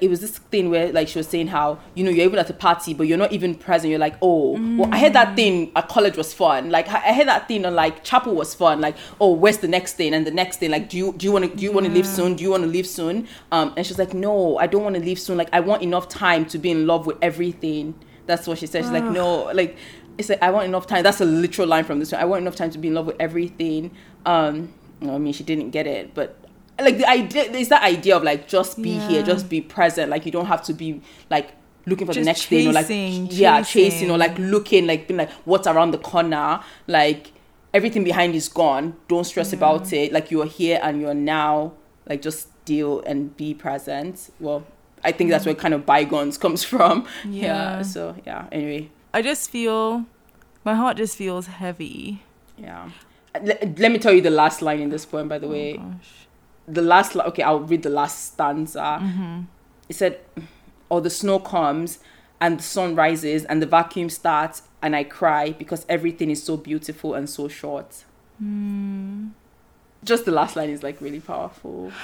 It 0.00 0.08
was 0.08 0.20
this 0.20 0.38
thing 0.38 0.70
where, 0.70 0.92
like, 0.92 1.08
she 1.08 1.18
was 1.18 1.28
saying 1.28 1.48
how, 1.48 1.78
you 1.94 2.04
know, 2.04 2.10
you're 2.10 2.24
even 2.24 2.38
at 2.38 2.48
a 2.48 2.54
party, 2.54 2.94
but 2.94 3.06
you're 3.06 3.18
not 3.18 3.32
even 3.32 3.54
present. 3.54 3.90
You're 3.90 3.98
like, 3.98 4.16
oh, 4.22 4.52
well, 4.76 4.88
I 4.92 4.98
heard 4.98 5.12
that 5.12 5.36
thing 5.36 5.72
at 5.76 5.88
college 5.88 6.16
was 6.16 6.32
fun. 6.32 6.70
Like, 6.70 6.88
I 6.88 7.12
heard 7.12 7.28
that 7.28 7.48
thing 7.48 7.64
on, 7.64 7.74
like, 7.74 8.04
chapel 8.04 8.34
was 8.34 8.54
fun. 8.54 8.80
Like, 8.80 8.96
oh, 9.20 9.32
where's 9.32 9.58
the 9.58 9.68
next 9.68 9.94
thing? 9.94 10.14
And 10.14 10.26
the 10.26 10.30
next 10.30 10.58
thing, 10.58 10.70
like, 10.70 10.88
do 10.88 10.96
you 10.96 11.12
do 11.12 11.26
you 11.26 11.32
want 11.32 11.50
to 11.50 11.56
do 11.56 11.64
you 11.64 11.72
want 11.72 11.86
to 11.86 11.92
leave 11.92 12.06
soon? 12.06 12.34
Do 12.34 12.42
you 12.42 12.50
want 12.50 12.62
to 12.62 12.68
leave 12.68 12.86
soon? 12.86 13.28
Um, 13.52 13.74
and 13.76 13.86
she's 13.86 13.98
like, 13.98 14.14
no, 14.14 14.58
I 14.58 14.66
don't 14.66 14.82
want 14.82 14.96
to 14.96 15.02
leave 15.02 15.18
soon. 15.18 15.36
Like, 15.36 15.50
I 15.52 15.60
want 15.60 15.82
enough 15.82 16.08
time 16.08 16.46
to 16.46 16.58
be 16.58 16.70
in 16.70 16.86
love 16.86 17.06
with 17.06 17.18
everything. 17.22 17.94
That's 18.26 18.46
what 18.46 18.58
she 18.58 18.66
said. 18.66 18.84
She's 18.84 18.92
like, 18.92 19.04
no, 19.04 19.44
like, 19.52 19.76
it's 20.18 20.28
like 20.28 20.42
I 20.42 20.50
want 20.50 20.66
enough 20.66 20.86
time. 20.86 21.02
That's 21.02 21.20
a 21.20 21.24
literal 21.24 21.66
line 21.66 21.84
from 21.84 21.98
this 21.98 22.12
one. 22.12 22.20
I 22.20 22.24
want 22.24 22.42
enough 22.42 22.56
time 22.56 22.70
to 22.70 22.78
be 22.78 22.88
in 22.88 22.94
love 22.94 23.06
with 23.06 23.16
everything. 23.18 23.90
Um, 24.26 24.72
I 25.02 25.18
mean, 25.18 25.32
she 25.32 25.44
didn't 25.44 25.70
get 25.70 25.86
it, 25.86 26.14
but 26.14 26.36
like 26.80 26.98
the 26.98 27.08
idea 27.08 27.44
is 27.44 27.68
that 27.68 27.82
idea 27.82 28.16
of 28.16 28.22
like 28.22 28.48
just 28.48 28.80
be 28.80 28.98
here, 28.98 29.22
just 29.22 29.48
be 29.48 29.60
present. 29.60 30.10
Like 30.10 30.26
you 30.26 30.32
don't 30.32 30.46
have 30.46 30.62
to 30.64 30.72
be 30.72 31.00
like 31.30 31.52
looking 31.86 32.06
for 32.06 32.12
the 32.12 32.20
Just 32.20 32.26
next 32.26 32.46
thing 32.46 32.68
or 32.68 32.72
like 32.72 32.88
chasing, 32.88 33.26
yeah, 33.30 33.62
chasing 33.62 34.10
or 34.10 34.18
chasing. 34.18 34.18
like 34.18 34.38
looking, 34.38 34.86
like 34.86 35.08
being 35.08 35.18
like 35.18 35.30
what's 35.44 35.66
around 35.66 35.92
the 35.92 35.98
corner, 35.98 36.60
like 36.86 37.32
everything 37.72 38.04
behind 38.04 38.34
is 38.34 38.48
gone. 38.48 38.96
Don't 39.08 39.24
stress 39.24 39.52
about 39.52 39.92
it. 39.92 40.12
Like 40.12 40.30
you're 40.30 40.46
here 40.46 40.80
and 40.82 41.00
you're 41.00 41.14
now. 41.14 41.72
Like 42.08 42.22
just 42.22 42.48
deal 42.64 43.00
and 43.02 43.36
be 43.36 43.54
present. 43.54 44.30
Well, 44.40 44.64
I 45.04 45.12
think 45.12 45.30
that's 45.30 45.46
where 45.46 45.54
kind 45.54 45.74
of 45.74 45.86
bygones 45.86 46.38
comes 46.38 46.64
from. 46.72 47.06
Yeah. 47.24 47.76
Yeah. 47.76 47.82
So 47.82 48.16
yeah. 48.26 48.46
Anyway. 48.52 48.90
I 49.12 49.22
just 49.22 49.50
feel 49.50 50.06
my 50.64 50.74
heart 50.74 50.96
just 50.96 51.16
feels 51.16 51.46
heavy. 51.46 52.22
Yeah. 52.56 52.90
Let, 53.40 53.78
let 53.78 53.92
me 53.92 53.98
tell 53.98 54.12
you 54.12 54.20
the 54.20 54.30
last 54.30 54.60
line 54.60 54.80
in 54.80 54.90
this 54.90 55.06
poem, 55.06 55.28
by 55.28 55.38
the 55.38 55.46
oh, 55.46 55.50
way. 55.50 55.74
Oh 55.74 55.82
gosh. 55.82 56.19
The 56.72 56.82
last, 56.82 57.16
okay, 57.16 57.42
I'll 57.42 57.60
read 57.60 57.82
the 57.82 57.90
last 57.90 58.32
stanza. 58.32 59.00
Mm-hmm. 59.02 59.42
It 59.88 59.96
said, 59.96 60.20
Or 60.88 61.00
the 61.00 61.10
snow 61.10 61.38
comes 61.38 61.98
and 62.40 62.58
the 62.58 62.62
sun 62.62 62.94
rises 62.94 63.44
and 63.44 63.60
the 63.60 63.66
vacuum 63.66 64.08
starts 64.08 64.62
and 64.82 64.96
I 64.96 65.04
cry 65.04 65.52
because 65.52 65.84
everything 65.88 66.30
is 66.30 66.42
so 66.42 66.56
beautiful 66.56 67.14
and 67.14 67.28
so 67.28 67.48
short. 67.48 68.04
Hmm. 68.38 69.28
Just 70.02 70.24
the 70.24 70.32
last 70.32 70.56
line 70.56 70.70
is 70.70 70.82
like 70.82 71.00
really 71.00 71.20
powerful. 71.20 71.92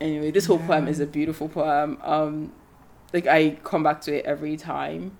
Anyway, 0.00 0.30
this 0.30 0.46
whole 0.46 0.58
poem 0.58 0.88
is 0.88 0.98
a 0.98 1.04
beautiful 1.04 1.46
poem. 1.46 1.98
Um, 2.02 2.52
like 3.12 3.26
I 3.26 3.58
come 3.64 3.82
back 3.82 4.00
to 4.02 4.16
it 4.16 4.24
every 4.24 4.56
time 4.56 5.18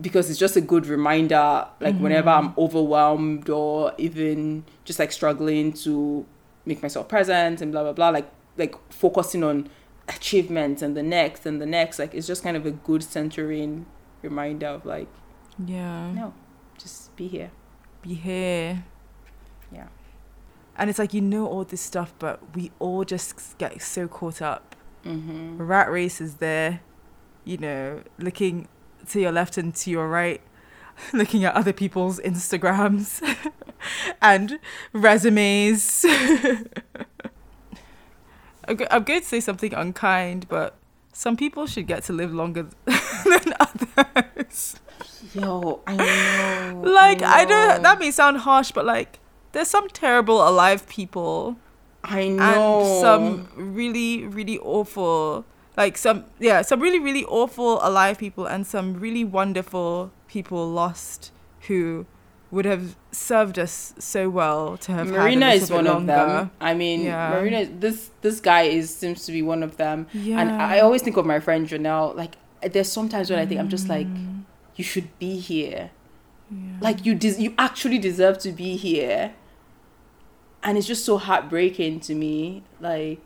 because 0.00 0.30
it's 0.30 0.38
just 0.38 0.56
a 0.56 0.60
good 0.60 0.86
reminder. 0.86 1.66
Like 1.80 1.96
whenever 1.96 2.30
I'm 2.30 2.54
overwhelmed 2.56 3.50
or 3.50 3.92
even 3.98 4.62
just 4.84 5.00
like 5.00 5.10
struggling 5.10 5.72
to 5.84 6.24
make 6.64 6.82
myself 6.82 7.08
present 7.08 7.60
and 7.60 7.72
blah 7.72 7.82
blah 7.82 7.92
blah, 7.92 8.08
like 8.10 8.30
like 8.56 8.74
focusing 8.92 9.42
on 9.44 9.68
achievements 10.08 10.82
and 10.82 10.96
the 10.96 11.02
next 11.02 11.46
and 11.46 11.60
the 11.60 11.66
next. 11.66 11.98
Like 11.98 12.14
it's 12.14 12.26
just 12.26 12.42
kind 12.42 12.56
of 12.56 12.66
a 12.66 12.70
good 12.70 13.02
centering 13.02 13.86
reminder 14.22 14.66
of 14.68 14.84
like 14.86 15.08
Yeah. 15.64 16.12
no, 16.12 16.34
just 16.78 17.14
be 17.16 17.28
here. 17.28 17.50
Be 18.02 18.14
here. 18.14 18.84
Yeah. 19.72 19.88
And 20.76 20.88
it's 20.90 20.98
like 20.98 21.12
you 21.14 21.20
know 21.20 21.46
all 21.46 21.64
this 21.64 21.80
stuff, 21.80 22.14
but 22.18 22.40
we 22.54 22.70
all 22.78 23.04
just 23.04 23.58
get 23.58 23.80
so 23.82 24.08
caught 24.08 24.40
up. 24.42 24.74
Mm-hmm. 25.04 25.60
Rat 25.60 25.90
race 25.90 26.20
is 26.20 26.36
there, 26.36 26.80
you 27.44 27.58
know, 27.58 28.02
looking 28.18 28.68
to 29.10 29.20
your 29.20 29.32
left 29.32 29.58
and 29.58 29.74
to 29.74 29.90
your 29.90 30.08
right, 30.08 30.40
looking 31.12 31.44
at 31.44 31.54
other 31.54 31.72
people's 31.72 32.18
Instagrams 32.20 33.20
and 34.22 34.58
resumes. 34.92 36.04
I'm, 38.68 38.76
go- 38.76 38.86
I'm 38.90 39.02
going 39.04 39.20
to 39.20 39.26
say 39.26 39.40
something 39.40 39.74
unkind, 39.74 40.48
but 40.48 40.76
some 41.12 41.36
people 41.36 41.66
should 41.66 41.86
get 41.86 42.04
to 42.04 42.12
live 42.12 42.32
longer 42.32 42.68
than 42.86 43.54
others. 43.60 44.76
Yo, 45.34 45.80
I 45.86 45.96
know. 45.96 46.82
like 46.84 47.22
I 47.22 47.44
know 47.44 47.68
know. 47.76 47.78
that 47.82 47.98
may 47.98 48.10
sound 48.10 48.38
harsh, 48.38 48.70
but 48.72 48.84
like 48.84 49.18
there's 49.52 49.68
some 49.68 49.88
terrible 49.88 50.46
alive 50.46 50.88
people 50.88 51.56
I 52.04 52.28
know. 52.28 52.80
and 52.80 53.00
some 53.00 53.48
really 53.74 54.26
really 54.26 54.58
awful 54.58 55.44
like 55.76 55.96
some 55.96 56.24
yeah 56.38 56.62
some 56.62 56.80
really 56.80 56.98
really 56.98 57.24
awful 57.24 57.78
alive 57.86 58.18
people 58.18 58.46
and 58.46 58.66
some 58.66 58.94
really 58.94 59.24
wonderful 59.24 60.10
people 60.36 60.60
lost 60.82 61.30
who 61.68 62.06
would 62.50 62.64
have 62.66 62.86
served 63.12 63.58
us 63.58 63.94
so 63.98 64.22
well 64.40 64.76
to 64.84 64.92
have 64.92 65.06
Marina 65.08 65.48
is 65.58 65.70
one 65.70 65.84
bit 65.84 65.92
of 65.98 66.06
them. 66.06 66.50
I 66.60 66.74
mean, 66.82 66.98
Yeah. 67.02 67.30
Marina. 67.34 67.60
This 67.84 68.10
this 68.26 68.40
guy 68.50 68.62
is 68.78 68.86
seems 69.02 69.20
to 69.26 69.32
be 69.32 69.42
one 69.52 69.62
of 69.68 69.72
them. 69.82 69.98
yeah 70.12 70.40
And 70.40 70.48
I 70.74 70.80
always 70.80 71.02
think 71.02 71.16
of 71.16 71.26
my 71.34 71.40
friend 71.46 71.62
Janelle. 71.72 72.14
Like, 72.22 72.34
there's 72.72 72.92
sometimes 72.98 73.26
when 73.30 73.38
I 73.38 73.46
think 73.48 73.58
I'm 73.60 73.72
just 73.76 73.88
like, 73.96 74.06
Mm. 74.06 74.42
you 74.78 74.84
should 74.92 75.08
be 75.18 75.32
here. 75.50 75.82
yeah. 76.50 76.76
Like 76.86 76.98
you 77.06 77.12
des- 77.24 77.40
you 77.44 77.50
actually 77.66 77.98
deserve 78.10 78.36
to 78.46 78.50
be 78.62 78.70
here. 78.86 79.20
And 80.64 80.72
it's 80.78 80.86
just 80.86 81.04
so 81.04 81.14
heartbreaking 81.18 82.00
to 82.08 82.14
me, 82.14 82.62
like 82.80 83.24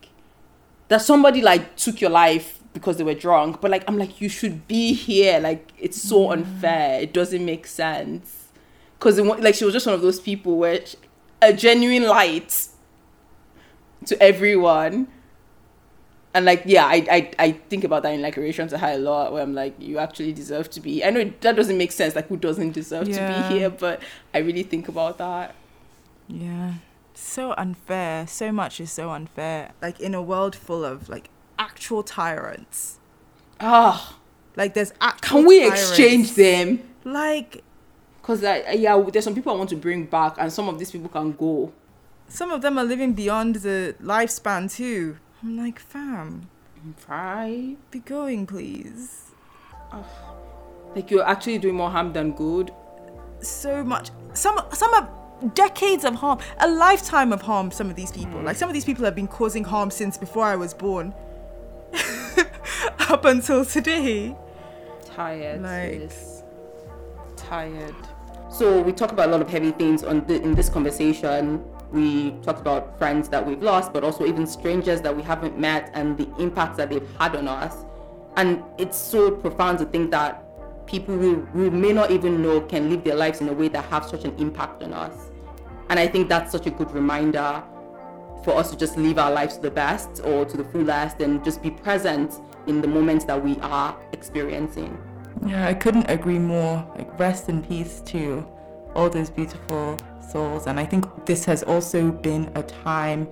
that 0.88 1.02
somebody 1.02 1.40
like 1.50 1.64
took 1.84 2.00
your 2.00 2.10
life 2.24 2.48
because 2.76 2.96
they 2.98 3.04
were 3.04 3.14
drunk. 3.14 3.60
But 3.60 3.70
like 3.70 3.84
I'm 3.88 3.98
like, 3.98 4.20
you 4.20 4.28
should 4.28 4.68
be 4.68 4.92
here. 4.92 5.40
Like 5.40 5.72
it's 5.78 6.00
so 6.00 6.30
unfair. 6.30 7.00
It 7.00 7.12
doesn't 7.12 7.44
make 7.44 7.66
sense. 7.66 8.48
Cause 9.00 9.18
it, 9.18 9.24
wa- 9.26 9.36
like 9.40 9.54
she 9.54 9.64
was 9.64 9.74
just 9.74 9.86
one 9.86 9.94
of 9.94 10.02
those 10.02 10.20
people 10.20 10.56
where 10.56 10.84
she- 10.84 10.96
a 11.42 11.52
genuine 11.52 12.04
light 12.08 12.68
to 14.06 14.22
everyone 14.22 15.08
And 16.34 16.44
like, 16.44 16.62
yeah, 16.66 16.84
I, 16.84 17.06
I, 17.10 17.30
I 17.38 17.52
think 17.70 17.82
about 17.84 18.02
that 18.02 18.12
in 18.12 18.20
like 18.20 18.36
relation 18.36 18.68
to 18.68 18.76
high 18.78 18.92
a 18.92 18.98
lot 18.98 19.32
where 19.32 19.42
I'm 19.42 19.54
like, 19.54 19.74
you 19.80 19.96
actually 19.98 20.32
deserve 20.34 20.68
to 20.70 20.80
be. 20.80 21.02
I 21.02 21.08
know 21.10 21.24
that 21.40 21.56
doesn't 21.56 21.78
make 21.78 21.92
sense, 21.92 22.14
like 22.14 22.28
who 22.28 22.36
doesn't 22.36 22.72
deserve 22.72 23.08
Yeah. 23.08 23.42
to 23.42 23.48
be 23.48 23.58
here, 23.58 23.70
but 23.70 24.02
I 24.34 24.38
really 24.38 24.62
think 24.62 24.86
about 24.88 25.16
that. 25.18 25.54
Yeah. 26.28 26.74
So 27.14 27.54
unfair. 27.56 28.26
So 28.26 28.52
much 28.52 28.80
is 28.80 28.92
so 28.92 29.10
unfair. 29.10 29.72
Like 29.80 29.98
in 29.98 30.14
a 30.14 30.20
world 30.20 30.54
full 30.54 30.84
of 30.84 31.08
like 31.08 31.30
actual 31.58 32.02
tyrants. 32.02 32.98
Ah, 33.60 34.16
Like 34.56 34.74
there's 34.74 34.92
actual 35.00 35.38
can 35.40 35.46
we 35.46 35.60
tyrants. 35.60 35.82
exchange 35.90 36.34
them? 36.34 36.80
Like 37.04 37.62
Because 38.20 38.42
I, 38.44 38.72
yeah, 38.72 39.00
there's 39.12 39.24
some 39.24 39.34
people 39.34 39.52
I 39.52 39.56
want 39.56 39.70
to 39.70 39.76
bring 39.76 40.04
back, 40.06 40.36
and 40.38 40.52
some 40.52 40.68
of 40.68 40.78
these 40.78 40.90
people 40.90 41.08
can 41.08 41.32
go. 41.32 41.72
some 42.28 42.50
of 42.50 42.60
them 42.62 42.76
are 42.78 42.84
living 42.84 43.12
beyond 43.12 43.56
the 43.56 43.94
lifespan 44.02 44.70
too. 44.74 45.16
I'm 45.42 45.56
like, 45.56 45.78
fam, 45.78 46.48
Right? 47.08 47.76
be 47.90 48.00
going, 48.00 48.46
please. 48.46 49.22
Like 50.94 51.10
you're 51.10 51.26
actually 51.26 51.58
doing 51.58 51.74
more 51.76 51.90
harm 51.90 52.12
than 52.12 52.32
good. 52.32 52.72
So 53.40 53.84
much. 53.84 54.10
Some 54.34 54.58
some 54.72 54.92
are 54.94 55.08
decades 55.54 56.04
of 56.04 56.14
harm, 56.16 56.38
a 56.58 56.68
lifetime 56.68 57.32
of 57.32 57.42
harm. 57.42 57.70
Some 57.70 57.90
of 57.90 57.96
these 57.96 58.10
people, 58.12 58.40
like 58.40 58.56
some 58.56 58.68
of 58.68 58.74
these 58.74 58.84
people, 58.84 59.04
have 59.04 59.14
been 59.14 59.28
causing 59.28 59.64
harm 59.64 59.90
since 59.90 60.16
before 60.16 60.44
I 60.44 60.56
was 60.56 60.72
born, 60.74 61.12
up 63.08 63.24
until 63.24 63.64
today. 63.64 64.36
Tired. 65.04 65.62
Like- 65.62 66.10
sis. 66.10 66.42
Tired. 67.36 67.94
So 68.50 68.80
we 68.80 68.92
talk 68.92 69.12
about 69.12 69.28
a 69.28 69.32
lot 69.32 69.42
of 69.42 69.50
heavy 69.50 69.70
things 69.72 70.02
on 70.02 70.26
the, 70.26 70.40
in 70.40 70.54
this 70.54 70.68
conversation. 70.68 71.62
We 71.92 72.30
talked 72.42 72.60
about 72.60 72.98
friends 72.98 73.28
that 73.28 73.46
we've 73.46 73.62
lost, 73.62 73.92
but 73.92 74.02
also 74.02 74.24
even 74.26 74.46
strangers 74.46 75.02
that 75.02 75.14
we 75.14 75.22
haven't 75.22 75.58
met 75.58 75.90
and 75.94 76.16
the 76.16 76.28
impact 76.38 76.76
that 76.78 76.90
they've 76.90 77.08
had 77.18 77.36
on 77.36 77.48
us. 77.48 77.84
And 78.36 78.62
it's 78.78 78.96
so 78.96 79.30
profound 79.30 79.78
to 79.80 79.84
think 79.84 80.10
that 80.10 80.42
people 80.86 81.16
who 81.16 81.46
we 81.54 81.68
may 81.70 81.92
not 81.92 82.10
even 82.10 82.42
know 82.42 82.60
can 82.60 82.88
live 82.90 83.04
their 83.04 83.14
lives 83.14 83.40
in 83.40 83.48
a 83.48 83.52
way 83.52 83.68
that 83.68 83.84
have 83.86 84.04
such 84.06 84.24
an 84.24 84.34
impact 84.38 84.82
on 84.82 84.92
us. 84.92 85.30
And 85.88 86.00
I 86.00 86.06
think 86.06 86.28
that's 86.28 86.52
such 86.52 86.66
a 86.66 86.70
good 86.70 86.90
reminder 86.92 87.62
for 88.46 88.56
us 88.56 88.70
to 88.70 88.76
just 88.76 88.96
live 88.96 89.18
our 89.18 89.32
lives 89.32 89.56
to 89.56 89.62
the 89.62 89.70
best 89.70 90.20
or 90.24 90.44
to 90.44 90.56
the 90.56 90.62
fullest 90.62 91.20
and 91.20 91.44
just 91.44 91.60
be 91.60 91.70
present 91.70 92.34
in 92.68 92.80
the 92.80 92.86
moments 92.86 93.24
that 93.24 93.42
we 93.42 93.58
are 93.58 93.98
experiencing. 94.12 94.96
Yeah, 95.44 95.66
I 95.66 95.74
couldn't 95.74 96.08
agree 96.08 96.38
more. 96.38 96.76
Like, 96.96 97.18
rest 97.18 97.48
in 97.48 97.64
peace 97.64 98.00
to 98.06 98.46
all 98.94 99.10
those 99.10 99.30
beautiful 99.30 99.98
souls. 100.30 100.68
And 100.68 100.78
I 100.78 100.86
think 100.86 101.26
this 101.26 101.44
has 101.44 101.64
also 101.64 102.12
been 102.12 102.48
a 102.54 102.62
time 102.62 103.26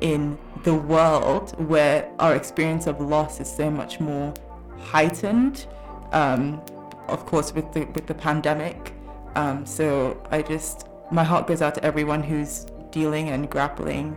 in 0.00 0.38
the 0.64 0.74
world 0.74 1.50
where 1.68 2.10
our 2.18 2.34
experience 2.34 2.86
of 2.86 3.02
loss 3.02 3.40
is 3.40 3.54
so 3.54 3.70
much 3.70 4.00
more 4.00 4.32
heightened. 4.80 5.66
Um, 6.12 6.62
of 7.08 7.26
course, 7.26 7.52
with 7.52 7.70
the 7.74 7.84
with 7.94 8.06
the 8.06 8.14
pandemic. 8.14 8.94
Um, 9.34 9.66
so 9.66 10.18
I 10.30 10.40
just 10.40 10.88
my 11.12 11.22
heart 11.22 11.46
goes 11.46 11.60
out 11.60 11.74
to 11.74 11.84
everyone 11.84 12.22
who's 12.22 12.66
dealing 12.90 13.28
and 13.28 13.50
grappling 13.50 14.16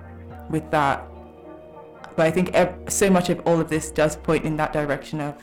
with 0.49 0.69
that. 0.71 1.05
But 2.15 2.25
I 2.25 2.31
think 2.31 2.53
ev- 2.53 2.75
so 2.89 3.09
much 3.09 3.29
of 3.29 3.39
all 3.45 3.59
of 3.59 3.69
this 3.69 3.91
does 3.91 4.15
point 4.15 4.43
in 4.43 4.57
that 4.57 4.73
direction 4.73 5.21
of 5.21 5.35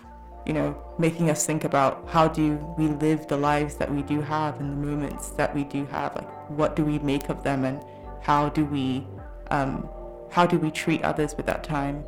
you 0.47 0.53
know, 0.53 0.77
making 0.99 1.31
us 1.31 1.47
think 1.47 1.65
about 1.65 2.07
how 2.09 2.29
do 2.29 2.57
we 2.77 2.89
live 2.89 3.27
the 3.29 3.37
lives 3.37 3.77
that 3.77 3.91
we 3.91 4.03
do 4.03 4.21
have 4.21 4.61
and 4.61 4.71
the 4.73 4.87
moments 4.87 5.31
that 5.31 5.55
we 5.55 5.65
do 5.65 5.87
have. 5.87 6.15
Like, 6.15 6.51
what 6.51 6.77
do 6.77 6.85
we 6.85 6.99
make 6.99 7.29
of 7.29 7.43
them, 7.43 7.65
and 7.65 7.83
how 8.21 8.51
do 8.51 8.65
we, 8.65 9.07
um, 9.51 9.89
how 10.31 10.47
do 10.47 10.59
we 10.59 10.71
treat 10.71 11.03
others 11.03 11.35
with 11.37 11.47
that 11.47 11.65
time? 11.65 12.05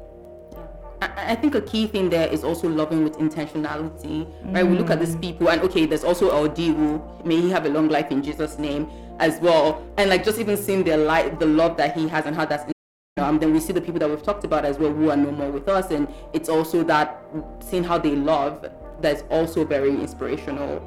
I 1.01 1.35
think 1.35 1.55
a 1.55 1.61
key 1.61 1.87
thing 1.87 2.09
there 2.09 2.27
is 2.27 2.43
also 2.43 2.69
loving 2.69 3.05
with 3.05 3.19
intentionality, 3.19 4.27
right? 4.47 4.67
We 4.67 4.79
look 4.79 4.91
at 4.91 4.99
these 4.99 5.17
people, 5.17 5.51
and 5.51 5.61
okay, 5.63 5.85
there's 5.85 6.05
also 6.05 6.31
Audiwu. 6.31 7.25
May 7.25 7.41
he 7.41 7.51
have 7.51 7.67
a 7.67 7.69
long 7.69 7.89
life 7.89 8.11
in 8.11 8.23
Jesus' 8.23 8.59
name 8.59 8.89
as 9.19 9.39
well. 9.41 9.87
And 9.99 10.09
like 10.09 10.25
just 10.25 10.39
even 10.39 10.57
seeing 10.57 10.85
their 10.85 10.97
life, 10.97 11.39
the 11.39 11.47
love 11.47 11.77
that 11.77 11.97
he 11.97 12.09
has, 12.09 12.25
and 12.25 12.35
how 12.35 12.47
that's. 12.47 12.76
Um, 13.19 13.39
then 13.39 13.55
we 13.55 13.61
see 13.61 13.73
the 13.73 13.81
people 13.81 13.99
that 14.01 14.11
we've 14.11 14.23
talked 14.23 14.45
about 14.45 14.67
as 14.67 14.79
well 14.79 14.93
who 14.93 15.09
are 15.09 15.17
no 15.17 15.31
more 15.31 15.51
with 15.51 15.71
us, 15.71 15.91
and 15.91 16.07
it's 16.35 16.51
also 16.51 16.85
that 16.85 17.19
seeing 17.61 17.83
how 17.83 17.97
they 17.97 18.15
love 18.15 18.71
that's 19.01 19.23
also 19.31 19.65
very 19.65 19.89
inspirational. 19.89 20.87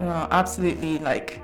Absolutely, 0.00 0.98
like, 0.98 1.40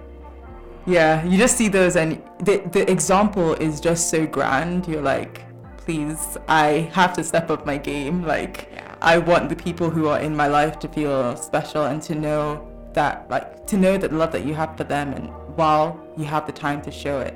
yeah, 0.87 1.25
you 1.25 1.39
just 1.39 1.57
see 1.57 1.69
those, 1.69 1.95
and 1.95 2.21
the 2.41 2.57
the 2.73 2.91
example 2.91 3.55
is 3.55 3.81
just 3.81 4.11
so 4.11 4.27
grand. 4.27 4.89
You're 4.89 5.03
like, 5.03 5.43
please, 5.77 6.37
I 6.49 6.91
have 6.93 7.13
to 7.13 7.23
step 7.23 7.49
up 7.49 7.65
my 7.65 7.79
game. 7.79 8.25
Like, 8.25 8.71
Yeah. 8.73 8.97
I 9.01 9.19
want 9.19 9.51
the 9.51 9.55
people 9.55 9.89
who 9.89 10.09
are 10.09 10.19
in 10.19 10.35
my 10.35 10.49
life 10.49 10.81
to 10.81 10.89
feel 10.89 11.37
special 11.37 11.85
and 11.85 12.03
to 12.03 12.17
know 12.17 12.67
that, 12.95 13.31
like, 13.31 13.69
to 13.69 13.77
know 13.77 13.97
that 13.99 14.11
the 14.11 14.17
love 14.17 14.33
that 14.33 14.45
you 14.45 14.55
have 14.55 14.77
for 14.77 14.83
them, 14.83 15.13
and 15.13 15.29
while 15.55 15.97
you 16.17 16.25
have 16.25 16.45
the 16.47 16.53
time 16.53 16.83
to 16.83 16.91
show 16.91 17.21
it, 17.21 17.35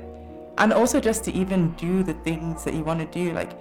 and 0.57 0.73
also 0.73 0.99
just 0.99 1.23
to 1.25 1.33
even 1.33 1.71
do 1.73 2.03
the 2.03 2.13
things 2.13 2.63
that 2.63 2.73
you 2.73 2.83
want 2.83 2.99
to 2.99 3.05
do. 3.05 3.33
Like, 3.33 3.51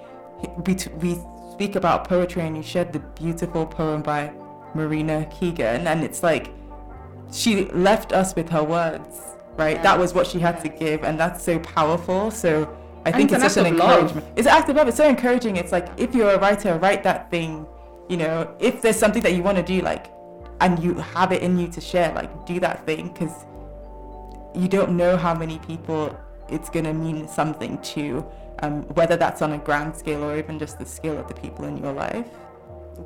we 0.67 0.77
we 1.01 1.19
speak 1.53 1.77
about 1.77 2.09
poetry, 2.09 2.43
and 2.43 2.57
you 2.57 2.63
shared 2.63 2.93
the 2.93 3.01
beautiful 3.01 3.67
poem 3.67 4.03
by 4.03 4.33
Marina 4.75 5.27
Keegan, 5.27 5.87
and 5.87 6.05
it's 6.05 6.23
like 6.23 6.53
she 7.33 7.67
left 7.71 8.13
us 8.13 8.35
with 8.35 8.49
her 8.49 8.63
words, 8.63 9.21
right? 9.57 9.83
That 9.83 9.99
was 9.99 10.15
what 10.15 10.27
she 10.27 10.39
had 10.39 10.61
to 10.63 10.69
give, 10.69 11.05
and 11.05 11.19
that's 11.19 11.43
so 11.43 11.59
powerful. 11.61 12.31
So 12.31 12.77
I 13.05 13.13
think 13.13 13.33
it's 13.33 13.43
it's, 13.45 13.57
an 13.57 13.65
just 13.65 13.67
an 13.67 13.67
of 13.67 13.77
love. 13.77 13.91
encouragement. 13.91 14.27
It's 14.37 14.47
an 14.47 14.55
act 14.55 14.69
of 14.69 14.77
love. 14.77 14.89
It's 14.89 14.97
so 14.97 15.09
encouraging. 15.09 15.57
It's 15.57 15.73
like 15.73 15.89
if 15.97 16.15
you're 16.15 16.31
a 16.31 16.39
writer, 16.39 16.79
write 16.79 17.03
that 17.05 17.31
thing. 17.31 17.67
You 18.09 18.19
know, 18.19 18.55
if 18.61 18.83
there's 18.83 18.99
something 18.99 19.23
that 19.23 19.33
you 19.33 19.43
want 19.43 19.57
to 19.57 19.63
do, 19.63 19.81
like, 19.81 20.13
and 20.61 20.79
you 20.83 20.95
have 20.95 21.33
it 21.33 21.43
in 21.43 21.59
you 21.59 21.69
to 21.69 21.81
share, 21.81 22.13
like, 22.15 22.47
do 22.47 22.61
that 22.61 22.85
thing 22.85 23.09
because 23.09 23.47
you 24.55 24.69
don't 24.69 24.97
know 24.97 25.17
how 25.17 25.35
many 25.35 25.59
people 25.61 26.15
it's 26.49 26.71
gonna 26.71 26.95
mean 26.95 27.29
something 27.29 27.79
to, 27.83 28.25
um, 28.61 28.83
whether 28.95 29.17
that's 29.17 29.43
on 29.43 29.53
a 29.53 29.59
grand 29.59 29.97
scale 29.97 30.23
or 30.25 30.37
even 30.37 30.59
just 30.59 30.79
the 30.79 30.87
scale 30.87 31.19
of 31.19 31.29
the 31.29 31.35
people 31.35 31.65
in 31.65 31.77
your 31.77 31.93
life. 31.93 32.27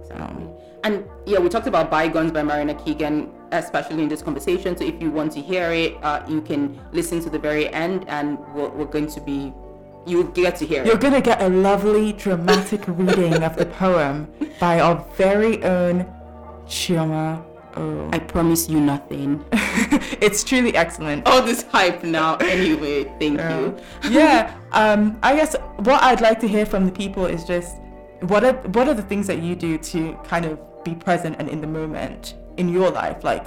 Exactly. 0.01 0.47
And 0.85 1.05
yeah, 1.27 1.39
we 1.39 1.49
talked 1.49 1.67
about 1.67 1.91
Bygones 1.91 2.31
by 2.33 2.43
Marina 2.43 2.75
Keegan, 2.75 3.33
especially 3.53 4.03
in 4.03 4.09
this 4.09 4.23
conversation. 4.23 4.77
So 4.77 4.85
if 4.85 5.01
you 5.03 5.11
want 5.11 5.33
to 5.33 5.41
hear 5.41 5.73
it, 5.73 5.97
uh, 6.03 6.23
you 6.29 6.41
can 6.41 6.79
listen 6.93 7.21
to 7.21 7.31
the 7.31 7.39
very 7.39 7.69
end, 7.73 8.05
and 8.09 8.39
we're, 8.55 8.69
we're 8.69 8.85
going 8.85 9.09
to 9.09 9.21
be—you'll 9.21 10.25
get 10.25 10.57
to 10.57 10.67
hear 10.67 10.85
You're 10.85 10.97
gonna 10.97 11.21
get 11.21 11.43
a 11.43 11.49
lovely 11.49 12.13
dramatic 12.13 12.83
reading 12.87 13.43
of 13.43 13.57
the 13.57 13.67
poem 13.67 14.33
by 14.61 14.81
our 14.81 15.05
very 15.17 15.63
own 15.65 16.07
Chioma 16.67 17.43
O. 17.79 18.11
I 18.13 18.19
promise 18.19 18.69
you 18.69 18.81
nothing. 18.81 19.45
It's 20.21 20.43
truly 20.43 20.75
excellent. 20.75 21.27
All 21.29 21.43
this 21.43 21.63
hype 21.63 22.03
now. 22.03 22.37
Anyway, 22.37 23.05
thank 23.21 23.41
you. 23.41 23.77
yeah. 24.11 24.59
Um, 24.73 25.17
I 25.23 25.37
guess 25.37 25.55
what 25.77 26.03
I'd 26.03 26.21
like 26.21 26.41
to 26.41 26.49
hear 26.49 26.67
from 26.67 26.87
the 26.87 26.93
people 26.93 27.25
is 27.27 27.45
just 27.45 27.77
what 28.21 28.43
are 28.45 28.55
what 28.75 28.89
are 28.89 28.95
the 28.95 29.03
things 29.03 29.29
that 29.29 29.41
you 29.43 29.55
do 29.55 29.79
to 29.79 30.19
kind 30.25 30.45
of 30.45 30.59
be 30.85 30.95
present 30.95 31.37
and 31.39 31.49
in 31.49 31.61
the 31.61 31.67
moment 31.69 32.35
in 32.57 32.69
your 32.69 32.91
life? 32.91 33.23
Like, 33.23 33.47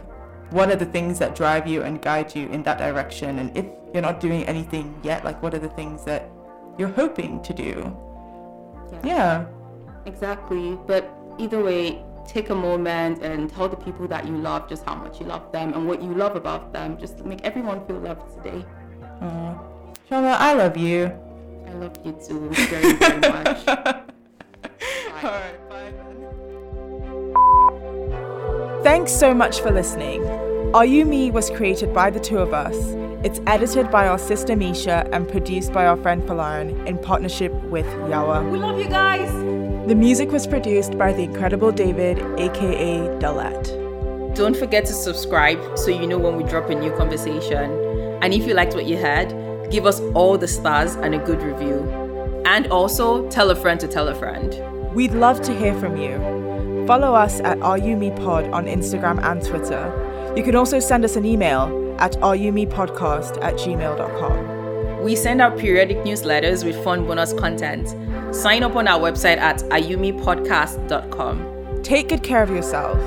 what 0.52 0.72
are 0.72 0.78
the 0.78 0.86
things 0.86 1.20
that 1.20 1.36
drive 1.36 1.68
you 1.68 1.84
and 1.84 2.02
guide 2.02 2.34
you 2.36 2.48
in 2.50 2.64
that 2.64 2.78
direction? 2.78 3.40
And 3.40 3.56
if 3.56 3.66
you're 3.94 4.02
not 4.02 4.20
doing 4.22 4.44
anything 4.46 4.98
yet, 5.04 5.26
like, 5.26 5.42
what 5.44 5.54
are 5.54 5.60
the 5.60 5.70
things 5.70 6.06
that 6.06 6.30
you're 6.78 6.96
hoping 7.02 7.42
to 7.44 7.54
do? 7.54 7.96
Yeah. 9.04 9.46
Exactly. 10.06 10.78
But 10.88 11.10
either 11.38 11.62
way, 11.62 12.04
take 12.28 12.50
a 12.50 12.56
moment 12.56 13.22
and 13.24 13.50
tell 13.50 13.68
the 13.70 13.76
people 13.78 14.08
that 14.08 14.26
you 14.28 14.38
love 14.38 14.68
just 14.70 14.86
how 14.86 14.96
much 14.96 15.20
you 15.20 15.26
love 15.26 15.52
them 15.52 15.74
and 15.74 15.88
what 15.88 16.02
you 16.02 16.14
love 16.14 16.36
about 16.36 16.72
them. 16.74 16.98
Just 16.98 17.24
make 17.26 17.42
everyone 17.44 17.86
feel 17.86 17.98
loved 18.00 18.36
today. 18.38 18.66
Aw. 19.22 19.56
Shama, 20.10 20.36
I 20.40 20.54
love 20.54 20.78
you. 20.78 21.12
I 21.68 21.74
love 21.74 21.98
you 22.04 22.14
too 22.26 22.50
very, 22.52 22.94
very 22.94 23.20
much. 23.32 23.68
Alright, 25.24 25.70
bye 25.70 25.92
then. 25.92 26.18
Thanks 28.84 29.12
so 29.12 29.34
much 29.34 29.62
for 29.62 29.72
listening. 29.72 30.26
Are 30.74 30.86
You 30.86 31.06
Me 31.06 31.32
was 31.32 31.50
created 31.50 31.94
by 31.94 32.10
the 32.10 32.20
two 32.20 32.38
of 32.40 32.54
us. 32.54 32.76
It's 33.24 33.40
edited 33.46 33.92
by 33.92 34.08
our 34.08 34.18
sister 34.18 34.56
Misha 34.56 35.08
and 35.14 35.28
produced 35.30 35.72
by 35.72 35.86
our 35.86 35.96
friend 35.98 36.24
Falaran 36.24 36.88
in 36.88 36.98
partnership 36.98 37.54
with 37.66 37.86
Yawa. 37.86 38.50
we 38.52 38.58
love 38.58 38.80
you 38.80 38.88
guys. 38.88 39.30
The 39.88 39.96
music 39.96 40.32
was 40.32 40.46
produced 40.46 40.96
by 40.96 41.12
the 41.12 41.24
incredible 41.24 41.72
David, 41.72 42.20
aka 42.40 43.00
Dalat. 43.18 44.36
Don't 44.36 44.56
forget 44.56 44.86
to 44.86 44.94
subscribe 44.94 45.76
so 45.76 45.90
you 45.90 46.06
know 46.06 46.20
when 46.20 46.38
we 46.38 46.44
drop 46.44 46.70
a 46.70 46.76
new 46.76 46.92
conversation. 46.92 47.72
And 48.22 48.32
if 48.32 48.46
you 48.46 48.54
liked 48.54 48.76
what 48.76 48.86
you 48.86 48.98
heard, 48.98 49.72
give 49.72 49.88
us 49.88 50.00
all 50.14 50.38
the 50.38 50.48
stars 50.48 50.94
and 50.96 51.16
a 51.16 51.18
good 51.18 51.42
review. 51.42 51.80
And 52.46 52.68
also 52.68 53.28
tell 53.30 53.50
a 53.50 53.56
friend 53.56 53.80
to 53.80 53.88
tell 53.88 54.08
a 54.08 54.14
friend. 54.14 54.56
We'd 54.94 55.14
love 55.14 55.42
to 55.42 55.58
hear 55.58 55.74
from 55.80 55.98
you. 55.98 56.86
Follow 56.86 57.16
us 57.16 57.40
at 57.40 57.60
Are 57.64 57.80
You 57.80 57.98
Me 57.98 58.12
Pod 58.12 58.52
on 58.52 58.68
Instagram 58.68 59.20
and 59.24 59.44
Twitter. 59.44 60.34
You 60.38 60.44
can 60.44 60.56
also 60.56 60.80
send 60.80 61.04
us 61.06 61.16
an 61.16 61.26
email 61.26 61.96
at 61.98 62.14
areyoumepodcast 62.18 63.42
at 63.42 63.56
gmail.com. 63.56 65.04
We 65.04 65.16
send 65.16 65.42
out 65.42 65.58
periodic 65.58 65.98
newsletters 65.98 66.64
with 66.64 66.82
fun 66.84 67.08
bonus 67.08 67.34
content. 67.34 67.96
Sign 68.32 68.64
up 68.64 68.78
on 68.78 68.88
our 68.88 69.00
website 69.00 69.38
at 69.38 69.58
areyoumepodcast.com. 69.58 71.84
Take 71.84 72.10
good 72.10 72.24
care 72.24 72.42
of 72.42 72.50
yourself. 72.50 72.98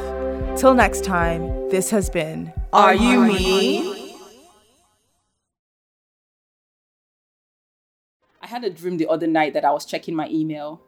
Till 0.59 0.75
next 0.75 1.03
time, 1.03 1.71
this 1.71 1.91
has 1.91 2.11
been 2.11 2.53
Are 2.75 2.95
You 2.95 3.25
Me? 3.25 4.19
I 8.43 8.47
had 8.47 8.65
a 8.65 8.71
dream 8.71 8.99
the 8.99 9.09
other 9.09 9.27
night 9.27 9.55
that 9.55 9.65
I 9.65 9.71
was 9.71 9.87
checking 9.87 10.15
my 10.15 10.29
email. 10.29 10.83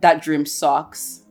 That 0.00 0.22
dream 0.22 0.44
sucks. 0.44 1.22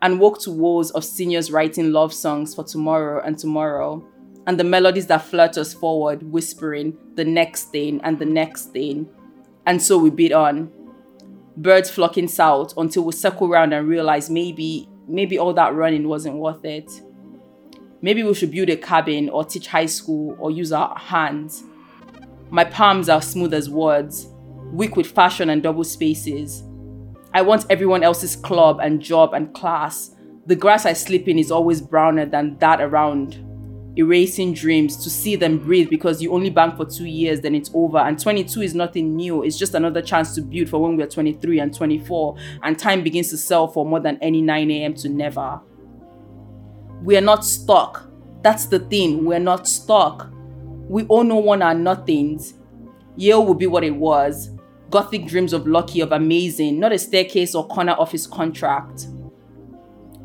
And 0.00 0.18
woke 0.18 0.40
to 0.40 0.50
woes 0.50 0.90
of 0.92 1.04
seniors 1.04 1.52
writing 1.52 1.92
love 1.92 2.14
songs 2.14 2.54
for 2.54 2.64
tomorrow 2.64 3.22
and 3.22 3.38
tomorrow, 3.38 4.02
and 4.46 4.58
the 4.58 4.64
melodies 4.64 5.08
that 5.08 5.26
flirt 5.26 5.58
us 5.58 5.74
forward, 5.74 6.22
whispering 6.22 6.96
the 7.16 7.24
next 7.26 7.64
thing 7.64 8.00
and 8.02 8.18
the 8.18 8.24
next 8.24 8.72
thing. 8.72 9.10
And 9.66 9.82
so 9.82 9.98
we 9.98 10.08
beat 10.08 10.32
on. 10.32 10.72
Birds 11.56 11.90
flocking 11.90 12.28
south 12.28 12.74
until 12.76 13.04
we 13.04 13.12
circle 13.12 13.48
around 13.48 13.72
and 13.72 13.88
realize 13.88 14.30
maybe, 14.30 14.88
maybe 15.08 15.38
all 15.38 15.52
that 15.54 15.74
running 15.74 16.08
wasn't 16.08 16.36
worth 16.36 16.64
it. 16.64 16.90
Maybe 18.02 18.22
we 18.22 18.32
should 18.34 18.50
build 18.50 18.70
a 18.70 18.76
cabin 18.76 19.28
or 19.28 19.44
teach 19.44 19.66
high 19.66 19.86
school 19.86 20.36
or 20.38 20.50
use 20.50 20.72
our 20.72 20.96
hands. 20.96 21.64
My 22.48 22.64
palms 22.64 23.08
are 23.08 23.20
smooth 23.20 23.52
as 23.52 23.68
words, 23.68 24.28
weak 24.72 24.96
with 24.96 25.06
fashion 25.06 25.50
and 25.50 25.62
double 25.62 25.84
spaces. 25.84 26.62
I 27.34 27.42
want 27.42 27.66
everyone 27.68 28.02
else's 28.02 28.36
club 28.36 28.80
and 28.80 29.00
job 29.00 29.34
and 29.34 29.52
class. 29.52 30.16
The 30.46 30.56
grass 30.56 30.86
I 30.86 30.94
sleep 30.94 31.28
in 31.28 31.38
is 31.38 31.50
always 31.50 31.80
browner 31.80 32.26
than 32.26 32.56
that 32.58 32.80
around. 32.80 33.44
Erasing 33.96 34.54
dreams 34.54 34.96
to 35.02 35.10
see 35.10 35.34
them 35.34 35.58
breathe 35.58 35.90
because 35.90 36.22
you 36.22 36.32
only 36.32 36.50
bank 36.50 36.76
for 36.76 36.84
two 36.84 37.06
years, 37.06 37.40
then 37.40 37.54
it's 37.54 37.70
over. 37.74 37.98
And 37.98 38.18
22 38.18 38.62
is 38.62 38.74
nothing 38.74 39.16
new, 39.16 39.42
it's 39.42 39.58
just 39.58 39.74
another 39.74 40.00
chance 40.00 40.34
to 40.36 40.42
build 40.42 40.68
for 40.68 40.80
when 40.80 40.96
we're 40.96 41.08
23 41.08 41.58
and 41.58 41.74
24, 41.74 42.36
and 42.62 42.78
time 42.78 43.02
begins 43.02 43.30
to 43.30 43.36
sell 43.36 43.66
for 43.66 43.84
more 43.84 44.00
than 44.00 44.16
any 44.22 44.42
9 44.42 44.70
a.m. 44.70 44.94
to 44.94 45.08
never. 45.08 45.60
We're 47.02 47.20
not 47.20 47.44
stuck. 47.44 48.08
That's 48.42 48.66
the 48.66 48.78
thing, 48.78 49.24
we're 49.24 49.38
not 49.38 49.66
stuck. 49.66 50.30
We 50.88 51.04
all 51.06 51.24
know 51.24 51.36
one 51.36 51.62
are 51.62 51.74
nothings. 51.74 52.54
Yale 53.16 53.44
will 53.44 53.54
be 53.54 53.66
what 53.66 53.84
it 53.84 53.94
was, 53.94 54.50
gothic 54.88 55.26
dreams 55.26 55.52
of 55.52 55.66
lucky, 55.66 56.00
of 56.00 56.12
amazing, 56.12 56.78
not 56.78 56.92
a 56.92 56.98
staircase 56.98 57.54
or 57.54 57.66
corner 57.66 57.92
office 57.92 58.26
contract. 58.26 59.08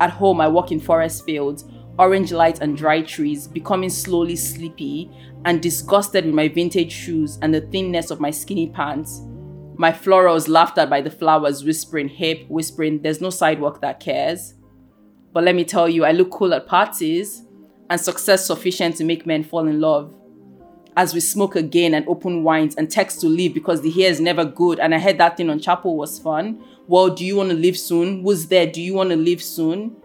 At 0.00 0.10
home, 0.10 0.40
I 0.40 0.48
walk 0.48 0.72
in 0.72 0.80
forest 0.80 1.24
fields, 1.24 1.64
orange 1.98 2.32
light 2.32 2.60
and 2.60 2.76
dry 2.76 3.02
trees, 3.02 3.46
becoming 3.46 3.90
slowly 3.90 4.36
sleepy 4.36 5.10
and 5.44 5.62
disgusted 5.62 6.24
with 6.24 6.34
my 6.34 6.48
vintage 6.48 6.92
shoes 6.92 7.38
and 7.42 7.54
the 7.54 7.60
thinness 7.60 8.10
of 8.10 8.20
my 8.20 8.30
skinny 8.30 8.68
pants. 8.68 9.22
My 9.76 9.92
florals 9.92 10.48
laughed 10.48 10.78
at 10.78 10.90
by 10.90 11.00
the 11.00 11.10
flowers, 11.10 11.64
whispering 11.64 12.08
hip, 12.08 12.46
whispering, 12.48 13.02
there's 13.02 13.20
no 13.20 13.30
sidewalk 13.30 13.80
that 13.82 14.00
cares. 14.00 14.54
But 15.32 15.44
let 15.44 15.54
me 15.54 15.64
tell 15.64 15.88
you, 15.88 16.04
I 16.04 16.12
look 16.12 16.30
cool 16.30 16.54
at 16.54 16.66
parties, 16.66 17.42
and 17.90 18.00
success 18.00 18.46
sufficient 18.46 18.96
to 18.96 19.04
make 19.04 19.26
men 19.26 19.44
fall 19.44 19.68
in 19.68 19.80
love 19.80 20.12
as 20.96 21.12
we 21.12 21.20
smoke 21.20 21.56
again 21.56 21.92
and 21.94 22.08
open 22.08 22.42
wines 22.42 22.74
and 22.76 22.90
text 22.90 23.20
to 23.20 23.28
leave 23.28 23.52
because 23.52 23.82
the 23.82 23.90
hair 23.90 24.10
is 24.10 24.18
never 24.18 24.44
good. 24.44 24.80
And 24.80 24.94
I 24.94 24.98
heard 24.98 25.18
that 25.18 25.36
thing 25.36 25.50
on 25.50 25.60
Chapel 25.60 25.96
was 25.96 26.18
fun. 26.18 26.64
Well, 26.86 27.10
do 27.10 27.24
you 27.24 27.36
want 27.36 27.50
to 27.50 27.54
leave 27.54 27.76
soon? 27.76 28.22
Who's 28.22 28.46
there? 28.46 28.66
Do 28.66 28.80
you 28.80 28.94
want 28.94 29.10
to 29.10 29.16
leave 29.16 29.42
soon? 29.42 29.96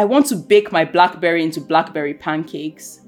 I 0.00 0.04
want 0.04 0.24
to 0.28 0.36
bake 0.36 0.72
my 0.72 0.86
blackberry 0.86 1.44
into 1.44 1.60
blackberry 1.60 2.14
pancakes 2.14 3.02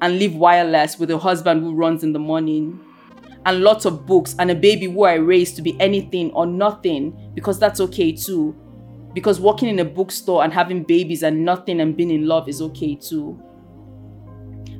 and 0.00 0.18
live 0.18 0.34
wireless 0.34 0.98
with 0.98 1.08
a 1.12 1.16
husband 1.16 1.62
who 1.62 1.72
runs 1.72 2.02
in 2.02 2.12
the 2.12 2.18
morning 2.18 2.80
and 3.46 3.60
lots 3.60 3.84
of 3.84 4.06
books 4.06 4.34
and 4.40 4.50
a 4.50 4.54
baby 4.56 4.86
who 4.86 5.04
I 5.04 5.14
raised 5.14 5.54
to 5.54 5.62
be 5.62 5.80
anything 5.80 6.32
or 6.32 6.44
nothing 6.44 7.30
because 7.34 7.60
that's 7.60 7.78
okay 7.82 8.10
too. 8.10 8.56
Because 9.14 9.38
working 9.38 9.68
in 9.68 9.78
a 9.78 9.84
bookstore 9.84 10.42
and 10.42 10.52
having 10.52 10.82
babies 10.82 11.22
and 11.22 11.44
nothing 11.44 11.80
and 11.80 11.96
being 11.96 12.10
in 12.10 12.26
love 12.26 12.48
is 12.48 12.60
okay 12.60 12.96
too. 12.96 13.40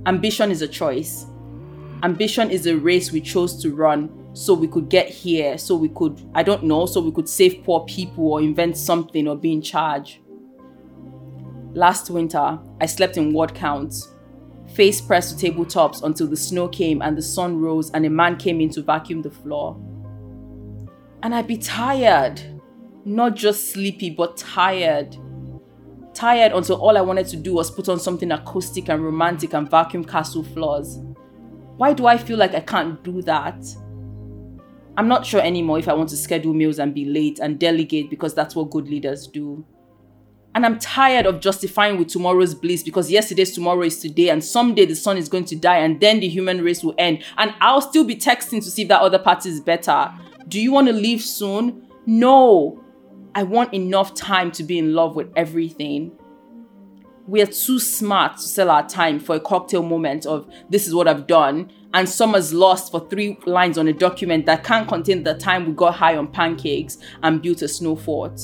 Ambition 0.07 0.51
is 0.51 0.63
a 0.63 0.69
choice. 0.69 1.27
Ambition 2.03 2.51
is 2.51 2.67
a 2.67 2.77
race 2.77 3.13
we 3.13 3.21
chose 3.21 3.63
to 3.63 3.73
run 3.73 4.11
so 4.33 4.53
we 4.53 4.67
could 4.67 4.89
get 4.89 5.09
here, 5.09 5.57
so 5.59 5.77
we 5.77 5.91
could, 5.91 6.29
I 6.35 6.43
don't 6.43 6.65
know, 6.65 6.87
so 6.87 7.01
we 7.01 7.13
could 7.13 7.29
save 7.29 7.63
poor 7.63 7.85
people 7.85 8.33
or 8.33 8.41
invent 8.41 8.77
something 8.77 9.29
or 9.29 9.37
be 9.37 9.53
in 9.53 9.63
charge. 9.63 10.22
Last 11.75 12.11
winter, 12.11 12.59
I 12.81 12.87
slept 12.87 13.17
in 13.17 13.33
word 13.33 13.55
counts, 13.55 14.13
face 14.75 15.01
pressed 15.01 15.39
to 15.39 15.53
tabletops 15.53 16.03
until 16.03 16.27
the 16.27 16.37
snow 16.37 16.69
came 16.69 17.01
and 17.01 17.17
the 17.17 17.23
sun 17.23 17.59
rose 17.59 17.91
and 17.93 18.05
a 18.05 18.11
man 18.11 18.37
came 18.37 18.61
in 18.61 18.69
to 18.71 18.83
vacuum 18.83 19.23
the 19.23 19.31
floor. 19.31 19.81
And 21.23 21.35
I'd 21.35 21.47
be 21.47 21.57
tired, 21.57 22.43
not 23.07 23.37
just 23.37 23.73
sleepy, 23.73 24.11
but 24.11 24.37
tired. 24.37 25.17
Tired 26.13 26.53
until 26.53 26.77
all 26.77 26.99
I 26.99 27.01
wanted 27.01 27.29
to 27.29 27.37
do 27.37 27.55
was 27.55 27.71
put 27.71 27.89
on 27.89 27.99
something 27.99 28.33
acoustic 28.33 28.91
and 28.91 29.03
romantic 29.03 29.55
and 29.55 29.71
vacuum 29.71 30.05
castle 30.05 30.43
floors. 30.43 30.99
Why 31.79 31.95
do 31.95 32.07
I 32.07 32.19
feel 32.19 32.37
like 32.37 32.55
I 32.55 32.61
can't 32.61 33.03
do 33.03 33.23
that? 33.23 33.65
I'm 34.99 35.09
not 35.09 35.25
sure 35.25 35.41
anymore 35.41 35.79
if 35.79 35.89
I 35.89 35.95
want 35.95 36.11
to 36.11 36.19
schedule 36.19 36.53
meals 36.53 36.79
and 36.79 36.95
be 36.95 37.07
late 37.07 37.39
and 37.39 37.59
delegate 37.59 38.11
because 38.11 38.35
that's 38.35 38.55
what 38.55 38.71
good 38.71 38.89
leaders 38.89 39.27
do. 39.27 39.65
And 40.55 40.67
I'm 40.67 40.79
tired 40.79 41.25
of 41.25 41.41
justifying 41.41 41.99
with 41.99 42.09
tomorrow's 42.09 42.55
bliss 42.55 42.83
because 42.83 43.11
yesterday's 43.11 43.55
tomorrow 43.55 43.83
is 43.83 43.99
today, 44.01 44.29
and 44.29 44.45
someday 44.45 44.85
the 44.85 44.95
sun 44.95 45.17
is 45.17 45.29
going 45.29 45.47
to 45.47 45.57
die, 45.57 45.79
and 45.79 45.99
then 45.99 46.21
the 46.21 46.29
human 46.29 46.63
race 46.63 46.85
will 46.85 46.95
end. 46.99 47.23
And 47.39 47.55
I'll 47.61 47.81
still 47.81 48.05
be 48.05 48.17
texting 48.17 48.63
to 48.63 48.71
see 48.71 48.83
if 48.83 48.89
that 48.89 49.01
other 49.01 49.19
party 49.19 49.49
is 49.49 49.61
better. 49.61 50.13
Do 50.49 50.61
you 50.61 50.73
want 50.73 50.89
to 50.89 50.93
leave 50.93 51.23
soon? 51.23 51.89
No. 52.05 52.85
I 53.35 53.45
want 53.45 53.73
enough 53.73 54.15
time 54.15 54.53
to 54.53 54.63
be 54.63 54.79
in 54.79 54.93
love 54.93 55.17
with 55.17 55.33
everything. 55.37 56.13
We 57.27 57.41
are 57.41 57.47
too 57.47 57.79
smart 57.79 58.37
to 58.37 58.43
sell 58.43 58.69
our 58.69 58.87
time 58.87 59.21
for 59.21 59.37
a 59.37 59.41
cocktail 59.41 59.83
moment 59.83 60.27
of 60.27 60.53
this 60.69 60.87
is 60.87 60.95
what 60.95 61.09
I've 61.09 61.27
done, 61.27 61.73
and 61.95 62.07
summer's 62.07 62.53
lost 62.53 62.91
for 62.91 63.09
three 63.09 63.39
lines 63.47 63.79
on 63.79 63.89
a 63.89 63.93
document 63.93 64.45
that 64.47 64.65
can't 64.65 64.87
contain 64.87 65.23
the 65.23 65.35
time 65.35 65.67
we 65.67 65.73
got 65.73 65.95
high 65.95 66.17
on 66.17 66.27
pancakes 66.27 66.99
and 67.23 67.41
built 67.41 67.63
a 67.63 67.69
snow 67.69 67.97
fort. 67.97 68.39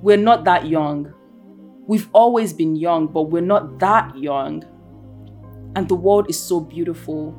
We're 0.00 0.16
not 0.16 0.44
that 0.44 0.66
young. 0.66 1.12
We've 1.86 2.08
always 2.12 2.52
been 2.52 2.76
young, 2.76 3.08
but 3.08 3.24
we're 3.24 3.40
not 3.40 3.78
that 3.80 4.16
young. 4.16 4.64
And 5.74 5.88
the 5.88 5.94
world 5.94 6.28
is 6.28 6.38
so 6.38 6.60
beautiful. 6.60 7.36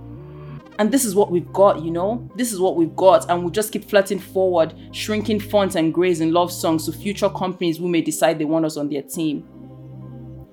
And 0.80 0.92
this 0.92 1.04
is 1.04 1.14
what 1.14 1.30
we've 1.30 1.52
got, 1.52 1.84
you 1.84 1.92
know? 1.92 2.30
This 2.36 2.54
is 2.54 2.60
what 2.60 2.76
we've 2.78 2.96
got, 2.96 3.30
and 3.30 3.42
we'll 3.42 3.52
just 3.52 3.72
keep 3.74 3.84
flirting 3.90 4.20
forward, 4.20 4.74
shrinking 4.92 5.40
fonts 5.42 5.76
and 5.76 5.94
grays 5.94 6.22
in 6.22 6.32
love 6.32 6.52
songs 6.52 6.86
to 6.86 6.94
future 6.94 7.30
companies 7.30 7.78
who 7.78 7.90
may 7.90 8.02
decide 8.02 8.40
they 8.40 8.46
want 8.46 8.66
us 8.66 8.78
on 8.78 8.90
their 8.90 9.02
team. 9.02 9.46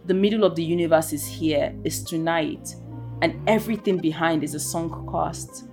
The 0.05 0.15
middle 0.15 0.45
of 0.45 0.57
the 0.57 0.65
universe 0.65 1.13
is 1.13 1.25
here, 1.25 1.75
is 1.85 2.03
tonight, 2.03 2.75
and 3.23 3.49
everything 3.49 3.99
behind 3.99 4.43
is 4.45 4.55
a 4.55 4.61
sunk 4.61 4.93
cost. 5.09 5.69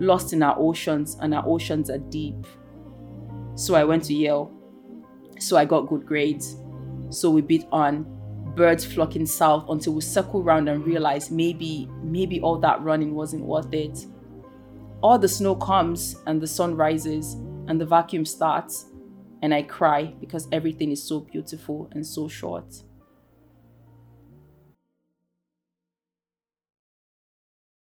Lost 0.00 0.32
in 0.32 0.42
our 0.42 0.56
oceans, 0.58 1.16
and 1.20 1.32
our 1.32 1.44
oceans 1.46 1.88
are 1.88 1.98
deep. 1.98 2.46
So 3.54 3.74
I 3.74 3.84
went 3.84 4.04
to 4.04 4.14
Yale. 4.14 4.52
So 5.38 5.56
I 5.56 5.64
got 5.64 5.88
good 5.88 6.04
grades. 6.06 6.56
So 7.10 7.30
we 7.30 7.40
beat 7.40 7.66
on, 7.72 8.06
birds 8.54 8.84
flocking 8.84 9.26
south 9.26 9.66
until 9.68 9.94
we 9.94 10.00
circle 10.00 10.42
round 10.42 10.68
and 10.68 10.84
realize 10.84 11.30
maybe, 11.30 11.88
maybe 12.02 12.40
all 12.40 12.58
that 12.58 12.82
running 12.82 13.14
wasn't 13.14 13.44
worth 13.44 13.72
it. 13.72 14.06
All 15.00 15.18
the 15.18 15.28
snow 15.28 15.54
comes 15.54 16.16
and 16.26 16.40
the 16.40 16.46
sun 16.46 16.74
rises 16.74 17.34
and 17.68 17.80
the 17.80 17.86
vacuum 17.86 18.24
starts, 18.24 18.86
and 19.42 19.54
I 19.54 19.62
cry 19.62 20.14
because 20.20 20.48
everything 20.50 20.90
is 20.90 21.02
so 21.02 21.20
beautiful 21.20 21.88
and 21.92 22.04
so 22.04 22.26
short. 22.26 22.82